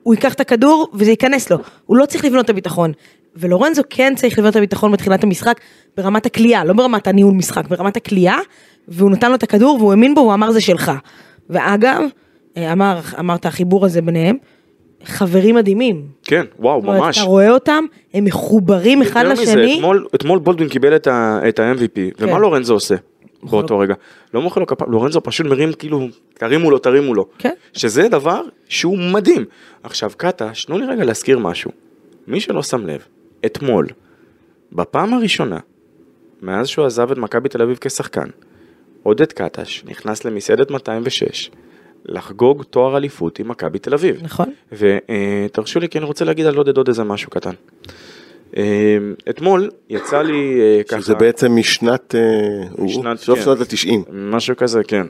הוא 0.02 0.14
ייקח 0.14 0.34
את 0.34 0.40
הכדור 0.40 0.88
וזה 0.94 1.10
ייכנס 1.10 1.50
לו. 1.50 1.58
הוא 1.86 1.96
לא 1.96 2.06
צריך 2.06 2.24
לבנות 2.24 2.44
את 2.44 2.50
הביטחון. 2.50 2.92
ולורנזו 3.36 3.82
כן 3.90 4.12
צריך 4.16 4.38
לבנות 4.38 4.50
את 4.50 4.56
הביטחון 4.56 4.92
בתחילת 4.92 5.24
המשחק 5.24 5.60
ברמת 5.96 6.26
הכלייה, 6.26 6.64
לא 6.64 6.72
ברמת 6.72 7.06
הניהול 7.06 7.34
משחק, 7.34 7.68
ברמת 7.68 7.96
הכלייה, 7.96 8.36
והוא 8.88 9.10
נתן 9.10 9.28
לו 9.28 9.34
את 9.34 9.42
הכדור 9.42 9.76
והוא 9.76 9.90
האמין 9.90 10.14
בו, 10.14 10.20
הוא 10.20 10.34
אמר 10.34 10.50
זה 10.50 10.60
שלך. 10.60 10.92
ואגב, 11.50 12.02
אה, 12.56 12.72
אמר, 12.72 13.00
אמרת 13.18 13.46
החיבור 13.46 13.84
הזה 13.84 14.02
ביניהם, 14.02 14.36
חברים 15.04 15.54
מדהימים. 15.54 16.06
כן, 16.24 16.44
וואו, 16.58 16.76
אומרת, 16.76 17.00
ממש. 17.00 17.18
אתה 17.18 17.26
רואה 17.26 17.50
אותם, 17.50 17.84
הם 18.14 18.24
מחוברים 18.24 19.02
אחד 19.02 19.24
יותר 19.24 19.42
מזה, 19.42 19.56
לשני. 19.56 19.76
אתמול, 19.76 20.06
אתמול 20.14 20.38
בולדווין 20.38 20.68
קיבל 20.68 20.96
את 20.96 21.06
ה-MVP, 21.06 21.98
ומה 22.18 22.32
כן. 22.32 22.40
לורנזו 22.40 22.74
עושה 22.74 22.94
באותו 23.42 23.78
רגע? 23.78 23.94
לא 24.34 24.42
מוחא 24.42 24.60
לו 24.60 24.66
כפיים, 24.66 24.92
לורנזו 24.92 25.20
פשוט 25.22 25.46
מרים 25.46 25.72
כאילו, 25.72 26.08
תרימו 26.34 26.70
לו, 26.70 26.78
תרימו 26.78 27.14
לו. 27.14 27.28
כן. 27.38 27.54
שזה 27.72 28.08
דבר 28.08 28.42
שהוא 28.68 28.98
מדהים. 28.98 29.44
עכשיו 29.82 30.10
קטש, 30.16 30.64
תנו 30.64 30.78
לי 30.78 30.86
רגע 30.86 31.04
להזכיר 31.04 31.38
משהו. 31.38 31.70
מי 32.26 32.40
שלא 32.40 32.62
שם 32.62 32.86
לב, 32.86 33.06
אתמול, 33.46 33.86
בפעם 34.72 35.14
הראשונה, 35.14 35.58
מאז 36.42 36.68
שהוא 36.68 36.86
עזב 36.86 37.10
את 37.10 37.18
מכבי 37.18 37.48
תל 37.48 37.62
אביב 37.62 37.78
כשחקן, 37.80 38.28
עודד 39.02 39.32
קטש 39.32 39.84
נכנס 39.84 40.24
למסעדת 40.24 40.70
206 40.70 41.50
לחגוג 42.04 42.62
תואר 42.62 42.96
אליפות 42.96 43.38
עם 43.38 43.48
מכבי 43.48 43.78
תל 43.78 43.94
אביב. 43.94 44.20
נכון. 44.22 44.52
ותרשו 44.72 45.80
לי 45.80 45.88
כי 45.88 45.98
אני 45.98 46.06
רוצה 46.06 46.24
להגיד 46.24 46.46
על 46.46 46.56
עודד 46.56 46.76
עוד 46.76 46.88
איזה 46.88 47.04
משהו 47.04 47.30
קטן. 47.30 47.54
אה, 48.56 48.62
אתמול 49.30 49.70
יצא 49.90 50.22
לי 50.22 50.60
אה, 50.60 50.82
ככה, 50.88 51.00
שזה 51.00 51.14
בעצם 51.14 51.56
משנת, 51.56 52.14
אה, 52.14 52.84
משנת- 52.84 53.18
סוף 53.18 53.38
כן. 53.38 53.44
שנות 53.44 53.60
התשעים. 53.60 54.02
משהו 54.12 54.56
כזה, 54.56 54.84
כן. 54.84 55.06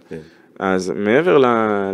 אז 0.58 0.92
מעבר 0.96 1.38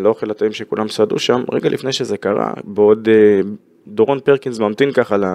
לאוכל 0.03 0.31
הטעים 0.31 0.53
שכולם 0.53 0.89
סעדו 0.89 1.19
שם, 1.19 1.45
רגע 1.53 1.69
לפני 1.69 1.93
שזה 1.93 2.17
קרה, 2.17 2.53
בעוד 2.65 3.09
אה, 3.09 3.41
דורון 3.87 4.21
פרקינס 4.21 4.59
ממתין 4.59 4.93
ככה 4.93 5.17
לא- 5.17 5.29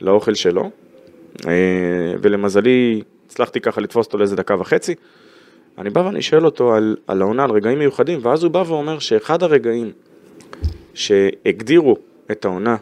לאוכל 0.00 0.34
שלו, 0.34 0.70
ולמזלי 2.22 3.02
הצלחתי 3.26 3.60
ככה 3.60 3.80
לתפוס 3.80 4.06
אותו 4.06 4.18
לאיזה 4.18 4.36
דקה 4.36 4.54
וחצי. 4.60 4.94
אני 5.78 5.90
בא 5.90 6.00
ואני 6.00 6.22
שואל 6.22 6.44
אותו 6.44 6.74
על, 6.74 6.96
על 7.06 7.22
העונה, 7.22 7.44
על 7.44 7.50
רגעים 7.50 7.78
מיוחדים, 7.78 8.18
ואז 8.22 8.42
הוא 8.44 8.52
בא 8.52 8.64
ואומר 8.66 8.98
שאחד 8.98 9.42
הרגעים 9.42 9.90
שהגדירו 10.94 11.96
את 12.30 12.44
העונה, 12.44 12.76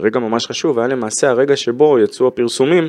רגע 0.00 0.20
ממש 0.20 0.46
חשוב, 0.46 0.78
היה 0.78 0.88
למעשה 0.88 1.30
הרגע 1.30 1.56
שבו 1.56 1.98
יצאו 1.98 2.26
הפרסומים 2.26 2.88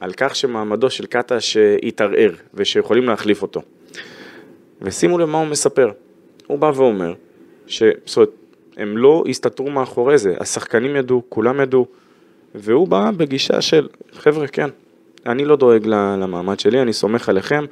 על 0.00 0.12
כך 0.16 0.36
שמעמדו 0.36 0.90
של 0.90 1.06
קטש 1.06 1.56
התערער 1.82 2.30
ושיכולים 2.54 3.04
להחליף 3.04 3.42
אותו. 3.42 3.62
ושימו 4.82 5.18
לב 5.18 5.28
מה 5.28 5.38
הוא 5.38 5.46
מספר. 5.46 5.90
הוא 6.46 6.58
בא 6.58 6.72
ואומר, 6.74 7.12
ש... 7.66 7.82
זאת 8.04 8.16
אומרת, 8.16 8.30
הם 8.76 8.96
לא 8.96 9.24
הסתתרו 9.28 9.70
מאחורי 9.70 10.18
זה, 10.18 10.34
השחקנים 10.40 10.96
ידעו, 10.96 11.22
כולם 11.28 11.60
ידעו, 11.60 11.86
והוא 12.54 12.88
בא 12.88 13.10
בגישה 13.16 13.60
של, 13.60 13.88
חבר'ה, 14.12 14.46
כן, 14.46 14.68
אני 15.26 15.44
לא 15.44 15.56
דואג 15.56 15.86
למעמד 15.86 16.60
שלי, 16.60 16.82
אני 16.82 16.92
סומך 16.92 17.28
עליכם, 17.28 17.64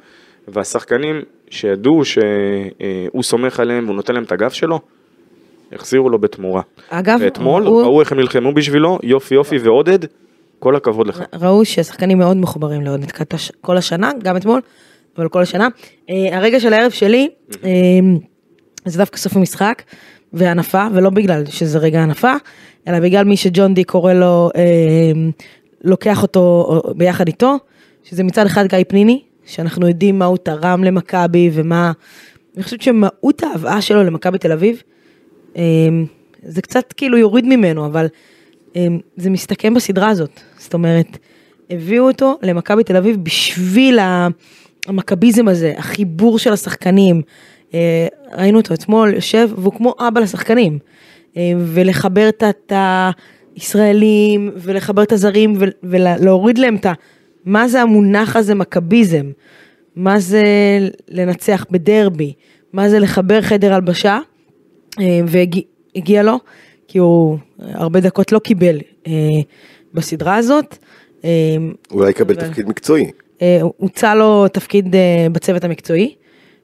והשחקנים 0.47 1.21
שידעו 1.49 2.05
שהוא 2.05 3.23
סומך 3.23 3.59
עליהם 3.59 3.83
והוא 3.85 3.95
נותן 3.95 4.13
להם 4.13 4.23
את 4.23 4.31
הגב 4.31 4.49
שלו, 4.49 4.79
החזירו 5.73 6.09
לו 6.09 6.19
בתמורה. 6.19 6.61
אגב, 6.89 7.19
ואתמול 7.21 7.63
הוא- 7.63 7.81
ראו 7.81 7.99
איך 8.01 8.11
הם 8.11 8.19
נלחמו 8.19 8.53
בשבילו, 8.53 8.99
יופי 9.03 9.35
יופי 9.35 9.57
ועודד, 9.57 9.99
כל 10.59 10.75
הכבוד 10.75 11.07
לך. 11.07 11.23
ראו 11.33 11.65
שהשחקנים 11.65 12.17
מאוד 12.17 12.37
מחוברים 12.37 12.81
לעודד 12.81 13.07
כל 13.61 13.77
השנה, 13.77 14.11
גם 14.23 14.37
אתמול, 14.37 14.61
אבל 15.17 15.29
כל 15.29 15.41
השנה. 15.41 15.67
אה, 16.09 16.37
הרגע 16.37 16.59
של 16.59 16.73
הערב 16.73 16.91
שלי, 16.91 17.29
אה, 17.63 17.69
זה 18.85 18.97
דווקא 18.97 19.17
סוף 19.17 19.35
המשחק 19.35 19.81
והנפה, 20.33 20.87
ולא 20.93 21.09
בגלל 21.09 21.43
שזה 21.45 21.79
רגע 21.79 21.99
הנפה, 22.03 22.33
אלא 22.87 22.99
בגלל 22.99 23.25
מי 23.25 23.37
שג'ון 23.37 23.73
די 23.73 23.83
קורא 23.83 24.13
לו, 24.13 24.49
אה, 24.55 24.61
לוקח 25.83 26.21
אותו 26.21 26.67
ביחד 26.95 27.27
איתו, 27.27 27.55
שזה 28.03 28.23
מצד 28.23 28.45
אחד 28.45 28.65
גיא 28.67 28.77
פניני, 28.87 29.21
שאנחנו 29.45 29.87
יודעים 29.87 30.19
מה 30.19 30.25
הוא 30.25 30.37
תרם 30.37 30.83
למכבי 30.83 31.49
ומה, 31.53 31.91
אני 32.55 32.63
חושבת 32.63 32.81
שמהות 32.81 33.43
ההבאה 33.43 33.81
שלו 33.81 34.03
למכבי 34.03 34.37
תל 34.37 34.51
אביב, 34.51 34.83
זה 36.43 36.61
קצת 36.61 36.93
כאילו 36.93 37.17
יוריד 37.17 37.45
ממנו, 37.45 37.85
אבל 37.85 38.07
אמ, 38.75 38.99
זה 39.17 39.29
מסתכם 39.29 39.73
בסדרה 39.73 40.09
הזאת. 40.09 40.39
זאת 40.57 40.73
אומרת, 40.73 41.17
הביאו 41.69 42.07
אותו 42.07 42.37
למכבי 42.41 42.83
תל 42.83 42.97
אביב 42.97 43.17
בשביל 43.23 43.99
המכביזם 44.87 45.47
הזה, 45.47 45.73
החיבור 45.77 46.39
של 46.39 46.53
השחקנים. 46.53 47.21
אה, 47.73 48.07
ראינו 48.37 48.59
אותו 48.59 48.73
אתמול 48.73 49.13
יושב, 49.13 49.49
והוא 49.55 49.73
כמו 49.73 49.95
אבא 49.99 50.19
לשחקנים. 50.21 50.79
אה, 51.37 51.51
ולחבר 51.57 52.29
את 52.29 52.73
הישראלים, 53.55 54.51
ולחבר 54.55 55.03
את 55.03 55.11
הזרים, 55.11 55.53
ול- 55.59 55.71
ולהוריד 55.83 56.57
להם 56.57 56.75
את 56.75 56.85
ה... 56.85 56.93
מה 57.45 57.67
זה 57.67 57.81
המונח 57.81 58.35
הזה 58.35 58.55
מכביזם? 58.55 59.31
מה 59.95 60.19
זה 60.19 60.43
לנצח 61.09 61.65
בדרבי? 61.71 62.33
מה 62.73 62.89
זה 62.89 62.99
לחבר 62.99 63.41
חדר 63.41 63.73
הלבשה? 63.73 64.19
והגיע 65.27 66.23
לו, 66.23 66.37
כי 66.87 66.97
הוא 66.97 67.37
הרבה 67.59 67.99
דקות 67.99 68.31
לא 68.31 68.39
קיבל 68.39 68.79
אה, 69.07 69.11
בסדרה 69.93 70.35
הזאת. 70.35 70.77
אה, 71.23 71.29
אולי 71.91 72.09
יקבל 72.09 72.33
אבל- 72.39 72.47
תפקיד 72.47 72.69
מקצועי. 72.69 73.11
אה, 73.41 73.59
הוצע 73.77 74.15
לו 74.15 74.47
תפקיד 74.47 74.95
אה, 74.95 75.27
בצוות 75.31 75.63
המקצועי. 75.63 76.15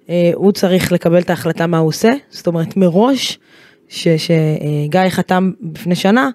אה, 0.09 0.31
הוא 0.33 0.51
צריך 0.51 0.91
לקבל 0.91 1.19
את 1.19 1.29
ההחלטה 1.29 1.67
מה 1.67 1.77
הוא 1.77 1.87
עושה, 1.87 2.13
זאת 2.29 2.47
אומרת 2.47 2.77
מראש, 2.77 3.39
שגיא 3.87 5.01
חתם 5.09 5.51
לפני 5.75 5.95
שנה, 5.95 6.29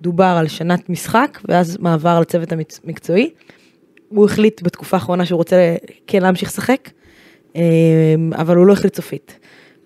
דובר 0.00 0.36
על 0.38 0.48
שנת 0.48 0.90
משחק, 0.90 1.38
ואז 1.48 1.76
מעבר 1.80 2.20
לצוות 2.20 2.52
המקצועי. 2.84 3.30
הוא 4.08 4.24
החליט 4.24 4.62
בתקופה 4.62 4.96
האחרונה 4.96 5.26
שהוא 5.26 5.36
רוצה 5.36 5.76
כן 6.06 6.22
להמשיך 6.22 6.48
לשחק, 6.48 6.90
אה, 7.56 7.62
אבל 8.36 8.56
הוא 8.56 8.66
לא 8.66 8.72
החליט 8.72 8.96
סופית. 8.96 9.38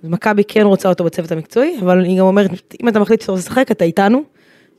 מכבי 0.05 0.42
כן 0.49 0.62
רוצה 0.62 0.88
אותו 0.88 1.05
בצוות 1.05 1.32
המקצועי, 1.32 1.76
אבל 1.82 2.05
היא 2.05 2.18
גם 2.18 2.24
אומרת, 2.24 2.51
אם 2.82 2.88
אתה 2.88 3.01
מחליט 3.01 3.20
שאתה 3.20 3.32
רוצה 3.32 3.42
לשחק, 3.44 3.70
אתה 3.70 3.84
איתנו, 3.84 4.22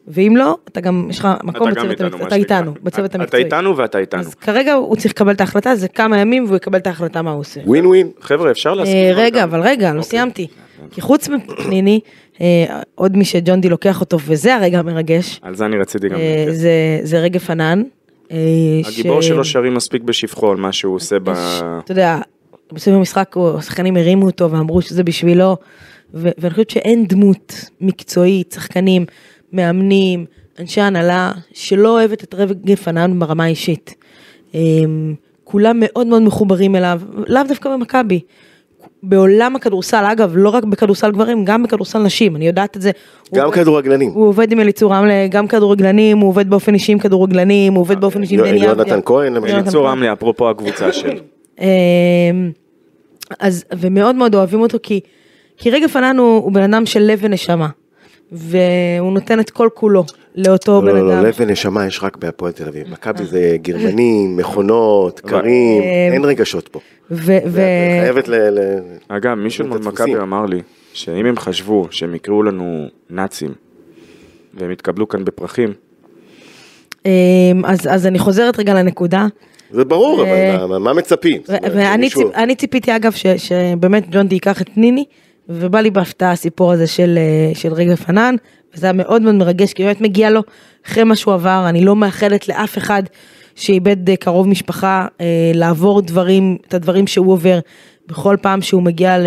ואם 0.08 0.34
לא, 0.38 0.58
אתה 0.68 0.82
גם, 0.82 1.08
יש 1.10 1.20
לך 1.20 1.28
מקום 1.44 1.68
אתה 1.70 1.82
בצוות 1.84 2.02
המקצועי, 2.02 2.28
אתה. 2.28 2.36
איתנו, 2.36 2.74
בצוות 2.84 3.10
אתה 3.10 3.18
המקצועי. 3.18 3.44
איתנו 3.44 3.78
ואתה 3.78 3.98
איתנו. 4.00 4.20
אז 4.22 4.36
כרגע 4.36 4.74
הוא 4.74 4.96
צריך 4.96 5.14
לקבל 5.14 5.32
את 5.32 5.42
ההחלטה, 5.42 5.76
זה 5.76 5.88
כמה 5.88 6.18
ימים 6.20 6.46
והוא 6.46 6.56
יקבל 6.58 6.78
את 6.80 6.88
ההחלטה 6.88 7.22
מה 7.22 7.32
הוא 7.32 7.40
עושה. 7.40 7.62
ווין 7.66 7.86
ווין. 7.86 8.10
חבר'ה, 8.22 8.52
אפשר 8.52 8.74
להסכים. 8.74 8.96
אה, 8.98 9.12
רגע, 9.16 9.44
אבל 9.44 9.62
רגע, 9.62 9.94
לא 9.94 9.98
אוקיי. 10.00 10.10
סיימתי. 10.10 10.48
כי 10.92 11.02
חוץ 11.02 11.30
מפניני, 11.30 12.00
אה, 12.42 12.66
עוד 12.96 13.18
מי 13.18 13.26
שג'ון 13.26 13.62
די 13.62 13.70
לוקח 13.70 14.02
אותו, 14.02 14.18
וזה 14.26 14.56
הרגע 14.56 14.80
המרגש, 14.80 15.40
על 15.44 15.56
זה 15.56 15.66
אני 15.66 15.78
רציתי 15.78 16.10
גם... 16.10 16.16
אה. 16.16 16.46
זה- 16.52 17.00
זה 17.04 17.20
רגע 17.20 17.40
פנן. 17.40 17.84
הגיבור 18.88 19.22
שלו 19.22 19.46
שרים 19.46 19.74
מספיק 19.74 20.02
בשבחו 20.02 20.52
על 20.52 20.58
מה 20.58 20.72
שהוא 20.72 20.96
עושה 20.96 21.20
ב... 21.20 21.30
אתה 21.30 21.92
יודע, 21.92 22.18
בסוף 22.74 22.94
המשחק 22.94 23.36
השחקנים 23.58 23.98
הרימו 23.98 24.26
אותו 24.26 24.52
ואמרו 24.52 24.82
שזה 24.82 25.04
בשבילו, 25.04 25.58
ו- 26.14 26.30
ואני 26.38 26.50
חושבת 26.54 26.70
שאין 26.70 27.06
דמות 27.08 27.54
מקצועית, 27.82 28.52
שחקנים, 28.56 29.06
מאמנים, 29.54 30.26
אנשי 30.60 30.82
הנהלה, 30.82 31.32
שלא 31.54 31.90
אוהבת 32.00 32.24
את 32.24 32.34
רגע 32.34 32.76
פנן 32.76 33.20
ברמה 33.20 33.44
האישית. 33.44 33.96
אמ, 34.54 35.14
כולם 35.44 35.78
מאוד 35.80 36.08
מאוד 36.08 36.22
מחוברים 36.22 36.76
אליו, 36.76 37.02
לאו 37.28 37.42
דווקא 37.48 37.70
במכבי. 37.70 38.20
בעולם 39.04 39.56
הכדורסל, 39.56 40.04
אגב, 40.12 40.32
לא 40.36 40.50
רק 40.50 40.64
בכדורסל 40.64 41.12
גברים, 41.12 41.46
גם 41.46 41.64
בכדורסל 41.64 42.00
נשים, 42.00 42.36
אני 42.36 42.48
יודעת 42.48 42.78
את 42.78 42.82
זה. 42.82 42.92
גם 43.36 43.52
כדורגלנים. 43.52 44.12
הוא 44.12 44.28
עובד 44.28 44.52
עם 44.52 44.60
אליצור 44.60 44.94
רמלה, 44.94 45.28
גם 45.28 45.48
כדורגלנים, 45.48 46.18
הוא 46.18 46.30
עובד 46.30 46.50
באופן 46.50 46.74
אישי 46.74 46.92
עם 46.92 47.00
כדורגלנים, 47.00 47.74
הוא 47.74 47.82
עובד 47.82 48.02
באופן 48.02 48.22
אישי 48.22 48.34
עם 48.34 48.40
יו- 48.40 48.46
דני 48.46 48.58
יונתן 48.66 48.80
אבדיה. 48.80 49.02
כהן. 49.02 49.34
יונתן 49.36 49.56
אליצור 49.56 49.84
כהן. 49.84 49.92
רמלי, 49.98 50.12
אפרופו 50.14 50.50
הקבוצה 50.50 50.92
של... 51.00 51.10
אמ, 51.60 52.52
אז, 53.40 53.66
ומאוד 53.80 54.16
מאוד 54.16 54.36
אוהבים 54.36 54.62
אותו 54.62 54.78
כי, 54.84 55.00
כי 55.58 55.70
רגע 55.70 55.88
פנן 55.88 56.18
הוא, 56.18 56.44
הוא 56.44 56.52
בן 56.52 56.74
אדם 56.74 56.86
של 56.86 57.00
לב 57.00 57.20
ונשמה. 57.22 57.68
והוא 58.32 59.14
נותן 59.14 59.40
את 59.40 59.50
כל 59.50 59.70
כולו 59.74 60.04
לאותו 60.36 60.82
לא, 60.82 60.92
בן 60.92 60.98
לא, 60.98 61.14
אדם. 61.14 61.24
לא, 61.24 61.28
לב 61.30 61.36
ונשמה 61.40 61.86
יש 61.88 62.04
רק 62.04 62.18
בהפועל 62.18 62.52
תל 62.52 62.68
אביב. 62.68 62.90
מכבי 62.92 63.26
זה 63.26 63.58
גרמנים, 63.62 64.38
מכונות, 64.38 65.20
קרים, 65.20 65.82
אה, 65.82 66.10
אין 66.14 66.26
רגשות 66.26 66.68
פה. 66.68 66.80
ו- 67.12 67.38
ו- 67.48 67.62
חייבת 68.02 68.28
ל... 68.28 68.34
אגב, 69.08 69.34
מישהו 69.34 69.64
את 69.64 69.70
מול 69.70 69.78
הדפוסים. 69.78 70.06
מכבי 70.06 70.24
אמר 70.24 70.46
לי, 70.46 70.62
שאם 70.94 71.26
הם 71.26 71.38
חשבו 71.38 71.88
שהם 71.92 72.16
יקראו 72.16 72.44
לנו 72.44 72.88
נאצים, 73.10 73.54
והם 74.54 74.72
יתקבלו 74.72 75.08
כאן 75.08 75.26
בפרחים, 75.26 75.74
אמ, 77.06 77.12
אז, 77.66 77.80
אז 77.90 78.08
אני 78.08 78.20
חוזרת 78.20 78.60
רגע 78.60 78.74
לנקודה. 78.74 79.28
זה 79.72 79.86
ברור, 79.86 80.26
אה, 80.26 80.64
אבל 80.64 80.78
מה- 80.78 80.94
מצפים? 80.94 81.42
ואני 81.48 82.10
אני 82.36 82.56
ציפיתי 82.56 82.96
אגב 82.96 83.14
שבאמת 83.38 84.06
ג'ון 84.12 84.28
די 84.28 84.36
ייקח 84.36 84.62
את 84.62 84.78
ניני, 84.78 85.06
ובא 85.50 85.80
לי 85.80 85.92
בהפתעה 85.92 86.32
הסיפור 86.32 86.72
הזה 86.72 86.88
של, 86.88 87.20
אה, 87.66 87.70
רגע 87.72 87.96
פנן, 87.96 88.36
וזה 88.76 88.86
היה 88.86 88.94
מאוד 88.94 89.22
מאוד 89.22 89.36
מרגש, 89.36 89.74
כי 89.74 89.84
באמת 89.84 90.02
מגיע 90.02 90.30
לו 90.30 90.42
אחרי 90.88 91.04
מה 91.04 91.16
שהוא 91.16 91.34
עבר, 91.34 91.66
אני 91.70 91.86
לא 91.86 91.96
מאחלת 91.96 92.48
לאף 92.48 92.78
אחד 92.78 93.04
שאיבד 93.56 94.10
אה, 94.10 94.16
קרוב 94.16 94.48
משפחה 94.48 95.08
לעבור 95.54 96.02
דברים, 96.02 96.58
את 96.68 96.74
הדברים 96.74 97.08
שהוא 97.08 97.32
עובר 97.32 97.60
בכל 98.08 98.36
פעם 98.42 98.62
שהוא 98.62 98.84
מגיע 98.84 99.18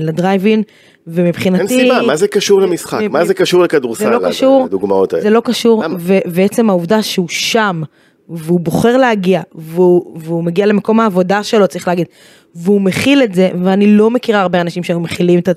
לדרייבין, 0.00 0.62
ומבחינתי... 1.06 1.60
אין 1.60 1.68
סיבה, 1.68 2.02
מה 2.06 2.16
זה 2.16 2.28
קשור 2.28 2.60
למשחק? 2.60 3.00
מה 3.10 3.24
זה 3.24 3.34
קשור 3.34 3.62
לכדורסל? 3.62 4.04
זה 4.04 4.10
לא 4.10 4.28
קשור, 4.28 4.64
הדוגמאות 4.64 5.12
האלה. 5.12 5.22
זה 5.22 5.30
לא 5.30 5.40
קשור, 5.44 5.84
ועצם 6.26 6.70
העובדה 6.70 7.02
שהוא 7.02 7.28
שם, 7.28 7.82
והוא 8.28 8.60
בוחר 8.60 8.96
להגיע, 8.96 9.42
והוא, 9.54 10.16
והוא 10.20 10.44
מגיע 10.44 10.66
למקום 10.66 11.00
העבודה 11.00 11.42
שלו, 11.42 11.68
צריך 11.68 11.88
להגיד, 11.88 12.06
והוא 12.54 12.80
מכיל 12.80 13.22
את 13.22 13.34
זה, 13.34 13.50
ואני 13.64 13.86
לא 13.86 14.10
מכירה 14.10 14.40
הרבה 14.40 14.60
אנשים 14.60 14.82
שהיו 14.82 15.00
מכילים 15.00 15.38
את, 15.38 15.48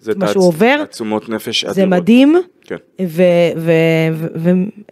זה 0.00 0.12
את 0.12 0.16
מה 0.16 0.26
תעצ- 0.26 0.32
שהוא 0.32 0.44
עובר, 0.44 0.76
תעצומות 0.78 1.28
נפש 1.28 1.64
זה 1.64 1.70
אדירות. 1.70 1.90
מדהים, 1.90 2.36
כן. 2.64 2.76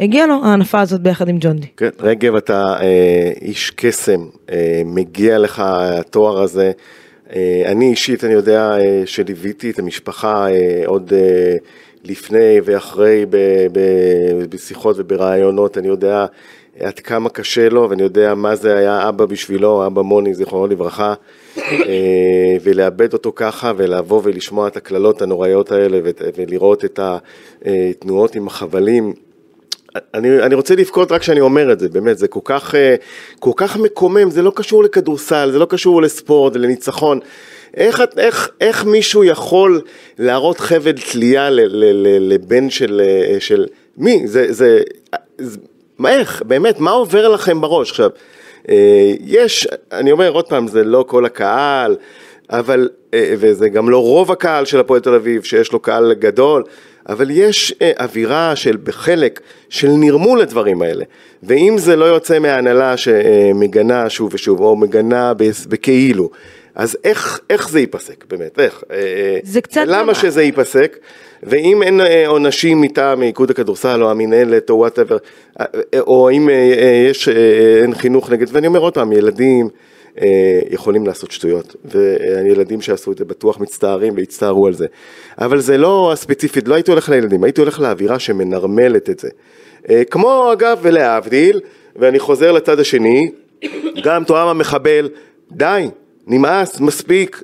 והגיע 0.00 0.26
לו 0.26 0.34
ההנפה 0.44 0.80
הזאת 0.80 1.00
ביחד 1.00 1.28
עם 1.28 1.36
ג'ון 1.40 1.56
די. 1.56 1.66
כן, 1.76 1.88
רגב, 2.00 2.34
אתה 2.34 2.64
אה, 2.80 3.32
איש 3.42 3.70
קסם, 3.76 4.20
אה, 4.52 4.82
מגיע 4.84 5.38
לך 5.38 5.62
התואר 5.64 6.40
הזה. 6.42 6.72
אה, 7.36 7.62
אני 7.66 7.90
אישית, 7.90 8.24
אני 8.24 8.32
יודע 8.32 8.78
אה, 8.78 9.02
שליוויתי 9.06 9.70
את 9.70 9.78
המשפחה 9.78 10.46
אה, 10.50 10.82
עוד 10.86 11.12
אה, 11.16 11.54
לפני 12.04 12.60
ואחרי 12.64 13.26
ב, 13.30 13.36
ב, 13.72 13.80
בשיחות 14.50 14.96
וברעיונות, 14.98 15.78
אני 15.78 15.88
יודע 15.88 16.26
עד 16.80 16.98
כמה 17.00 17.28
קשה 17.28 17.68
לו, 17.68 17.90
ואני 17.90 18.02
יודע 18.02 18.34
מה 18.34 18.56
זה 18.56 18.76
היה 18.76 19.08
אבא 19.08 19.24
בשבילו, 19.26 19.86
אבא 19.86 20.02
מוני, 20.02 20.34
זיכרונו 20.34 20.66
לברכה, 20.66 21.14
אה, 21.58 22.56
ולאבד 22.62 23.12
אותו 23.12 23.32
ככה, 23.36 23.72
ולבוא 23.76 24.20
ולשמוע 24.24 24.68
את 24.68 24.76
הקללות 24.76 25.22
הנוראיות 25.22 25.72
האלה, 25.72 25.98
ות- 26.04 26.22
ולראות 26.36 26.84
את 26.84 27.00
התנועות 27.64 28.34
עם 28.34 28.46
החבלים. 28.46 29.12
אני, 30.14 30.42
אני 30.42 30.54
רוצה 30.54 30.74
לבכות 30.74 31.12
רק 31.12 31.20
כשאני 31.20 31.40
אומר 31.40 31.72
את 31.72 31.80
זה, 31.80 31.88
באמת, 31.88 32.18
זה 32.18 32.28
כל 32.28 32.40
כך, 32.44 32.74
אה, 32.74 32.94
כל 33.38 33.52
כך 33.56 33.76
מקומם, 33.76 34.30
זה 34.30 34.42
לא 34.42 34.52
קשור 34.54 34.84
לכדורסל, 34.84 35.50
זה 35.52 35.58
לא 35.58 35.66
קשור 35.70 36.02
לספורט, 36.02 36.56
לניצחון. 36.56 37.20
איך, 37.76 38.02
איך, 38.16 38.50
איך 38.60 38.84
מישהו 38.84 39.24
יכול 39.24 39.80
להראות 40.18 40.60
חבל 40.60 40.92
תלייה 40.92 41.50
לבן 42.20 42.70
של, 42.70 43.02
אה, 43.04 43.40
של... 43.40 43.66
מי? 43.96 44.22
זה, 44.26 44.52
זה, 44.52 44.80
זה... 45.38 45.58
מה, 45.98 46.10
איך? 46.10 46.42
באמת, 46.46 46.80
מה 46.80 46.90
עובר 46.90 47.28
לכם 47.28 47.60
בראש? 47.60 47.90
עכשיו, 47.90 48.10
אה, 48.68 49.12
יש, 49.20 49.68
אני 49.92 50.12
אומר 50.12 50.30
עוד 50.30 50.48
פעם, 50.48 50.68
זה 50.68 50.84
לא 50.84 51.04
כל 51.08 51.24
הקהל, 51.24 51.96
אבל, 52.50 52.88
אה, 53.14 53.34
וזה 53.38 53.68
גם 53.68 53.90
לא 53.90 53.98
רוב 53.98 54.32
הקהל 54.32 54.64
של 54.64 54.80
הפועל 54.80 55.00
תל 55.00 55.14
אביב, 55.14 55.42
שיש 55.42 55.72
לו 55.72 55.80
קהל 55.80 56.14
גדול, 56.14 56.64
אבל 57.08 57.30
יש 57.30 57.74
אה, 57.82 57.92
אווירה 58.00 58.56
של 58.56 58.76
בחלק 58.84 59.40
של 59.68 59.88
נרמול 59.88 60.40
לדברים 60.40 60.82
האלה. 60.82 61.04
ואם 61.42 61.74
זה 61.78 61.96
לא 61.96 62.04
יוצא 62.04 62.38
מההנהלה 62.38 62.96
שמגנה 62.96 64.10
שוב 64.10 64.34
ושוב, 64.34 64.60
או 64.60 64.76
מגנה 64.76 65.32
בכאילו, 65.68 66.30
אז 66.76 66.98
איך, 67.04 67.40
איך 67.50 67.68
זה 67.68 67.80
ייפסק 67.80 68.24
באמת? 68.28 68.58
איך? 68.58 68.84
אה, 68.90 69.38
זה 69.42 69.60
קצת 69.60 69.84
למה 69.86 70.02
נורא. 70.02 70.14
שזה 70.14 70.42
ייפסק? 70.42 70.98
ואם 71.42 71.82
אין 71.82 72.00
אה, 72.00 72.26
עונשים 72.26 72.80
מטעם 72.80 73.22
איגוד 73.22 73.50
הכדורסל 73.50 74.02
או 74.02 74.10
המינהלת 74.10 74.70
או 74.70 74.74
whatever, 74.74 75.16
או 75.98 76.30
אם 76.30 76.48
אה, 76.48 76.54
אה, 76.54 77.06
יש, 77.10 77.28
אה, 77.28 77.34
אין 77.82 77.94
חינוך 77.94 78.30
נגד, 78.30 78.46
ואני 78.52 78.66
אומר 78.66 78.80
עוד 78.80 78.94
פעם, 78.94 79.12
ילדים 79.12 79.68
אה, 80.20 80.60
יכולים 80.70 81.06
לעשות 81.06 81.30
שטויות, 81.30 81.76
והילדים 81.84 82.80
שעשו 82.80 83.12
את 83.12 83.18
זה 83.18 83.24
בטוח 83.24 83.60
מצטערים 83.60 84.16
והצטערו 84.16 84.66
על 84.66 84.72
זה. 84.72 84.86
אבל 85.38 85.60
זה 85.60 85.78
לא 85.78 86.12
הספציפית, 86.12 86.68
לא 86.68 86.74
הייתי 86.74 86.90
הולך 86.90 87.08
לילדים, 87.08 87.44
הייתי 87.44 87.60
הולך 87.60 87.80
לאווירה 87.80 88.18
שמנרמלת 88.18 89.10
את 89.10 89.18
זה. 89.18 89.28
אה, 89.90 90.02
כמו 90.04 90.52
אגב, 90.52 90.78
ולהבדיל, 90.82 91.60
ואני 91.96 92.18
חוזר 92.18 92.52
לצד 92.52 92.80
השני, 92.80 93.30
גם 94.04 94.24
תואם 94.24 94.48
המחבל, 94.48 95.08
די, 95.52 95.88
נמאס, 96.26 96.80
מספיק, 96.80 97.42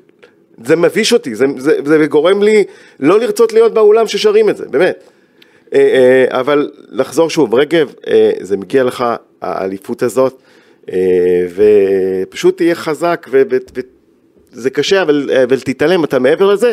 זה 0.65 0.77
מביש 0.77 1.13
אותי, 1.13 1.35
זה, 1.35 1.47
זה, 1.57 1.79
זה 1.85 2.07
גורם 2.07 2.43
לי 2.43 2.65
לא 3.01 3.21
לרצות 3.21 3.53
להיות 3.53 3.75
באולם 3.75 4.07
ששרים 4.07 4.49
את 4.49 4.57
זה, 4.57 4.65
באמת. 4.71 5.05
אה, 5.75 5.79
אה, 5.79 6.41
אבל 6.41 6.71
לחזור 6.91 7.31
שוב, 7.31 7.55
רגב, 7.55 7.93
אה, 8.07 8.31
זה 8.41 8.57
מגיע 8.57 8.85
לך, 8.85 9.05
האליפות 9.43 10.03
הזאת, 10.03 10.43
אה, 10.93 10.97
ופשוט 11.55 12.57
תהיה 12.57 12.75
חזק, 12.75 13.29
וזה 14.53 14.71
קשה, 14.71 15.03
אבל, 15.03 15.31
אבל 15.43 15.61
תתעלם, 15.61 16.05
אתה 16.05 16.19
מעבר 16.19 16.47
לזה, 16.47 16.73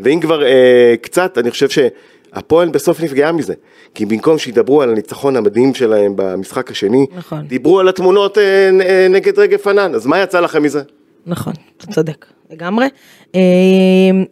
ואם 0.00 0.20
כבר 0.20 0.44
אה, 0.44 0.94
קצת, 1.02 1.38
אני 1.38 1.50
חושב 1.50 1.68
שהפועל 1.68 2.68
בסוף 2.68 3.00
נפגעה 3.00 3.32
מזה, 3.32 3.54
כי 3.94 4.06
במקום 4.06 4.38
שידברו 4.38 4.82
על 4.82 4.90
הניצחון 4.90 5.36
המדהים 5.36 5.74
שלהם 5.74 6.12
במשחק 6.16 6.70
השני, 6.70 7.06
נכון. 7.16 7.46
דיברו 7.46 7.80
על 7.80 7.88
התמונות 7.88 8.38
אה, 8.38 8.70
אה, 8.80 9.06
נגד 9.10 9.38
רגב 9.38 9.58
פנן, 9.58 9.94
אז 9.94 10.06
מה 10.06 10.22
יצא 10.22 10.40
לכם 10.40 10.62
מזה? 10.62 10.82
נכון, 11.28 11.52
אתה 11.76 11.86
צודק, 11.86 12.26
לגמרי. 12.50 12.86
אה, 13.34 13.40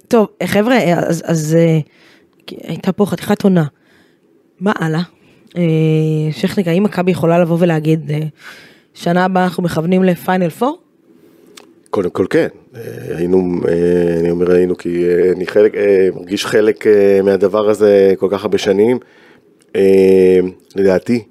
טוב, 0.08 0.26
חבר'ה, 0.46 0.76
אז, 0.76 1.22
אז 1.26 1.56
אה, 1.58 1.78
הייתה 2.62 2.92
פה 2.92 3.06
חתיכת 3.06 3.42
עונה. 3.42 3.64
מה 4.60 4.72
הלאה? 4.78 5.02
אה, 5.56 5.62
שכניק, 6.32 6.68
האם 6.68 6.82
מכבי 6.82 7.10
יכולה 7.10 7.38
לבוא 7.38 7.56
ולהגיד, 7.60 8.10
אה, 8.10 8.20
שנה 8.94 9.24
הבאה 9.24 9.44
אנחנו 9.44 9.62
מכוונים 9.62 10.04
לפיינל 10.04 10.50
פור? 10.50 10.78
קודם 11.90 12.10
כל 12.10 12.26
כן, 12.30 12.48
אה, 12.76 12.80
היינו, 13.16 13.60
אה, 13.68 14.20
אני 14.20 14.30
אומר 14.30 14.52
היינו 14.52 14.76
כי 14.76 15.04
אה, 15.04 15.32
אני 15.36 15.46
חלק, 15.46 15.74
אה, 15.74 16.08
מרגיש 16.14 16.46
חלק 16.46 16.86
אה, 16.86 17.20
מהדבר 17.24 17.70
הזה 17.70 18.14
כל 18.18 18.28
כך 18.30 18.42
הרבה 18.42 18.58
שנים. 18.58 18.98
אה, 19.76 20.38
לדעתי, 20.76 21.24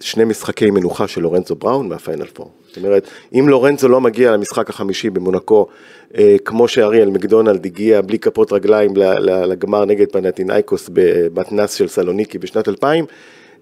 שני 0.00 0.24
משחקי 0.24 0.70
מנוחה 0.70 1.08
של 1.08 1.20
לורנצו 1.20 1.54
בראון 1.54 1.88
מהפיינל 1.88 2.24
פור. 2.24 2.50
זאת 2.76 2.84
אומרת, 2.84 3.08
אם 3.34 3.48
לורנצו 3.48 3.88
לא 3.88 4.00
מגיע 4.00 4.32
למשחק 4.32 4.70
החמישי 4.70 5.10
במונקו, 5.10 5.66
אה, 6.18 6.36
כמו 6.44 6.68
שאריאל 6.68 7.10
מקדונלד 7.10 7.66
הגיע 7.66 8.00
בלי 8.00 8.18
כפות 8.18 8.52
רגליים 8.52 8.96
לגמר 9.20 9.84
נגד 9.84 10.12
פנטינאיקוס 10.12 10.90
במתנ"ס 10.92 11.74
של 11.74 11.88
סלוניקי 11.88 12.38
בשנת 12.38 12.68
2000, 12.68 13.04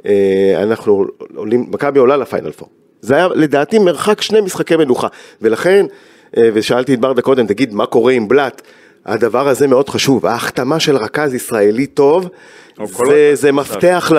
אה, 0.07 0.63
אנחנו 0.63 1.05
עולים, 1.35 1.67
מכבי 1.71 1.99
עולה 1.99 2.17
לפיינל 2.17 2.51
פור. 2.51 2.69
זה 3.01 3.15
היה 3.15 3.29
לדעתי 3.29 3.79
מרחק 3.79 4.21
שני 4.21 4.41
משחקי 4.41 4.77
מנוחה, 4.77 5.09
ולכן, 5.43 5.87
אה, 6.37 6.49
ושאלתי 6.55 6.95
את 6.95 7.01
ברדה 7.01 7.23
קודם, 7.23 7.47
תגיד, 7.47 7.75
מה 7.75 7.87
קורה 7.87 8.13
עם 8.13 8.29
בלאט? 8.29 8.63
הדבר 9.07 9.49
הזה 9.49 9.67
מאוד 9.67 9.89
חשוב, 9.89 10.27
ההחתמה 10.27 10.81
של 10.81 10.97
רכז 10.97 11.35
ישראלי 11.35 11.87
טוב, 11.87 12.29
זה, 12.85 13.31
זה. 13.35 13.53
מפתח 13.53 14.13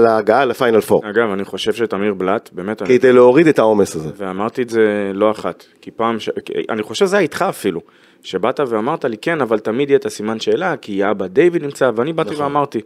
להגעה 0.00 0.44
לפיינל 0.44 0.80
פור, 0.80 1.02
אגב, 1.10 1.30
אני 1.32 1.44
חושב 1.44 1.72
שתמיר 1.72 2.14
בלאט, 2.14 2.50
באמת, 2.52 2.82
אני- 2.82 2.98
כדי 2.98 3.12
להוריד 3.12 3.46
את 3.46 3.58
העומס 3.58 3.96
הזה. 3.96 4.10
ואמרתי 4.16 4.62
את 4.62 4.70
זה 4.70 5.10
לא 5.14 5.30
אחת, 5.30 5.64
כי 5.80 5.90
פעם, 5.90 6.20
ש... 6.20 6.28
אני 6.68 6.82
חושב 6.82 7.06
שזה 7.06 7.16
היה 7.16 7.22
איתך 7.22 7.44
אפילו, 7.48 7.80
שבאת 8.22 8.60
ואמרת 8.68 9.04
לי 9.04 9.16
כן, 9.16 9.40
אבל 9.40 9.58
תמיד 9.58 9.90
יהיה 9.90 9.98
את 9.98 10.06
הסימן 10.06 10.40
שאלה, 10.40 10.76
כי 10.76 11.10
אבא 11.10 11.26
דיוויד 11.26 11.62
נמצא, 11.64 11.90
ואני 11.96 12.12
באתי 12.12 12.30
נכון. 12.30 12.42
ואמרתי, 12.42 12.80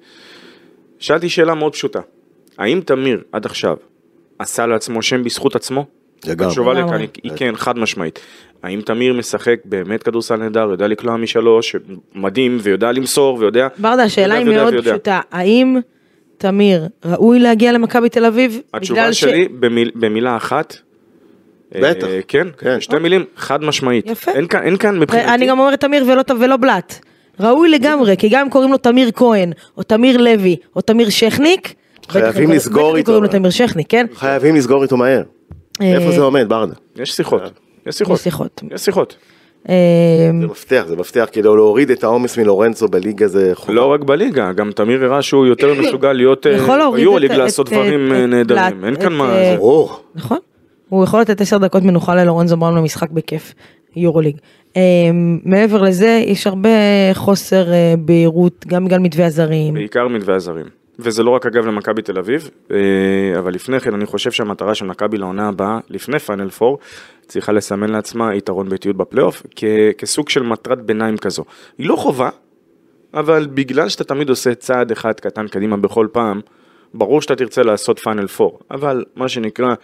שאלתי 0.98 1.28
שאלה 1.28 1.54
מאוד 1.54 1.72
פשוטה, 1.72 2.00
האם 2.58 2.80
תמיר 2.86 3.22
עד 3.32 3.46
עכשיו 3.46 3.76
עשה 4.38 4.66
לעצמו 4.66 5.02
שם 5.02 5.24
בזכות 5.24 5.56
עצמו? 5.56 5.86
לגמרי. 6.26 6.46
התשובה 6.46 6.74
לכאן 6.74 7.00
היא 7.22 7.32
כן, 7.36 7.56
חד 7.56 7.78
משמעית. 7.78 8.18
האם 8.64 8.80
תמיר 8.80 9.14
משחק 9.14 9.56
באמת 9.64 10.02
כדורסל 10.02 10.36
נהדר, 10.36 10.68
יודע 10.70 10.86
לקלוע 10.86 11.16
משלוש, 11.16 11.76
מדהים, 12.14 12.58
ויודע 12.62 12.92
למסור, 12.92 13.38
ויודע... 13.38 13.68
ברדה, 13.78 14.02
השאלה 14.02 14.34
היא 14.34 14.46
מאוד 14.46 14.72
ויודע. 14.72 14.90
פשוטה, 14.90 15.20
האם 15.32 15.76
תמיר 16.38 16.86
ראוי 17.04 17.38
להגיע 17.38 17.72
למכבי 17.72 18.08
תל 18.08 18.24
אביב? 18.24 18.60
התשובה 18.74 19.00
בגלל 19.00 19.12
ש- 19.12 19.20
שלי 19.20 19.48
במיל, 19.48 19.90
במילה 19.94 20.36
אחת. 20.36 20.76
בטח. 21.80 22.06
אה, 22.06 22.20
כן, 22.28 22.46
כן. 22.58 22.80
שתי 22.80 22.98
מילים, 22.98 23.24
חד 23.36 23.62
משמעית. 23.64 24.06
יפה. 24.10 24.30
אין 24.32 24.46
כאן, 24.46 24.62
אין 24.62 24.76
כאן 24.76 24.98
מבחינתי. 24.98 25.28
אני 25.34 25.46
גם 25.46 25.58
אומרת 25.58 25.80
תמיר 25.80 26.04
ולא, 26.08 26.22
ולא 26.40 26.56
בלאט. 26.56 26.98
ראוי 27.40 27.68
לגמרי, 27.68 28.16
כי 28.16 28.28
גם 28.28 28.40
אם 28.40 28.50
קוראים 28.50 28.72
לו 28.72 28.78
תמיר 28.78 29.10
כהן, 29.14 29.52
או 29.76 29.82
תמיר 29.82 30.16
לוי, 30.16 30.56
או 30.76 30.80
תמיר 30.80 31.08
שכניק, 31.10 31.74
חייבים 32.08 32.50
לסגור 32.50 32.96
איתו. 32.96 33.06
קוראים 33.06 33.22
לו 33.22 33.28
תמיר 33.28 33.50
שכניק, 33.50 33.86
כן? 33.90 34.06
חייבים 34.14 34.56
לסגור 34.56 34.82
איתו 34.82 34.96
מהר. 34.96 35.22
אה, 35.80 35.94
איפה 35.94 36.10
זה 36.12 36.20
עומד, 36.20 36.48
ברדה? 36.48 36.74
יש 36.96 37.12
שיחות, 37.12 37.42
יש 37.86 37.94
שיחות. 37.94 38.16
יש 38.16 38.22
שיחות. 38.24 38.62
יש 38.74 38.80
שיחות. 38.80 39.16
אה, 39.68 39.74
זה 40.40 40.46
מפתח, 40.46 40.84
זה 40.88 40.96
מפתח, 40.96 41.26
כדי 41.32 41.42
להוריד 41.42 41.90
את 41.90 42.04
העומס 42.04 42.38
מלורנצו 42.38 42.88
בליגה 42.88 43.28
זה 43.28 43.50
חובה. 43.54 43.72
לא 43.72 43.86
רק 43.86 44.00
בליגה, 44.00 44.52
גם 44.52 44.70
תמיר 44.72 45.04
הראה 45.04 45.22
שהוא 45.22 45.46
יותר 45.46 45.74
מסוגל 45.80 46.12
להיות 46.12 46.46
ביורוליג 46.96 47.30
את- 47.30 47.36
לעשות 47.38 47.70
דברים 47.70 48.12
אה, 48.12 48.24
את 48.24 48.28
נהדרים. 48.28 48.84
אין 48.84 48.96
כאן 48.96 49.12
מה... 49.12 49.36
אה. 49.36 49.56
ברור. 49.56 50.00
נכון. 50.14 50.38
הוא 50.88 51.04
יכול 51.04 51.20
לתת 51.20 51.40
עשר 51.40 51.58
דקות 51.58 51.82
מנוחה 51.82 52.14
ללורנזו 52.14 52.56
בראון 52.56 52.76
במשחק 52.76 53.10
בכיף, 53.10 53.54
יורוליג. 53.96 54.36
אה, 54.76 54.82
מעבר 55.44 55.82
לזה, 55.82 56.22
יש 56.26 56.46
הרבה 56.46 56.68
חוסר 57.14 57.72
אה, 57.72 57.94
בהירות, 57.98 58.64
גם 58.68 58.84
בגלל 58.84 58.98
מתווה 58.98 59.26
הזרים. 59.26 59.74
בעיקר 59.74 60.08
מתווה 60.08 60.34
הזרים. 60.34 60.66
וזה 60.98 61.22
לא 61.22 61.30
רק 61.30 61.46
אגב 61.46 61.66
למכבי 61.66 62.02
תל 62.02 62.18
אביב, 62.18 62.50
אה, 62.70 62.76
אבל 63.38 63.54
לפני 63.54 63.80
כן 63.80 63.94
אני 63.94 64.06
חושב 64.06 64.30
שהמטרה 64.30 64.74
של 64.74 64.86
מכבי 64.86 65.18
לעונה 65.18 65.48
הבאה, 65.48 65.78
לפני 65.90 66.18
פיינל 66.18 66.50
פור, 66.50 66.78
צריכה 67.26 67.52
לסמן 67.52 67.90
לעצמה 67.90 68.34
יתרון 68.34 68.68
ביתיות 68.68 68.96
בפלייאוף, 68.96 69.42
כסוג 69.98 70.28
של 70.28 70.42
מטרת 70.42 70.82
ביניים 70.82 71.18
כזו. 71.18 71.44
היא 71.78 71.88
לא 71.88 71.96
חובה, 71.96 72.30
אבל 73.14 73.46
בגלל 73.54 73.88
שאתה 73.88 74.04
תמיד 74.04 74.28
עושה 74.28 74.54
צעד 74.54 74.90
אחד 74.90 75.12
קטן 75.20 75.48
קדימה 75.48 75.76
בכל 75.76 76.06
פעם, 76.12 76.40
ברור 76.94 77.22
שאתה 77.22 77.36
תרצה 77.36 77.62
לעשות 77.62 77.98
פיינל 77.98 78.26
פור, 78.26 78.58
אבל 78.70 79.04
מה 79.16 79.28
שנקרא, 79.28 79.74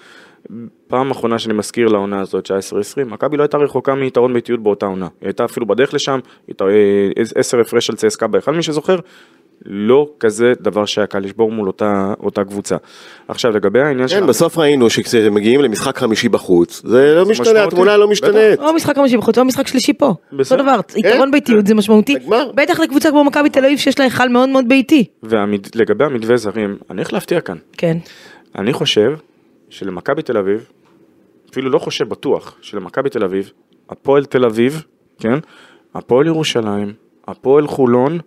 פעם 0.88 1.10
אחרונה 1.10 1.38
שאני 1.38 1.54
מזכיר 1.54 1.86
לעונה 1.88 2.20
הזאת, 2.20 2.50
19-20, 2.50 2.50
מכבי 3.04 3.36
לא 3.36 3.42
הייתה 3.42 3.56
רחוקה 3.58 3.94
מיתרון 3.94 4.34
ביתיות 4.34 4.62
באותה 4.62 4.86
עונה. 4.86 5.08
היא 5.20 5.26
הייתה 5.26 5.44
אפילו 5.44 5.66
בדרך 5.66 5.94
לשם, 5.94 6.18
ית- 6.48 6.62
אה, 6.62 6.66
עשר 7.34 7.60
הפרש 7.60 7.90
על 7.90 7.96
צסקה 7.96 8.26
באחד, 8.26 8.52
מי 8.52 8.62
שזוכר, 8.62 8.96
לא 9.66 10.10
כזה 10.20 10.52
דבר 10.60 10.84
שהיה 10.84 11.06
קל 11.06 11.18
לשבור 11.18 11.52
מול 11.52 11.66
אותה, 11.66 12.14
אותה 12.20 12.44
קבוצה. 12.44 12.76
עכשיו 13.28 13.50
לגבי 13.50 13.80
העניין 13.80 14.08
כן, 14.08 14.26
בסוף 14.26 14.58
ראינו 14.58 14.90
שכשמגיעים 14.90 15.60
למשחק 15.60 15.98
חמישי 15.98 16.28
בחוץ, 16.28 16.82
זה 16.84 17.14
לא 17.14 17.26
משתנה, 17.26 17.50
משמעותי. 17.50 17.66
התמונה 17.66 17.96
לא 17.96 18.08
משתנית. 18.08 18.60
או 18.60 18.72
משחק 18.74 18.96
חמישי 18.96 19.16
בחוץ, 19.16 19.38
או 19.38 19.44
משחק 19.44 19.66
שלישי 19.66 19.92
פה. 19.92 20.06
אותו 20.06 20.36
בסדר. 20.36 20.62
דבר, 20.62 20.80
יתרון 20.96 21.30
ביתיות 21.30 21.66
זה 21.66 21.74
משמעותי. 21.74 22.14
נגמר. 22.14 22.50
בטח 22.54 22.80
לקבוצה 22.80 23.10
כמו 23.10 23.24
מכבי 23.24 23.50
תל 23.50 23.64
אביב 23.64 23.78
שיש 23.78 23.98
לה 23.98 24.04
היכל 24.04 24.28
מאוד 24.28 24.48
מאוד 24.48 24.68
ביתי. 24.68 25.04
ולגבי 25.22 26.04
המתווה 26.04 26.36
זרים, 26.36 26.76
אני 26.90 26.98
הולך 26.98 27.12
להפתיע 27.12 27.40
כאן. 27.40 27.56
כן. 27.72 27.96
אני 28.58 28.72
חושב 28.72 29.12
שלמכבי 29.70 30.22
תל 30.22 30.36
אביב, 30.36 30.66
אפילו 31.50 31.70
לא 31.70 31.78
חושב 31.78 32.08
בטוח, 32.08 32.56
שלמכבי 32.60 33.10
תל 33.10 33.24
אביב, 33.24 33.52
הפועל 33.90 34.24
תל 34.24 34.44
אביב, 34.44 34.82
כן? 35.18 35.38
הפועל 35.94 36.26
ירושלים, 36.26 36.92
הפועל 37.28 37.66
חולון, 37.66 38.18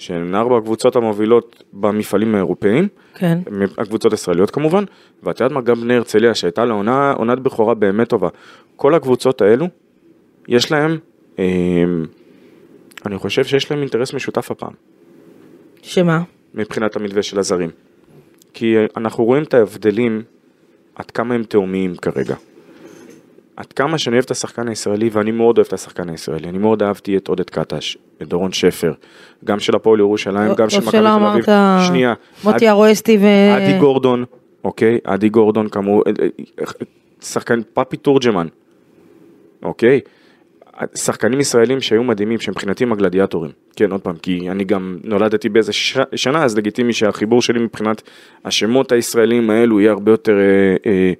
שהן 0.00 0.34
ארבע 0.34 0.56
הקבוצות 0.56 0.96
המובילות 0.96 1.64
במפעלים 1.72 2.34
האירופאים, 2.34 2.88
כן. 3.14 3.38
הקבוצות 3.78 4.12
הישראליות 4.12 4.50
כמובן, 4.50 4.84
ואת 5.22 5.40
יודעת 5.40 5.52
מה, 5.52 5.60
גם 5.60 5.80
בני 5.80 5.94
הרצליה 5.94 6.34
שהייתה 6.34 6.64
לה 6.64 6.74
עונה, 6.74 7.12
עונת 7.12 7.38
בכורה 7.38 7.74
באמת 7.74 8.08
טובה. 8.08 8.28
כל 8.76 8.94
הקבוצות 8.94 9.40
האלו, 9.40 9.66
יש 10.48 10.72
להם, 10.72 10.98
אה, 11.38 11.44
אני 13.06 13.18
חושב 13.18 13.44
שיש 13.44 13.70
להם 13.70 13.80
אינטרס 13.80 14.14
משותף 14.14 14.50
הפעם. 14.50 14.72
שמה? 15.82 16.22
מבחינת 16.54 16.96
המתווה 16.96 17.22
של 17.22 17.38
הזרים. 17.38 17.70
כי 18.54 18.76
אנחנו 18.96 19.24
רואים 19.24 19.42
את 19.42 19.54
ההבדלים 19.54 20.22
עד 20.94 21.10
כמה 21.10 21.34
הם 21.34 21.42
תאומיים 21.42 21.96
כרגע. 21.96 22.34
עד 23.60 23.72
כמה 23.72 23.98
שאני 23.98 24.16
אוהב 24.16 24.24
את 24.24 24.30
השחקן 24.30 24.68
הישראלי, 24.68 25.10
ואני 25.12 25.30
מאוד 25.30 25.58
אוהב 25.58 25.66
את 25.66 25.72
השחקן 25.72 26.08
הישראלי, 26.08 26.48
אני 26.48 26.58
מאוד 26.58 26.82
אהבתי 26.82 27.16
את 27.16 27.28
עודד 27.28 27.50
קטש, 27.50 27.96
את 28.22 28.28
דורון 28.28 28.52
שפר, 28.52 28.92
גם 29.44 29.60
של 29.60 29.76
הפועל 29.76 29.98
ירושלים, 29.98 30.54
גם 30.54 30.70
של 30.70 30.80
טוב 30.80 30.88
מכבי 30.88 31.00
תל 31.00 31.06
אביב. 31.06 31.44
שנייה, 31.86 32.14
מוטי 32.44 32.68
ארואסטי 32.68 33.18
ו... 33.20 33.26
עדי 33.56 33.78
גורדון, 33.78 34.24
אוקיי? 34.64 34.98
עדי 35.04 35.28
גורדון 35.28 35.68
כאמור, 35.68 36.02
אה, 36.06 36.12
אה, 36.60 36.64
שחקן 37.20 37.60
פאפי 37.74 37.96
תורג'מן, 37.96 38.46
אוקיי? 39.62 40.00
שחקנים 40.94 41.40
ישראלים 41.40 41.80
שהיו 41.80 42.04
מדהימים, 42.04 42.40
שמבחינתי 42.40 42.84
הם 42.84 42.92
הגלדיאטורים. 42.92 43.50
כן, 43.76 43.90
עוד 43.90 44.00
פעם, 44.00 44.16
כי 44.16 44.50
אני 44.50 44.64
גם 44.64 44.98
נולדתי 45.04 45.48
באיזה 45.48 45.72
ש... 45.72 45.98
שנה, 46.14 46.44
אז 46.44 46.56
לגיטימי 46.56 46.92
שהחיבור 46.92 47.42
שלי 47.42 47.60
מבחינת 47.60 48.02
השמות 48.44 48.92
הישראלים 48.92 49.50
האלו 49.50 49.80
יהיה 49.80 49.92
הרבה 49.92 50.12
יותר, 50.12 50.38
אה, 50.38 50.90
אה, 50.90 51.12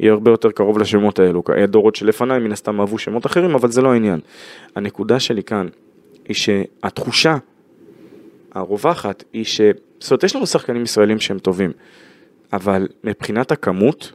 יהיה 0.00 0.12
הרבה 0.12 0.30
יותר 0.30 0.50
קרוב 0.50 0.78
לשמות 0.78 1.18
האלו. 1.18 1.42
הדורות 1.62 1.96
שלפניי 1.96 2.38
מן 2.38 2.52
הסתם 2.52 2.80
אהבו 2.80 2.98
שמות 2.98 3.26
אחרים, 3.26 3.54
אבל 3.54 3.70
זה 3.70 3.82
לא 3.82 3.92
העניין. 3.92 4.20
הנקודה 4.76 5.20
שלי 5.20 5.42
כאן, 5.42 5.66
היא 6.28 6.36
שהתחושה 6.36 7.36
הרווחת 8.52 9.24
היא 9.32 9.44
ש... 9.44 9.60
זאת 10.00 10.10
אומרת, 10.10 10.24
יש 10.24 10.36
לנו 10.36 10.46
שחקנים 10.46 10.82
ישראלים 10.82 11.20
שהם 11.20 11.38
טובים, 11.38 11.72
אבל 12.52 12.88
מבחינת 13.04 13.52
הכמות 13.52 14.12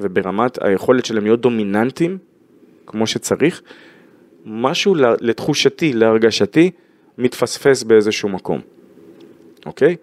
וברמת 0.00 0.62
היכולת 0.62 1.04
שלהם 1.04 1.24
להיות 1.24 1.40
דומיננטיים, 1.40 2.18
כמו 2.86 3.06
שצריך, 3.06 3.62
משהו 4.46 4.94
לתחושתי, 5.20 5.92
להרגשתי, 5.92 6.70
מתפספס 7.18 7.82
באיזשהו 7.82 8.28
מקום, 8.28 8.60
אוקיי? 9.66 9.96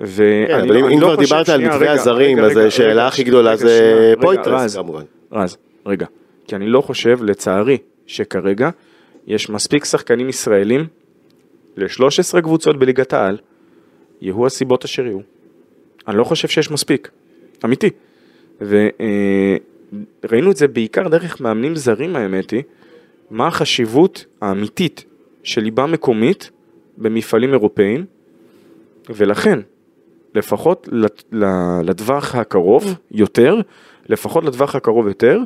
ואני 0.00 0.46
כן, 0.46 0.60
אבל 0.60 0.76
אם 0.76 0.84
אני 0.84 0.94
אם 0.94 1.00
לא 1.00 1.06
כבר 1.06 1.16
דיברת 1.16 1.48
על 1.48 1.66
מתווה 1.66 1.92
הזרים, 1.92 2.38
אז 2.38 2.56
השאלה 2.56 3.06
הכי 3.06 3.24
גדולה 3.24 3.56
זה 3.56 4.14
פויטרס 4.20 4.76
כמובן. 4.76 5.02
רז, 5.32 5.56
רגע, 5.86 6.06
כי 6.46 6.56
אני 6.56 6.66
לא 6.66 6.80
חושב, 6.80 7.22
לצערי, 7.22 7.78
שכרגע 8.06 8.70
יש 9.26 9.50
מספיק 9.50 9.84
שחקנים 9.84 10.28
ישראלים 10.28 10.86
ל-13 11.76 12.40
קבוצות 12.40 12.78
בליגת 12.78 13.12
העל, 13.12 13.38
יהיו 14.20 14.46
הסיבות 14.46 14.84
אשר 14.84 15.06
יהיו. 15.06 15.18
אני 16.08 16.16
לא 16.16 16.24
חושב 16.24 16.48
שיש 16.48 16.70
מספיק, 16.70 17.10
אמיתי. 17.64 17.90
וראינו 18.60 20.50
את 20.50 20.56
זה 20.56 20.68
בעיקר 20.68 21.08
דרך 21.08 21.40
מאמנים 21.40 21.76
זרים 21.76 22.16
האמת 22.16 22.50
היא, 22.50 22.62
מה 23.30 23.46
החשיבות 23.46 24.24
האמיתית 24.40 25.04
של 25.42 25.60
ליבה 25.60 25.86
מקומית 25.86 26.50
במפעלים 26.98 27.52
אירופאיים, 27.52 28.04
ולכן, 29.10 29.58
לפחות 30.34 30.88
לטווח 31.82 32.34
הקרוב 32.34 32.94
יותר, 33.10 33.60
לפחות 34.08 34.44
לטווח 34.44 34.74
הקרוב 34.74 35.06
יותר, 35.06 35.38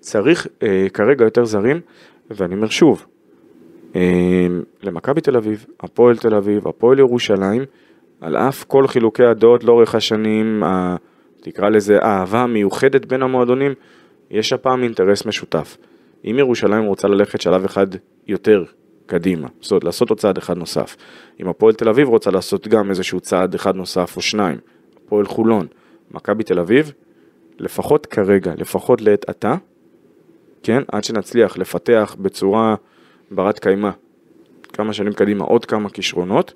צריך 0.00 0.46
אה, 0.62 0.86
כרגע 0.94 1.24
יותר 1.24 1.44
זרים, 1.44 1.80
ואני 2.30 2.54
אומר 2.54 2.68
שוב, 2.68 3.06
אה, 3.96 4.46
למכבי 4.82 5.20
תל 5.20 5.36
אביב, 5.36 5.66
הפועל 5.80 6.16
תל 6.16 6.34
אביב, 6.34 6.68
הפועל 6.68 6.98
ירושלים, 6.98 7.62
על 8.20 8.36
אף 8.36 8.64
כל 8.64 8.86
חילוקי 8.86 9.24
הדעות 9.24 9.64
לאורך 9.64 9.94
השנים, 9.94 10.62
ה, 10.64 10.96
תקרא 11.40 11.68
לזה 11.68 11.98
האהבה 12.02 12.40
המיוחדת 12.40 13.06
בין 13.06 13.22
המועדונים, 13.22 13.72
יש 14.30 14.52
הפעם 14.52 14.82
אינטרס 14.82 15.26
משותף. 15.26 15.76
אם 16.24 16.36
ירושלים 16.38 16.84
רוצה 16.84 17.08
ללכת 17.08 17.40
שלב 17.40 17.64
אחד 17.64 17.86
יותר 18.26 18.64
קדימה, 19.08 19.48
זאת 19.60 19.70
אומרת 19.70 19.84
לעשות 19.84 20.10
עוד 20.10 20.20
צעד 20.20 20.38
אחד 20.38 20.56
נוסף, 20.56 20.96
אם 21.42 21.48
הפועל 21.48 21.74
תל 21.74 21.88
אביב 21.88 22.08
רוצה 22.08 22.30
לעשות 22.30 22.68
גם 22.68 22.90
איזשהו 22.90 23.20
צעד 23.20 23.54
אחד 23.54 23.76
נוסף 23.76 24.16
או 24.16 24.22
שניים, 24.22 24.56
הפועל 25.06 25.26
חולון, 25.26 25.66
מכבי 26.10 26.44
תל 26.44 26.58
אביב, 26.58 26.92
לפחות 27.58 28.06
כרגע, 28.06 28.52
לפחות 28.58 29.00
לעת 29.02 29.28
עתה, 29.28 29.54
כן, 30.62 30.82
עד 30.92 31.04
שנצליח 31.04 31.58
לפתח 31.58 32.16
בצורה 32.18 32.74
ברת 33.30 33.58
קיימא. 33.58 33.90
כמה 34.72 34.92
שנים 34.92 35.12
קדימה 35.12 35.44
עוד 35.44 35.64
כמה 35.64 35.88
כישרונות, 35.90 36.52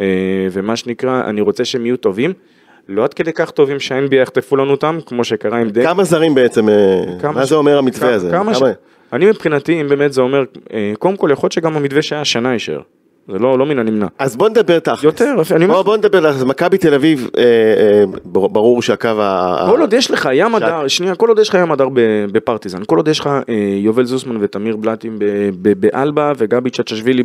אה, 0.00 0.04
ומה 0.52 0.76
שנקרא, 0.76 1.22
אני 1.24 1.40
רוצה 1.40 1.64
שהם 1.64 1.86
יהיו 1.86 1.96
טובים, 1.96 2.32
לא 2.88 3.04
עד 3.04 3.14
כדי 3.14 3.32
כך 3.32 3.50
טובים 3.50 3.80
שה-NBA 3.80 4.14
יחטפו 4.14 4.56
לנו 4.56 4.70
אותם, 4.70 4.98
כמו 5.06 5.24
שקרה 5.24 5.58
עם 5.58 5.68
דק. 5.70 5.82
כמה 5.82 6.04
זרים 6.04 6.34
בעצם, 6.34 6.68
אה, 6.68 7.02
כמה 7.20 7.32
מה 7.32 7.46
ש- 7.46 7.48
זה 7.48 7.54
אומר 7.54 7.78
המתווה 7.78 8.06
כמה- 8.08 8.14
הזה? 8.16 8.30
כמה 8.30 8.54
ש... 8.54 8.62
אני 9.12 9.26
מבחינתי, 9.26 9.80
אם 9.80 9.88
באמת 9.88 10.12
זה 10.12 10.20
אומר, 10.20 10.44
אה, 10.72 10.92
קודם 10.98 11.16
כל 11.16 11.28
יכול 11.32 11.44
להיות 11.46 11.52
שגם 11.52 11.76
המתווה 11.76 12.02
שהיה 12.02 12.20
השנה 12.20 12.52
יישאר. 12.52 12.80
זה 13.32 13.38
לא, 13.38 13.58
לא 13.58 13.66
מן 13.66 13.78
הנמנע. 13.78 14.06
אז 14.18 14.36
בוא 14.36 14.48
נדבר 14.48 14.78
תכלס. 14.78 15.04
יותר, 15.04 15.34
אני 15.56 15.64
אומר, 15.64 15.82
בוא 15.82 15.96
נדבר, 15.96 16.26
אז 16.26 16.44
מכבי 16.44 16.78
תל 16.78 16.94
אביב, 16.94 17.28
אה, 17.38 17.42
אה, 17.42 18.04
בר- 18.24 18.46
ברור 18.46 18.82
שהקו 18.82 19.08
ה... 19.08 19.66
כל 19.70 19.80
עוד 19.80 19.92
יש 19.92 20.10
לך 20.10 20.28
ים 20.32 20.54
הדר, 20.54 20.88
שנייה, 20.88 21.14
כל 21.14 21.28
עוד 21.28 21.38
יש 21.38 21.48
לך 21.48 21.54
ים 21.54 21.72
הדר 21.72 21.88
בפרטיזן, 22.32 22.82
כל 22.86 22.96
עוד 22.96 23.08
יש 23.08 23.20
לך 23.20 23.26
אה, 23.26 23.54
יובל 23.78 24.04
זוסמן 24.04 24.36
ותמיר 24.40 24.76
בלטים 24.76 25.18
באלבה 25.62 26.32
וגבי 26.36 26.70
צ'צ'שווילי 26.70 27.22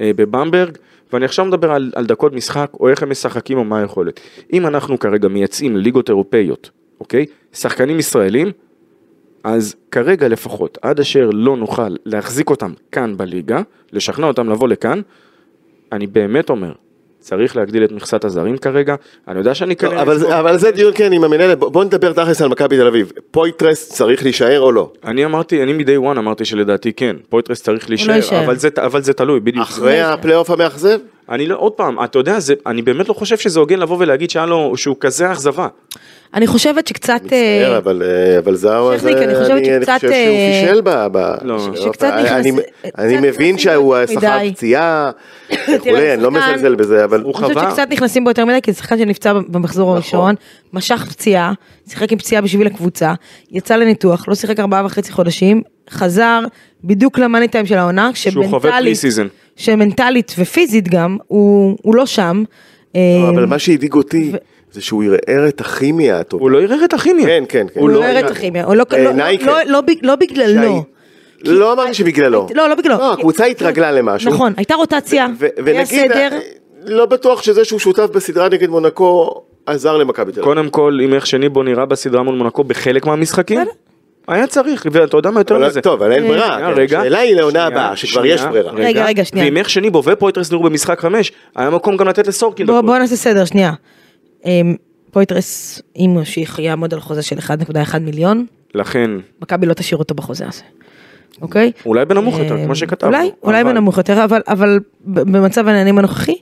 אה, 0.00 0.10
בבמברג, 0.16 0.76
ואני 1.12 1.24
עכשיו 1.24 1.44
מדבר 1.44 1.72
על, 1.72 1.92
על 1.94 2.06
דקות 2.06 2.32
משחק 2.32 2.70
או 2.80 2.88
איך 2.88 3.02
הם 3.02 3.10
משחקים 3.10 3.58
או 3.58 3.64
מה 3.64 3.78
היכולת. 3.78 4.20
אם 4.52 4.66
אנחנו 4.66 4.98
כרגע 4.98 5.28
מייצאים 5.28 5.76
לליגות 5.76 6.08
אירופאיות, 6.08 6.70
אוקיי? 7.00 7.26
שחקנים 7.52 7.98
ישראלים, 7.98 8.50
אז 9.48 9.74
כרגע 9.90 10.28
לפחות, 10.28 10.78
עד 10.82 11.00
אשר 11.00 11.30
לא 11.32 11.56
נוכל 11.56 11.94
להחזיק 12.06 12.50
אותם 12.50 12.72
כאן 12.92 13.16
בליגה, 13.16 13.60
לשכנע 13.92 14.26
אותם 14.26 14.50
לבוא 14.50 14.68
לכאן, 14.68 15.00
אני 15.92 16.06
באמת 16.06 16.50
אומר, 16.50 16.72
צריך 17.20 17.56
להגדיל 17.56 17.84
את 17.84 17.92
מכסת 17.92 18.24
הזרים 18.24 18.58
כרגע, 18.58 18.94
אני 19.28 19.38
יודע 19.38 19.54
שאני 19.54 19.70
לא, 19.70 19.78
כנראה... 19.78 20.02
אבל 20.02 20.18
זה- 20.18 20.40
אבל 20.40 20.58
זה 20.58 20.70
דיון 20.70 20.92
כן 20.94 21.12
עם 21.12 21.24
המנהלת, 21.24 21.58
בוא 21.58 21.68
בוא 21.68 21.84
נדבר 21.84 22.12
תכלס 22.12 22.42
על 22.42 22.48
מכבי 22.48 22.76
תל 22.76 22.86
אביב. 22.86 23.12
פויטרס 23.30 23.88
צריך 23.88 24.22
להישאר 24.22 24.60
או 24.60 24.72
לא? 24.72 24.92
אני 25.04 25.24
אמרתי, 25.24 25.62
אני 25.62 25.72
מ-day 25.72 26.14
one 26.14 26.18
אמרתי 26.18 26.44
שלדעתי 26.44 26.92
כן, 26.92 27.16
פויטרס 27.28 27.62
צריך 27.62 27.88
להישאר, 27.90 28.14
יישאר. 28.14 28.44
אבל 28.44 28.56
זה, 28.56 28.68
אבל 28.76 29.02
זה 29.02 29.12
תלוי, 29.12 29.40
בדיוק. 29.40 29.62
אחרי 29.66 30.00
הפלייאוף 30.00 30.50
המאכזב? 30.50 30.98
אני 31.30 31.46
לא, 31.46 31.56
עוד 31.58 31.72
פעם, 31.72 32.04
אתה 32.04 32.18
יודע, 32.18 32.40
זה, 32.40 32.54
אני 32.66 32.82
באמת 32.82 33.08
לא 33.08 33.14
חושב 33.14 33.36
שזה 33.38 33.60
הוגן 33.60 33.78
לבוא 33.78 33.96
ולהגיד 34.00 34.30
שהיה 34.30 34.46
לו, 34.46 34.72
שהוא 34.76 34.96
כזה 35.00 35.32
אכזבה. 35.32 35.68
אני 36.34 36.46
חושבת 36.46 36.86
שקצת... 36.86 37.20
מצטער, 37.24 37.72
אה, 37.72 37.78
אבל 37.78 38.02
אה, 38.02 38.38
אבל 38.38 38.54
זהו, 38.54 38.88
אני 38.88 38.94
אה, 38.94 38.98
חושבת 38.98 39.16
אני 39.16 39.64
שקצת, 39.80 39.94
חושב 39.94 40.08
שהוא 40.08 40.36
אה, 40.36 40.60
פישל 40.62 40.80
ב... 40.84 40.90
ב- 41.12 41.34
לא. 41.42 41.68
שקצת 41.76 42.04
אני- 42.12 42.22
נכנס- 42.22 42.32
אני- 42.32 42.52
קצת 42.52 42.98
אני 42.98 43.16
מבין 43.16 43.28
נכנסים 43.54 43.58
שהוא 43.58 43.96
מדי. 44.16 44.52
פציעה, 44.54 45.10
וכולי, 45.76 46.14
אני 46.14 46.22
לא 46.22 46.30
מזלזל 46.30 46.74
בזה, 46.74 47.04
אבל... 47.04 47.22
הוא 47.22 47.32
אני 47.38 47.42
חושבת 47.44 47.56
חווה- 47.56 47.70
שקצת 47.70 47.88
נכנסים 47.90 48.24
בו 48.24 48.30
יותר 48.30 48.44
מדי, 48.44 48.58
כי 48.62 48.72
זה 48.72 48.78
שחקן 48.78 48.98
שנפצע 48.98 49.32
במחזור 49.48 49.84
נכון. 49.86 49.96
הראשון, 49.96 50.34
משך 50.72 51.06
פציעה, 51.08 51.52
שיחק 51.88 52.12
עם 52.12 52.18
פציעה 52.18 52.42
בשביל 52.42 52.66
הקבוצה, 52.66 53.14
יצא 53.50 53.76
לניתוח, 53.76 54.28
לא 54.28 54.34
שיחק 54.34 54.60
ארבעה 54.60 54.86
וחצי 54.86 55.12
חודשים, 55.12 55.62
חזר 55.90 56.40
בדיוק 56.84 57.18
למאני 57.18 57.48
טיים 57.48 57.66
של 57.66 57.78
העונה, 57.78 58.10
שהוא 58.14 58.46
חווה 58.50 58.72
pre 58.80 58.94
season. 58.94 59.26
שמנטלית 59.56 60.34
ופיזית 60.38 60.88
גם, 60.88 61.16
הוא 61.26 61.76
הוא 61.82 61.94
לא 61.94 62.06
שם. 62.06 62.42
לא, 62.94 63.00
אה, 63.00 63.28
אבל 63.28 63.46
מה 63.46 63.58
שהדאיג 63.58 63.94
אותי 63.94 64.32
זה 64.72 64.82
שהוא 64.82 65.04
ערער 65.04 65.48
את 65.48 65.60
הכימיה 65.60 66.18
הטובה. 66.20 66.42
הוא 66.42 66.50
לא 66.50 66.62
ערער 66.62 66.84
את 66.84 66.94
הכימיה. 66.94 67.26
כן, 67.26 67.44
כן, 67.48 67.66
כן. 67.74 67.80
הוא 67.80 67.88
לא 67.90 68.04
ערער 68.04 68.26
את 68.26 68.30
הכימיה, 68.30 68.64
הוא 68.64 68.74
לא- 68.74 68.84
לא- 68.92 69.12
לא- 69.12 69.36
כן. 69.38 69.68
לא 69.68 69.80
בג- 69.80 70.14
בגללו. 70.20 70.84
לא 71.44 71.72
אמרתי 71.72 71.94
שבגללו. 71.94 72.46
לא, 72.54 72.68
לא 72.68 72.74
בגללו. 72.74 72.98
לא, 72.98 73.12
הקבוצה 73.12 73.44
התרגלה 73.44 73.92
למשהו. 73.92 74.30
נכון, 74.30 74.52
הייתה 74.56 74.74
רוטציה, 74.74 75.26
ו- 75.38 75.44
היה 75.44 75.52
ונגיד, 75.64 75.84
סדר. 75.86 76.28
אה, 76.32 76.38
לא 76.84 77.06
בטוח 77.06 77.42
שזה 77.42 77.64
שהוא 77.64 77.80
שותף 77.80 78.06
בסדרה 78.14 78.48
נגד 78.48 78.68
מונקו 78.68 79.30
עזר 79.66 79.96
למכבי 79.96 80.32
תל 80.32 80.40
אביב. 80.40 80.44
קודם 80.54 80.70
כל, 80.70 80.98
עם 81.02 81.14
איך 81.14 81.26
שניבו 81.26 81.62
נראה 81.62 81.86
בסדרה 81.86 82.22
מול 82.22 82.34
מונקו 82.34 82.64
בחלק 82.64 83.06
מהמשחקים, 83.06 83.60
בסדר. 83.60 83.70
היה 84.28 84.46
צריך, 84.46 84.86
ואתה 84.92 85.16
יודע 85.16 85.30
מה 85.30 85.40
יותר 85.40 85.58
מזה. 85.58 85.80
טוב, 85.80 86.02
אבל 86.02 86.12
אין 86.12 86.22
אה, 86.22 86.28
ברירה. 86.28 86.58
כן. 86.58 86.80
רגע. 86.80 87.00
השאלה 87.00 87.18
היא 87.18 87.34
לעונה 87.36 87.64
הבאה, 87.64 87.96
שכבר 87.96 88.26
יש 88.26 88.42
ברירה. 88.42 88.72
רגע, 88.72 89.04
רגע, 89.06 89.24
שנייה. 89.24 89.44
ועם 89.46 89.56
איך 89.56 89.70
שניבו 89.70 90.02
ופויטרס 90.04 90.50
נראו 90.52 90.62
במשחק 90.62 91.00
חמש, 91.00 91.32
היה 91.56 91.70
מקום 91.70 91.96
גם 91.96 92.08
לתת 92.08 92.26
לסורקין 92.26 92.66
בוא, 92.66 92.98
נעשה 92.98 93.16
סדר, 93.16 93.44
שנייה. 93.44 93.72
אמ, 94.44 94.74
פויטרס, 95.10 95.82
אם 95.96 96.10
הוא 96.10 96.18
ימשיך, 96.18 96.58
יעמוד 96.58 96.94
על 96.94 97.00
חוזה 97.00 97.22
של 97.22 97.38
1.1 97.38 97.98
מיליון, 98.00 98.46
לכן, 98.74 99.10
מכבי 99.42 99.66
לא 99.66 99.74
תשאיר 99.74 99.98
אותו 99.98 100.14
בחוזה 100.14 100.44
הזה. 100.48 100.62
אוקיי? 101.42 101.72
אולי 101.86 102.04
בנמוך 102.04 102.38
יותר, 102.38 102.54
אמ, 102.56 102.64
כמו 102.64 102.74
שכתבנו. 102.74 103.16
אולי, 103.16 103.30
אולי 103.42 103.60
אבל- 103.62 103.72
בנמוך 103.72 103.98
יותר, 103.98 104.24
אבל, 104.48 104.78
במצב 105.04 105.68
העניינים 105.68 105.98
הנוכחי, 105.98 106.36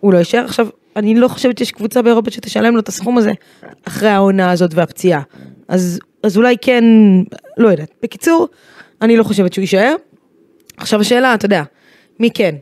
הוא 0.00 0.12
לא 0.12 0.18
יישאר. 0.18 0.44
עכשיו, 0.44 0.66
אני 0.96 1.14
לא 1.14 1.28
חושבת 1.28 1.58
שיש 1.58 1.70
קבוצה 1.70 2.02
באירופה 2.02 2.30
שתשלם 2.30 2.74
לו 2.74 2.80
את 2.80 2.88
הסכום 2.88 3.18
הזה 3.18 3.32
אחרי 3.88 4.08
העונה 4.08 4.50
הזאת 4.50 4.74
והפציעה. 4.74 5.20
אז, 5.68 5.98
אז 6.24 6.36
אולי 6.36 6.56
כן, 6.60 6.84
לא 7.58 7.68
יודעת. 7.68 7.90
בקיצור, 8.02 8.48
אני 9.02 9.16
לא 9.16 9.22
חושבת 9.22 9.52
שהוא 9.52 9.62
יישאר. 9.62 9.94
עכשיו 10.76 11.00
השאלה, 11.00 11.34
אתה 11.34 11.46
יודע, 11.46 11.62
מי 12.20 12.30
כן? 12.30 12.54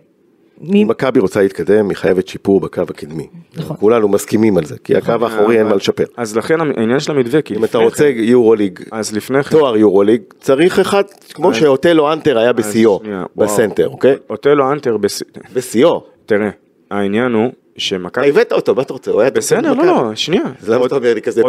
מי... 0.60 0.82
אם 0.82 0.88
מכבי 0.88 1.20
רוצה 1.20 1.42
להתקדם, 1.42 1.88
היא 1.88 1.96
חייבת 1.96 2.28
שיפור 2.28 2.60
בקו 2.60 2.80
הקדמי. 2.82 3.26
נכון. 3.56 3.76
כולנו 3.76 4.08
מסכימים 4.08 4.58
על 4.58 4.64
זה, 4.64 4.76
כי 4.84 4.96
הקו 4.96 5.12
האחורי 5.20 5.58
אין 5.58 5.66
מה 5.66 5.74
לשפר. 5.74 6.04
אז 6.16 6.36
לכן 6.36 6.60
העניין 6.60 7.00
של 7.00 7.12
המתווה, 7.12 7.42
כי 7.42 7.54
אם 7.56 7.64
אתה 7.64 7.78
רוצה 7.78 8.06
יורוליג, 8.08 8.78
כן- 8.78 8.96
אז 8.96 9.16
לפני 9.16 9.42
כן, 9.42 9.50
תואר 9.50 9.76
יורוליג, 9.76 10.22
צריך 10.40 10.78
אחד 10.78 11.02
כמו 11.34 11.54
שאוטלו 11.54 12.12
אנטר 12.12 12.38
היה 12.38 12.52
בשיאו. 12.52 13.00
בסנטר, 13.36 13.88
אוקיי? 13.88 14.16
אוטלו 14.30 14.72
אנטר, 14.72 14.96
בשיאו. 15.54 16.00
תראה, 16.26 16.50
העניין 16.90 17.32
הוא 17.32 17.52
שמכבי... 17.76 18.28
הבאת 18.28 18.52
אותו, 18.52 18.74
מה 18.74 18.82
אתה 18.82 18.92
רוצה? 18.92 19.10
הוא 19.10 19.20
היה 19.20 19.30
בסדר, 19.30 19.72
לא. 19.74 19.84
לא, 19.86 20.14
שנייה. 20.14 20.42
אז 20.62 20.70
למה 20.70 20.86
אתה 20.86 20.94
אומר 20.94 21.14
לי 21.14 21.22
כזה 21.22 21.42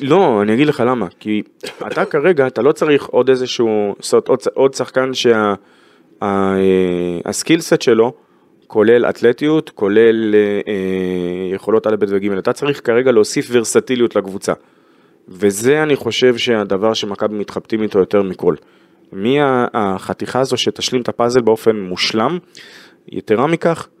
לא, 0.00 0.42
אני 0.42 0.54
אגיד 0.54 0.66
לך 0.66 0.82
למה. 0.86 1.06
כי 1.20 1.42
אתה 1.86 2.04
כרגע, 2.04 2.46
אתה 2.46 2.62
לא 2.62 2.72
צריך 2.72 3.06
עוד 3.06 3.28
איזשהו, 3.28 3.94
זאת 4.00 4.28
אומרת, 4.28 4.46
עוד- 4.54 4.74
שחקן 4.74 5.10
שהסקילסט 7.24 7.82
שלו 7.82 8.12
כולל 8.66 9.04
אתלטיות, 9.06 9.70
כולל 9.70 10.34
אה, 10.34 10.60
אה, 10.68 11.54
יכולות 11.54 11.86
א', 11.86 11.96
ב' 11.98 12.04
וג', 12.08 12.32
אתה 12.32 12.52
צריך 12.52 12.80
כרגע 12.86 13.12
להוסיף 13.12 13.48
ורסטיליות 13.50 14.16
לקבוצה. 14.16 14.52
וזה 15.28 15.82
אני 15.82 15.96
חושב 15.96 16.36
שהדבר 16.36 16.94
שמכבי 16.94 17.36
מתחבטים 17.38 17.82
איתו 17.82 17.98
יותר 17.98 18.22
מכל. 18.22 18.54
מי 19.12 19.38
החתיכה 19.74 20.40
הזו 20.40 20.56
שתשלים 20.56 21.02
את 21.02 21.08
הפאזל 21.08 21.40
באופן 21.40 21.76
מושלם. 21.76 22.38
יתרה 23.08 23.46
מכך, 23.46 23.88
אה, 23.88 23.99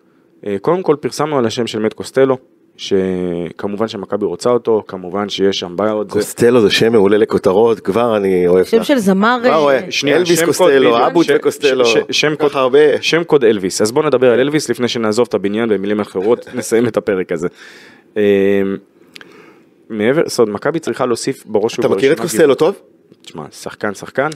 קודם 0.60 0.82
כל 0.82 0.96
פרסמנו 1.00 1.38
על 1.38 1.46
השם 1.46 1.66
של 1.66 1.78
מת 1.78 1.92
קוסטלו, 1.92 2.36
שכמובן 2.76 3.88
שמכבי 3.88 4.24
רוצה 4.24 4.50
אותו, 4.50 4.82
כמובן 4.88 5.28
שיש 5.28 5.58
שם 5.58 5.76
בעיות. 5.76 6.10
זה- 6.10 6.12
קוסטלו 6.18 6.60
זה 6.60 6.70
שם 6.70 6.92
מעולה 6.92 7.16
לכותרות, 7.18 7.80
כבר 7.80 8.16
אני 8.16 8.48
אוהב. 8.48 8.64
שם 8.64 8.84
של 8.84 8.98
זמר, 8.98 9.36
כבר 9.42 9.50
אה, 9.50 9.56
רואה, 9.58 9.80
אלוויס 10.08 10.42
קוסטלו, 10.42 11.06
אבוט 11.06 11.26
וקוסטלו, 11.34 11.84
שם 12.10 12.30
כל 12.30 12.36
קוד- 12.36 12.50
כך 12.50 12.56
הרבה. 12.56 12.78
שם 13.02 13.24
קוד 13.24 13.44
אלוויס, 13.44 13.82
אז 13.82 13.92
בוא 13.92 14.02
נדבר 14.02 14.32
על 14.32 14.40
אלוויס 14.40 14.68
לפני 14.68 14.88
שנעזוב 14.88 15.26
את 15.28 15.34
הבניין 15.34 15.68
במילים 15.68 16.00
אחרות, 16.00 16.46
נסיים 16.54 16.86
את 16.86 16.96
הפרק 16.96 17.32
הזה. 17.32 17.48
אה, 18.16 18.22
מעבר, 19.90 20.22
זאת 20.26 20.38
אומרת, 20.38 20.54
מכבי 20.54 20.78
צריכה 20.78 21.06
להוסיף 21.06 21.46
בראש 21.46 21.78
אתה 21.78 21.88
מכיר 21.88 22.12
את 22.12 22.20
קוסטלו 22.20 22.54
טוב? 22.54 22.76
תשמע, 23.22 23.44
שחקן 23.50 23.94
שחקן. 23.94 24.28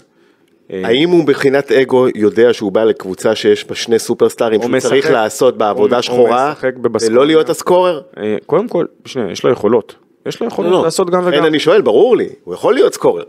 אה, 0.73 0.81
האם 0.85 1.09
הוא 1.09 1.25
מבחינת 1.25 1.73
אגו 1.73 2.07
יודע 2.15 2.53
שהוא 2.53 2.73
בא 2.73 2.85
לקבוצה 2.85 3.35
שיש 3.35 3.65
בה 3.67 3.75
שני 3.75 3.99
סופרסטארים 3.99 4.61
הוא 4.61 4.69
שהוא 4.69 4.81
צריך 4.81 5.05
משחק- 5.05 5.11
לעשות 5.15 5.59
בעבודה 5.59 5.97
הוא- 5.97 6.03
שחורה, 6.03 6.53
הוא. 6.75 6.89
ולא 7.11 7.27
להיות 7.27 7.49
הסקורר? 7.49 8.01
אה, 8.17 8.37
קודם 8.47 8.69
כל, 8.69 8.85
שנייה, 9.05 9.31
יש 9.31 9.45
לו 9.45 9.51
יכולות. 9.51 9.95
יש 10.27 10.41
לו 10.41 10.47
יכולות 10.47 10.73
לא, 10.73 10.79
לא. 10.79 10.85
לעשות 10.85 11.11
גם 11.11 11.23
וגם. 11.27 11.45
אני 11.47 11.59
שואל, 11.59 11.81
ברור 11.81 12.17
לי, 12.17 12.29
הוא 12.45 12.55
יכול 12.55 12.75
להיות 12.75 12.95
סקורר. 12.95 13.23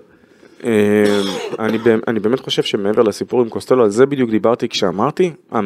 אה, 0.64 0.70
אני, 1.60 1.78
אני 2.08 2.20
באמת 2.20 2.40
חושב 2.40 2.64
שמעבר 2.64 3.02
לסיפור 3.04 3.42
עם 3.42 3.50
קוסטלו, 3.50 3.84
על 3.84 3.90
זה 3.90 4.06
בדיוק 4.06 4.30
דיברתי 4.30 4.70
כשאמרתי, 4.70 5.32
אה, 5.56 5.62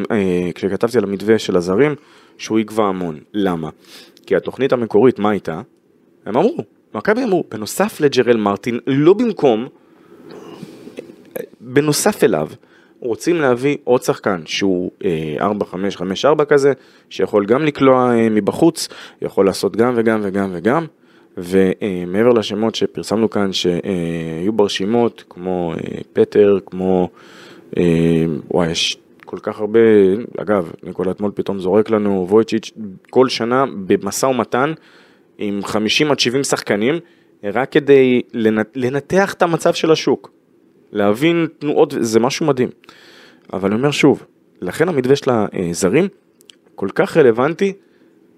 כשכתבתי 0.55 0.97
על 0.97 1.03
המתווה 1.03 1.39
של 1.39 1.57
הזרים, 1.57 1.95
שהוא 2.38 2.59
יגבה 2.59 2.84
המון. 2.84 3.17
למה? 3.34 3.70
כי 4.26 4.36
התוכנית 4.36 4.74
המקורית, 4.74 5.20
מה 5.20 5.30
הייתה? 5.30 5.61
הם 6.26 6.38
אמרו, 6.38 6.57
מכבי 6.95 7.24
אמרו, 7.24 7.43
בנוסף 7.51 8.01
לג'רל 8.01 8.38
מרטין, 8.38 8.80
לא 8.88 9.13
במקום, 9.13 9.67
בנוסף 11.62 12.24
אליו, 12.24 12.47
רוצים 12.99 13.36
להביא 13.36 13.78
עוד 13.84 14.03
שחקן 14.03 14.41
שהוא 14.45 14.91
אה, 15.05 15.47
4-5-5-4 16.41 16.45
כזה, 16.45 16.74
שיכול 17.10 17.45
גם 17.45 17.64
לקלוע 17.66 18.12
אה, 18.16 18.30
מבחוץ, 18.30 18.88
יכול 19.22 19.45
לעשות 19.45 19.76
גם 19.76 19.93
וגם 19.95 20.20
וגם 20.24 20.49
וגם, 20.53 20.86
ומעבר 21.38 22.30
לשמות 22.30 22.76
שפרסמנו 22.76 23.30
כאן 23.30 23.53
שהיו 23.53 24.53
ברשימות, 24.53 25.24
כמו 25.30 25.74
אה, 25.74 25.99
פטר, 26.14 26.57
כמו, 26.66 27.10
אה, 27.78 27.84
וואי, 28.51 28.72
יש 28.72 28.97
כל 29.26 29.38
כך 29.41 29.60
הרבה, 29.60 29.80
אגב, 30.38 30.72
ניקולה 30.84 31.12
אתמול 31.12 31.32
פתאום 31.36 31.60
זורק 31.60 31.89
לנו, 31.89 32.28
וויצ'יץ', 32.30 32.72
כל 33.10 33.30
שנה 33.30 33.66
במשא 33.88 34.26
ומתן 34.26 34.74
עם 35.38 35.60
50 35.64 36.12
עד 36.12 36.20
70 36.20 36.43
שחקנים, 36.43 36.95
רק 37.43 37.72
כדי 37.72 38.22
לנ- 38.34 38.72
לנתח 38.76 39.34
את 39.34 39.41
המצב 39.41 39.74
של 39.74 39.91
השוק. 39.91 40.32
להבין 40.92 41.48
תנועות, 41.60 41.94
זה 42.00 42.20
משהו 42.20 42.46
מדהים. 42.46 42.70
אבל 43.54 43.70
אני 43.70 43.78
אומר 43.80 43.92
שוב, 43.92 44.24
לכן 44.62 44.90
המתווה 44.90 45.16
של 45.16 45.32
הזרים 45.32 46.08
כל 46.76 46.88
כך 46.96 47.18
רלוונטי 47.18 47.74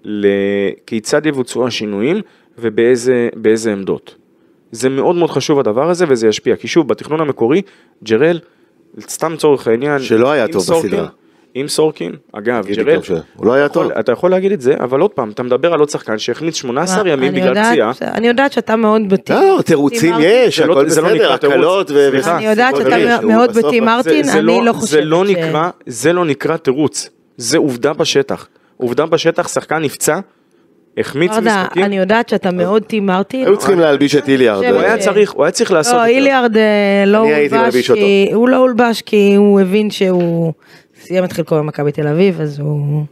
לכיצד 0.04 1.26
יבוצעו 1.26 1.66
השינויים 1.66 2.20
ובאיזה 2.58 3.28
באיזה 3.36 3.72
עמדות. 3.72 4.14
זה 4.72 4.88
מאוד 4.88 5.16
מאוד 5.16 5.30
חשוב 5.30 5.58
הדבר 5.58 5.90
הזה 5.90 6.04
וזה 6.08 6.28
ישפיע, 6.28 6.56
כי 6.56 6.68
שוב, 6.68 6.88
בתכנון 6.88 7.20
המקורי, 7.20 7.62
ג'רל, 8.04 8.38
סתם 9.00 9.32
לצורך 9.32 9.68
העניין, 9.68 9.98
שלא 9.98 10.30
היה 10.30 10.48
טוב 10.48 10.62
סורקין- 10.62 10.90
בסדרה. 10.90 11.08
עם 11.54 11.68
סורקין, 11.68 12.12
אגב, 12.32 12.66
ג'רל, 12.66 12.96
גם 12.96 13.02
שהוא 13.02 13.18
לא 13.42 13.52
היה 13.52 13.68
טוב. 13.68 13.90
אתה 13.92 14.12
יכול 14.12 14.30
להגיד 14.30 14.52
את 14.52 14.60
זה, 14.60 14.74
אבל 14.80 15.00
עוד 15.00 15.10
פעם, 15.10 15.30
אתה 15.30 15.42
מדבר 15.42 15.72
על 15.72 15.80
עוד 15.80 15.88
שחקן 15.90 16.18
שהחמיץ 16.18 16.54
18 16.56 17.08
ימים 17.08 17.28
אני 17.30 17.40
בגלל 17.40 17.48
יודעת- 17.48 17.72
פציעה. 17.72 17.92
אני 18.14 18.28
יודעת 18.28 18.52
שאתה 18.52 18.76
מאוד 18.76 19.02
בטים. 19.08 19.36
לא, 19.36 19.62
תירוצים 19.66 20.10
מרטין. 20.12 20.28
יש, 20.30 20.58
זה 20.60 20.66
לא- 20.66 20.72
הכל 20.72 20.82
לא 20.82 20.86
בסדר, 20.88 21.14
נקרא 21.14 21.36
תירוץ. 21.36 21.54
הקלות 21.56 21.90
ו... 21.90 22.08
אני 22.36 22.46
יודעת 22.46 22.76
שאתה 22.76 22.96
הוא 23.22 23.32
מאוד 23.32 23.50
בטים 23.58 23.84
מרטין, 23.84 24.28
אני 24.28 24.64
לא 24.64 24.72
חושבת 24.72 25.04
לא 25.04 25.24
ש- 25.26 25.72
זה 25.86 26.12
לא 26.12 26.24
נקרא 26.24 26.56
תירוץ, 26.56 27.08
זה 27.36 27.58
עובדה 27.58 27.92
בשטח. 27.92 28.48
עובדה 28.76 29.06
בשטח, 29.06 29.48
שחקן 29.48 29.78
נפצע, 29.82 30.18
החמיץ 30.98 31.30
משחקים, 31.32 31.84
אני 31.84 31.98
יודעת 31.98 32.28
שאתה 32.28 32.50
מאוד 32.50 32.82
טים 32.82 33.06
מרטין. 33.06 33.46
היו 33.46 33.56
צריכים 33.56 33.78
להלביש 33.80 34.14
את 34.16 34.28
איליארד. 34.28 34.64
הוא 34.64 34.80
היה 34.80 34.98
צריך, 34.98 35.32
הוא 35.32 35.44
היה 35.44 35.50
צריך 35.50 35.72
לעשות 35.72 35.94
לא, 35.94 36.00
את 36.02 36.08
זה. 36.08 36.10
איליארד 36.16 36.56
אה, 36.56 36.62
לא 37.06 37.18
הולבש. 37.18 37.90
כי 37.90 38.30
הוא 38.34 38.48
לא 38.48 38.56
הולבש 38.56 39.02
כי 39.02 39.34
הוא 39.36 39.60
הבין 39.60 39.90
שהוא 39.90 40.52
סיים 41.12 41.24
את 41.24 41.32
חלקו 41.32 41.54
במכבי 41.56 41.92
תל 41.92 42.08
אביב, 42.08 42.40
אז 42.40 42.58
הוא... 42.58 43.04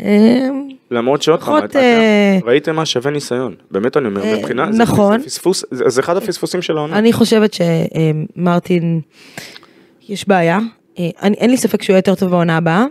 אה, 0.00 0.48
למרות 0.90 1.22
שעוד 1.22 1.40
פעם, 1.42 1.64
אה, 1.76 2.38
ראיתם 2.44 2.76
מה 2.76 2.86
שווה 2.86 3.10
ניסיון, 3.10 3.54
באמת 3.70 3.96
אני 3.96 4.06
אומר, 4.06 4.22
אה, 4.24 4.36
מבחינה, 4.38 4.72
זה- 4.72 4.82
נכון. 4.82 5.18
זה 5.20 5.24
פספוס, 5.26 5.64
זה 5.70 5.84
זה 5.88 6.00
אחד 6.00 6.16
הפספוסים 6.16 6.62
של 6.62 6.76
העונה. 6.76 6.98
אני 6.98 7.12
חושבת 7.12 7.56
שמרטין, 8.36 9.00
יש 10.08 10.28
בעיה. 10.28 10.58
אה, 10.98 11.08
אין 11.22 11.50
לי 11.50 11.56
ספק 11.56 11.82
שהוא 11.82 11.94
יהיה 11.94 11.98
יותר 11.98 12.14
טוב 12.14 12.30
בעונה 12.30 12.56
הבאה, 12.56 12.84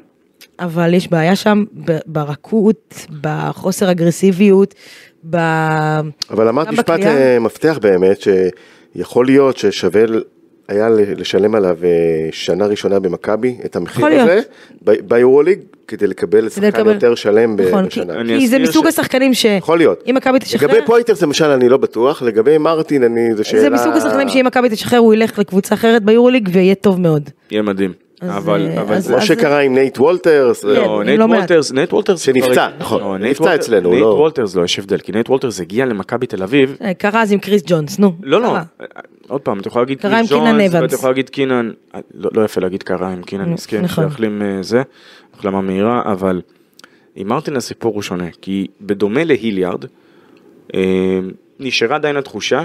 אבל 0.59 0.93
יש 0.93 1.07
בעיה 1.11 1.35
שם 1.35 1.63
ברכות, 2.05 3.05
בחוסר 3.21 3.91
אגרסיביות, 3.91 4.75
ב... 5.29 5.37
אבל 6.29 6.47
אמרת 6.47 6.67
משפט 6.67 6.99
מפתח 7.41 7.77
באמת, 7.81 8.17
שיכול 8.95 9.25
להיות 9.25 9.57
ששווה 9.57 10.01
היה 10.67 10.89
ל- 10.89 11.19
לשלם 11.21 11.55
עליו 11.55 11.77
אה, 11.83 11.89
שנה 12.31 12.65
ראשונה 12.65 12.99
במכבי, 12.99 13.57
את 13.65 13.75
המחיר. 13.75 14.05
הזה, 14.21 14.41
ביורוליג, 14.81 15.59
כדי 15.87 16.07
לקבל 16.07 16.49
שחקן 16.49 16.85
יותר 16.87 17.15
שלם 17.15 17.55
נכון, 17.67 17.85
בשנה. 17.85 18.13
אני 18.13 18.39
כי 18.39 18.47
זה 18.47 18.59
מסוג 18.59 18.85
ש- 18.85 18.87
השחקנים 18.87 19.33
ש... 19.33 19.45
יכול 19.45 19.77
להיות. 19.77 20.03
אם 20.09 20.15
מכבי 20.15 20.39
תשחרר... 20.39 20.67
לגבי 20.69 20.85
פויטרס 20.85 21.21
למשל 21.21 21.45
אני 21.45 21.69
לא 21.69 21.77
בטוח, 21.77 22.21
לגבי 22.21 22.57
מרטין 22.57 23.03
אני, 23.03 23.35
זה 23.35 23.43
שאלה... 23.43 23.61
זה 23.61 23.69
מסוג 23.69 23.93
השחקנים 23.93 24.29
שאם 24.29 24.45
מכבי 24.47 24.69
תשחרר 24.69 24.99
הוא 24.99 25.13
ילך 25.13 25.39
לקבוצה 25.39 25.75
אחרת 25.75 26.03
ביורוליג 26.03 26.49
ויהיה 26.51 26.75
טוב 26.75 26.99
מאוד. 26.99 27.29
יהיה 27.51 27.61
מדהים. 27.61 27.93
אבל, 28.29 28.67
אה, 28.69 28.81
אבל. 28.81 29.01
כמו 29.01 29.21
שקרה 29.21 29.59
עם 29.59 29.73
נייט 29.73 29.99
וולטרס. 29.99 30.61
כן. 30.65 30.67
לא, 30.69 31.03
נייט 31.03 31.19
לא 31.19 31.27
מעט. 31.27 31.37
וולטרס, 31.37 31.71
נייט 31.71 31.93
וולטרס... 31.93 32.21
שנפצע, 32.21 32.53
כבר- 32.53 32.77
נכון, 32.79 33.01
לא, 33.01 33.17
נייט 33.17 33.31
נפצע 33.31 33.43
וולטר- 33.43 33.61
אצלנו, 33.61 33.89
נייט 33.89 34.01
לא- 34.01 34.05
וולטרס 34.07 34.55
לא, 34.55 34.63
יש 34.63 34.79
הבדל, 34.79 34.97
כי 34.97 35.11
נייט 35.11 35.29
וולטרס 35.29 35.59
הגיע 35.61 35.85
למכבי 35.85 36.27
תל 36.27 36.43
אביב, 36.43 36.77
אה, 36.81 36.93
קרה 36.93 37.21
אז 37.21 37.31
עם 37.31 37.39
קריס 37.39 37.63
ג'ונס, 37.67 37.99
נו. 37.99 38.13
לא, 38.23 38.41
לא. 38.41 38.57
עוד 39.27 39.41
פעם, 39.41 39.59
אתה 39.59 39.67
יכול 39.67 39.81
להגיד 39.81 39.99
קרה 40.01 40.11
עם 40.11 40.17
קריס 40.27 40.29
קינן 40.31 40.51
ג'ונס, 40.51 40.69
אבנס. 40.75 40.81
ואתה 40.83 40.95
יכול 40.95 41.09
להגיד 41.09 41.29
קינן, 41.29 41.71
לא 42.13 42.29
לא 42.33 42.41
יפה 42.45 42.61
להגיד 42.61 42.83
קרה 42.83 43.09
עם 43.13 43.23
קינן 43.23 43.49
מסכן, 43.49 43.81
נכון. 43.81 44.09
שיחלים 44.09 44.41
אה, 44.41 44.57
זה, 44.63 44.81
החלמה 45.33 45.61
מהירה, 45.61 46.01
אבל 46.05 46.41
עם 47.15 47.27
מרטין 47.27 47.55
הסיפור 47.55 47.93
הוא 47.93 48.01
שונה, 48.01 48.27
כי 48.41 48.67
בדומה 48.81 49.23
להיליארד, 49.23 49.85
אה, 50.75 51.19
נשארה 51.59 51.95
עדיין 51.95 52.17
התחושה 52.17 52.63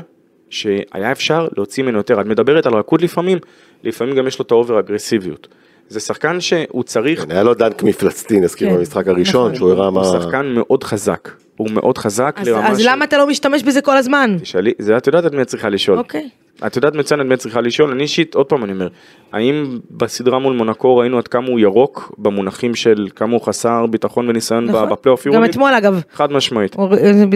שהיה 0.50 1.12
אפשר 1.12 1.48
להוציא 1.56 1.82
ממנו 1.82 1.98
יותר, 1.98 2.20
את 2.20 2.26
מדברת 2.26 2.66
על 2.66 2.74
רכות 2.74 3.02
לפעמים, 3.02 3.38
לפעמים 3.84 4.16
גם 4.16 4.26
יש 4.26 4.38
לו 4.38 4.44
את 4.44 4.50
ה 4.50 4.56
over 4.56 4.78
אגרסיביות. 4.78 5.48
זה 5.88 6.00
שחקן 6.00 6.40
שהוא 6.40 6.82
צריך 6.82 7.24
כן, 7.24 7.30
היה 7.30 7.42
לו 7.42 7.54
דנק 7.54 7.82
מפלצתי, 7.82 8.40
נזכיר 8.40 8.70
כן, 8.70 8.76
במשחק 8.76 9.08
הראשון, 9.08 9.44
נכון. 9.44 9.54
שהוא 9.54 9.70
הראה 9.70 9.90
מה... 9.90 10.00
הוא 10.00 10.20
שחקן 10.20 10.46
מאוד 10.46 10.84
חזק, 10.84 11.30
הוא 11.56 11.70
מאוד 11.70 11.98
חזק 11.98 12.36
אז, 12.40 12.48
לרמה 12.48 12.68
אז 12.68 12.78
של... 12.78 12.84
למה 12.88 13.04
אתה 13.04 13.18
לא 13.18 13.26
משתמש 13.26 13.62
בזה 13.62 13.80
כל 13.80 13.96
הזמן? 13.96 14.36
תשאלי, 14.40 14.72
זה 14.78 14.96
את 14.96 15.06
יודעת 15.06 15.26
את 15.26 15.32
מי 15.32 15.42
את 15.42 15.46
צריכה 15.46 15.68
לשאול. 15.68 15.98
אוקיי. 15.98 16.28
את 16.66 16.76
יודעת 16.76 16.94
מצוין 16.94 17.20
את 17.20 17.26
מי 17.26 17.36
צריכה 17.36 17.60
לשאול, 17.60 17.90
אני 17.90 18.02
אישית, 18.02 18.34
עוד 18.34 18.46
פעם 18.46 18.64
אני 18.64 18.72
אומר, 18.72 18.88
האם 19.32 19.78
בסדרה 19.90 20.38
מול 20.38 20.52
מונקו 20.56 20.96
ראינו 20.96 21.18
עד 21.18 21.28
כמה 21.28 21.46
הוא 21.46 21.60
ירוק 21.60 22.12
במונחים 22.18 22.74
של 22.74 23.08
כמה 23.16 23.32
הוא 23.32 23.40
חסר 23.42 23.86
ביטחון 23.86 24.28
וניסיון 24.28 24.64
נכון. 24.64 24.88
בפלייאוף 24.90 25.26
גם 25.26 25.32
יורוליג? 25.32 25.50
אתמול 25.50 25.74
אגב, 25.74 26.00
חד 26.12 26.32
משמעית. 26.32 26.74
הוא- 26.74 26.88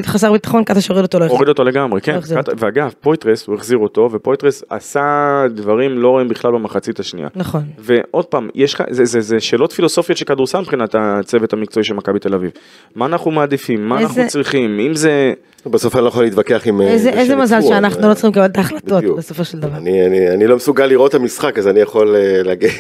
חסר 0.03 0.33
ביטחון, 0.33 0.65
קטש 0.65 0.81
הוריד 0.81 1.03
אותו 1.05 1.19
לא 1.19 1.25
הוריד 1.27 1.49
אותו 1.49 1.65
לגמרי, 1.65 2.01
כן, 2.01 2.15
החזיר 2.15 2.43
קט- 2.43 2.49
ואגב, 2.59 2.93
פויטרס, 3.01 3.47
הוא 3.47 3.55
החזיר 3.55 3.79
אותו, 3.79 4.09
ופויטרס 4.13 4.65
עשה 4.71 5.13
דברים 5.51 5.99
לא 5.99 6.09
רואים 6.09 6.29
בכלל 6.29 6.53
במחצית 6.53 7.01
השנייה. 7.01 7.29
נכון. 7.37 7.63
ועוד 7.79 8.25
פעם, 8.25 8.49
יש 8.55 8.77
זה, 8.91 9.05
זה, 9.05 9.21
זה 9.21 9.41
שאלות 9.41 9.73
פילוסופיות 9.73 10.19
של 10.19 10.25
כדורסל 10.25 10.61
מבחינת 10.61 10.95
הצוות 10.99 11.53
המקצועי 11.53 11.85
של 11.85 11.95
מכבי 11.95 12.19
תל 12.19 12.35
אביב. 12.35 12.51
מה 12.97 13.07
אנחנו 13.07 13.31
מעדיפים, 13.31 13.89
מה 13.89 14.01
אנחנו 14.01 14.09
איזה- 14.21 14.31
צריכים, 14.31 14.81
אם 14.81 14.95
זה... 14.95 15.33
בסוף 15.67 15.97
אני 15.97 16.03
לא 16.05 16.09
יכול 16.09 16.25
להתווכח 16.25 16.63
עם... 16.67 16.81
אה, 16.81 16.87
איזה 16.89 17.11
זה 17.13 17.21
איזה 17.21 17.37
מזל 17.37 17.61
שאנחנו 17.63 18.03
אה, 18.03 18.09
לא 18.09 18.15
צריכים 18.15 18.31
לקבל 18.31 18.45
את 18.45 18.57
ההחלטות 18.57 19.05
בדיוק. 19.13 19.19
בסופו 19.19 19.45
של 19.45 19.61
דבר. 19.61 19.77
אני, 19.77 20.07
אני, 20.07 20.29
אני 20.31 20.47
לא 20.47 20.57
מסוגל 20.57 20.87
לראות 20.87 21.11
את 21.11 21.21
המשחק, 21.21 21.59
אז 21.59 21.69
אני 21.69 21.81
יכול 21.81 22.17
אה, 22.17 22.43
להגיד, 22.43 22.71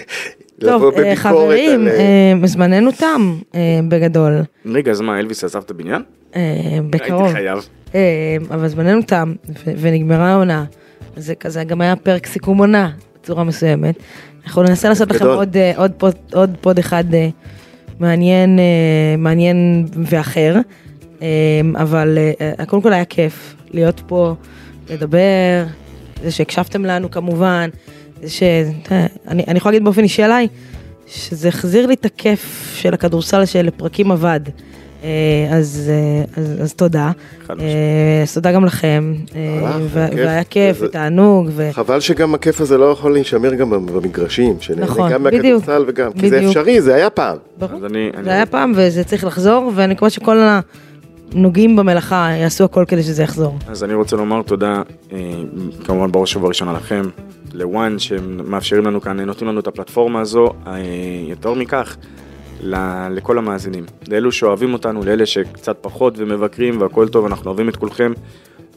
לבוא 0.58 0.78
טוב, 0.78 0.84
אה, 0.84 0.90
בביקורת 0.90 1.18
חברים, 1.18 1.80
על... 1.80 1.88
אה, 1.88 2.46
זמננו 2.46 2.92
תם 2.92 3.36
אה, 3.54 3.60
בגדול, 3.88 4.40
רגע, 4.66 4.90
אז 4.90 5.00
מה, 5.00 5.18
אלוויס 5.18 5.44
עזב 5.44 5.58
את 5.64 5.70
הבניין? 5.70 6.02
אה, 6.36 6.40
בקרוב. 6.90 7.22
הייתי 7.22 7.34
חייב. 7.34 7.68
אה, 7.94 8.36
אבל 8.50 8.68
זמננו 8.68 9.02
תם 9.02 9.32
ו- 9.48 9.72
ונגמרה 9.80 10.32
העונה. 10.32 10.64
זה 11.16 11.34
כזה 11.34 11.64
גם 11.64 11.80
היה 11.80 11.96
פרק 11.96 12.26
סיכום 12.26 12.58
עונה 12.58 12.90
בצורה 13.22 13.44
מסוימת. 13.44 13.94
אנחנו 14.44 14.62
ננסה 14.62 14.88
לעשות 14.88 15.10
לכם. 15.10 15.26
עוד, 15.26 15.56
עוד, 15.76 15.92
pod, 15.98 16.14
עוד 16.32 16.50
pod 16.60 16.78
אחד 16.78 17.14
אה, 17.14 17.28
מעניין, 18.00 18.58
אה, 18.58 18.64
מעניין 19.18 19.86
ואחר. 20.10 20.56
אבל 21.76 22.18
קודם 22.66 22.82
כל 22.82 22.92
היה 22.92 23.04
כיף 23.04 23.54
להיות 23.70 24.02
פה, 24.06 24.34
לדבר, 24.90 25.64
זה 26.22 26.30
שהקשבתם 26.30 26.84
לנו 26.84 27.10
כמובן, 27.10 27.68
זה 28.22 28.30
ש... 28.30 28.42
אה, 28.92 29.06
אני, 29.28 29.44
אני 29.48 29.58
יכולה 29.58 29.72
להגיד 29.72 29.84
באופן 29.84 30.02
אישי 30.02 30.22
עליי, 30.22 30.48
שזה 31.06 31.48
החזיר 31.48 31.86
לי 31.86 31.94
את 31.94 32.04
הכיף 32.04 32.72
של 32.76 32.94
הכדורסל 32.94 33.44
שלפרקים 33.44 34.10
אבד. 34.12 34.40
אה, 35.04 35.08
אז, 35.50 35.90
אה, 35.94 36.42
אז, 36.42 36.56
אז 36.62 36.74
תודה. 36.74 37.10
אז 38.22 38.34
תודה 38.34 38.52
גם 38.52 38.64
לכם. 38.64 39.14
והיה 39.92 40.44
כיף 40.44 40.78
ותענוג. 40.80 41.46
ו- 41.50 41.70
חבל 41.72 42.00
שגם 42.00 42.34
הכיף 42.34 42.60
הזה 42.60 42.78
לא 42.78 42.84
יכול 42.84 43.12
להישמר 43.12 43.54
גם 43.54 43.70
במגרשים, 43.70 44.56
שנהנה 44.60 44.82
נכון, 44.86 45.12
גם 45.12 45.24
בדיוק. 45.24 45.42
מהכדורסל 45.44 45.84
וגם, 45.88 46.12
כי 46.12 46.30
זה 46.30 46.36
בדיוק. 46.36 46.50
אפשרי, 46.56 46.80
זה 46.82 46.94
היה 46.94 47.10
פעם. 47.10 47.36
ברור. 47.58 47.86
אני... 47.86 48.10
אני- 48.14 48.24
זה 48.24 48.30
היה 48.30 48.46
פעם 48.46 48.72
וזה 48.76 49.04
צריך 49.04 49.24
לחזור, 49.24 49.72
ואני 49.74 49.94
מקווה 49.94 50.10
שכל 50.10 50.38
הנוגעים 51.34 51.76
במלאכה 51.76 52.30
יעשו 52.30 52.64
הכל 52.64 52.84
כדי 52.88 53.02
שזה 53.02 53.22
יחזור. 53.22 53.58
אז 53.68 53.84
אני 53.84 53.94
רוצה 53.94 54.16
לומר 54.16 54.42
תודה, 54.42 54.82
אה, 55.12 55.18
כמובן 55.84 56.12
בראש 56.12 56.36
ובראשונה 56.36 56.72
לכם, 56.72 57.02
לוואן 57.52 57.98
שמאפשרים 57.98 58.84
לנו 58.86 59.00
כאן, 59.00 59.20
נותנים 59.20 59.50
לנו 59.50 59.60
את 59.60 59.66
הפלטפורמה 59.66 60.20
הזו, 60.20 60.48
אה, 60.66 60.72
יותר 61.28 61.54
מכך, 61.54 61.96
לכל 63.10 63.38
המאזינים, 63.38 63.84
לאלו 64.08 64.32
שאוהבים 64.32 64.72
אותנו, 64.72 65.04
לאלה 65.04 65.26
שקצת 65.26 65.76
פחות 65.80 66.14
ומבקרים 66.16 66.80
והכל 66.80 67.08
טוב, 67.08 67.26
אנחנו 67.26 67.46
אוהבים 67.46 67.68
את 67.68 67.76
כולכם. 67.76 68.12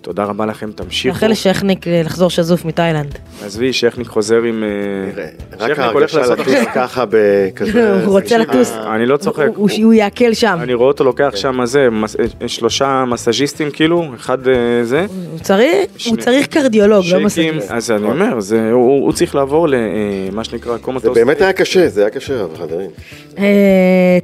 תודה 0.06 0.24
רבה 0.24 0.46
לכם, 0.46 0.72
תמשיכו. 0.72 1.14
מאחל 1.14 1.28
לשכניק 1.28 1.88
אה, 1.88 2.02
לחזור 2.06 2.30
שזוף 2.30 2.66
מתאילנד. 2.66 3.16
עזבי, 3.46 3.74
שכניק 3.74 4.08
חוזר 4.08 4.42
עם... 4.42 4.64
אה, 4.64 5.26
רק 5.60 5.80
ההרגשה 5.80 6.22
לטוס 6.22 6.54
ככה 6.76 7.04
בכזה... 7.10 7.94
הוא 8.06 8.20
רוצה 8.20 8.38
לטוס. 8.38 8.72
אני 8.96 9.06
לא 9.06 9.18
צוחק. 9.18 9.48
הוא- 9.56 9.94
יעכל 9.94 10.34
שם. 10.34 10.58
אני 10.62 10.74
רואה 10.74 10.88
אותו 10.88 11.04
לוקח 11.04 11.32
שם 11.36 11.66
זה, 11.66 11.88
אה, 12.42 12.48
שלושה 12.48 13.04
מסאז'יסטים 13.08 13.70
כאילו, 13.72 14.06
אחד 14.16 14.38
זה. 14.84 15.06
הוא 16.06 16.18
צריך, 16.18 16.48
קרדיולוג, 16.48 17.06
לא 17.12 17.20
מסגיס. 17.20 17.72
אז 17.72 17.92
אני 17.92 18.04
אומר, 18.06 18.40
זה- 18.40 18.72
הוא 18.72 19.14
צריך 19.14 19.36
לעבור 19.36 19.68
למה 19.70 20.44
שנקרא 20.44 20.78
קומטוס. 20.78 21.04
זה 21.04 21.26
באמת 21.26 21.42
היה 21.42 21.54
קשה, 21.54 21.88
זה 21.90 22.02
היה 22.02 22.10
קשה, 22.10 22.42
אבל 22.44 22.56
חברים. 22.58 22.90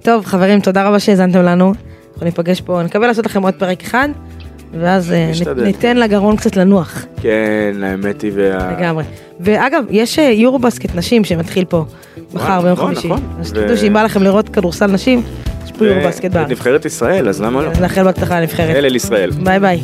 טוב, 0.03 0.25
חברים, 0.25 0.59
תודה 0.59 0.87
רבה 0.87 0.99
שהאזנתם 0.99 1.41
לנו. 1.41 1.73
אנחנו 2.13 2.25
ניפגש 2.25 2.61
פה, 2.61 2.81
נקווה 2.83 3.07
לעשות 3.07 3.25
לכם 3.25 3.43
עוד 3.43 3.53
פרק 3.53 3.81
אחד, 3.83 4.09
ואז 4.79 5.11
אה. 5.11 5.31
ניתן 5.63 5.97
לגרון 5.97 6.35
קצת 6.35 6.55
לנוח, 6.55 7.05
כן, 7.21 7.75
האמת 7.83 8.21
היא, 8.21 8.31
וה... 8.35 8.71
לגמרי. 8.77 9.03
ואגב, 9.39 9.83
יש 9.89 10.19
אה, 10.19 10.23
יורו 10.23 10.59
בסקט 10.59 10.95
נשים 10.95 11.23
שמתחיל 11.23 11.65
פה 11.65 11.85
מחר 12.33 12.61
ביום 12.61 12.73
נכון, 12.73 12.93
חמישי. 12.93 13.07
נכון. 13.07 13.21
אז 13.39 13.51
ו- 13.51 13.55
תדעו 13.55 13.77
שאם 13.77 13.93
בא 13.93 14.03
לכם 14.03 14.23
לראות 14.23 14.49
כדורסל 14.49 14.87
נשים, 14.87 15.21
יש 15.65 15.71
פה 15.71 15.85
יורו 15.85 16.07
בסקט 16.07 16.31
בארץ. 16.31 16.49
נבחרת 16.49 16.85
ישראל, 16.85 17.29
אז 17.29 17.41
למה 17.41 17.61
לא? 17.61 17.69
אז 17.69 17.79
נאחל 17.81 18.03
בהצלחה 18.03 18.39
לנבחרת. 18.39 18.75
אלה 18.75 18.89
לישראל. 18.89 19.31
ביי 19.31 19.59
ביי. 19.59 19.79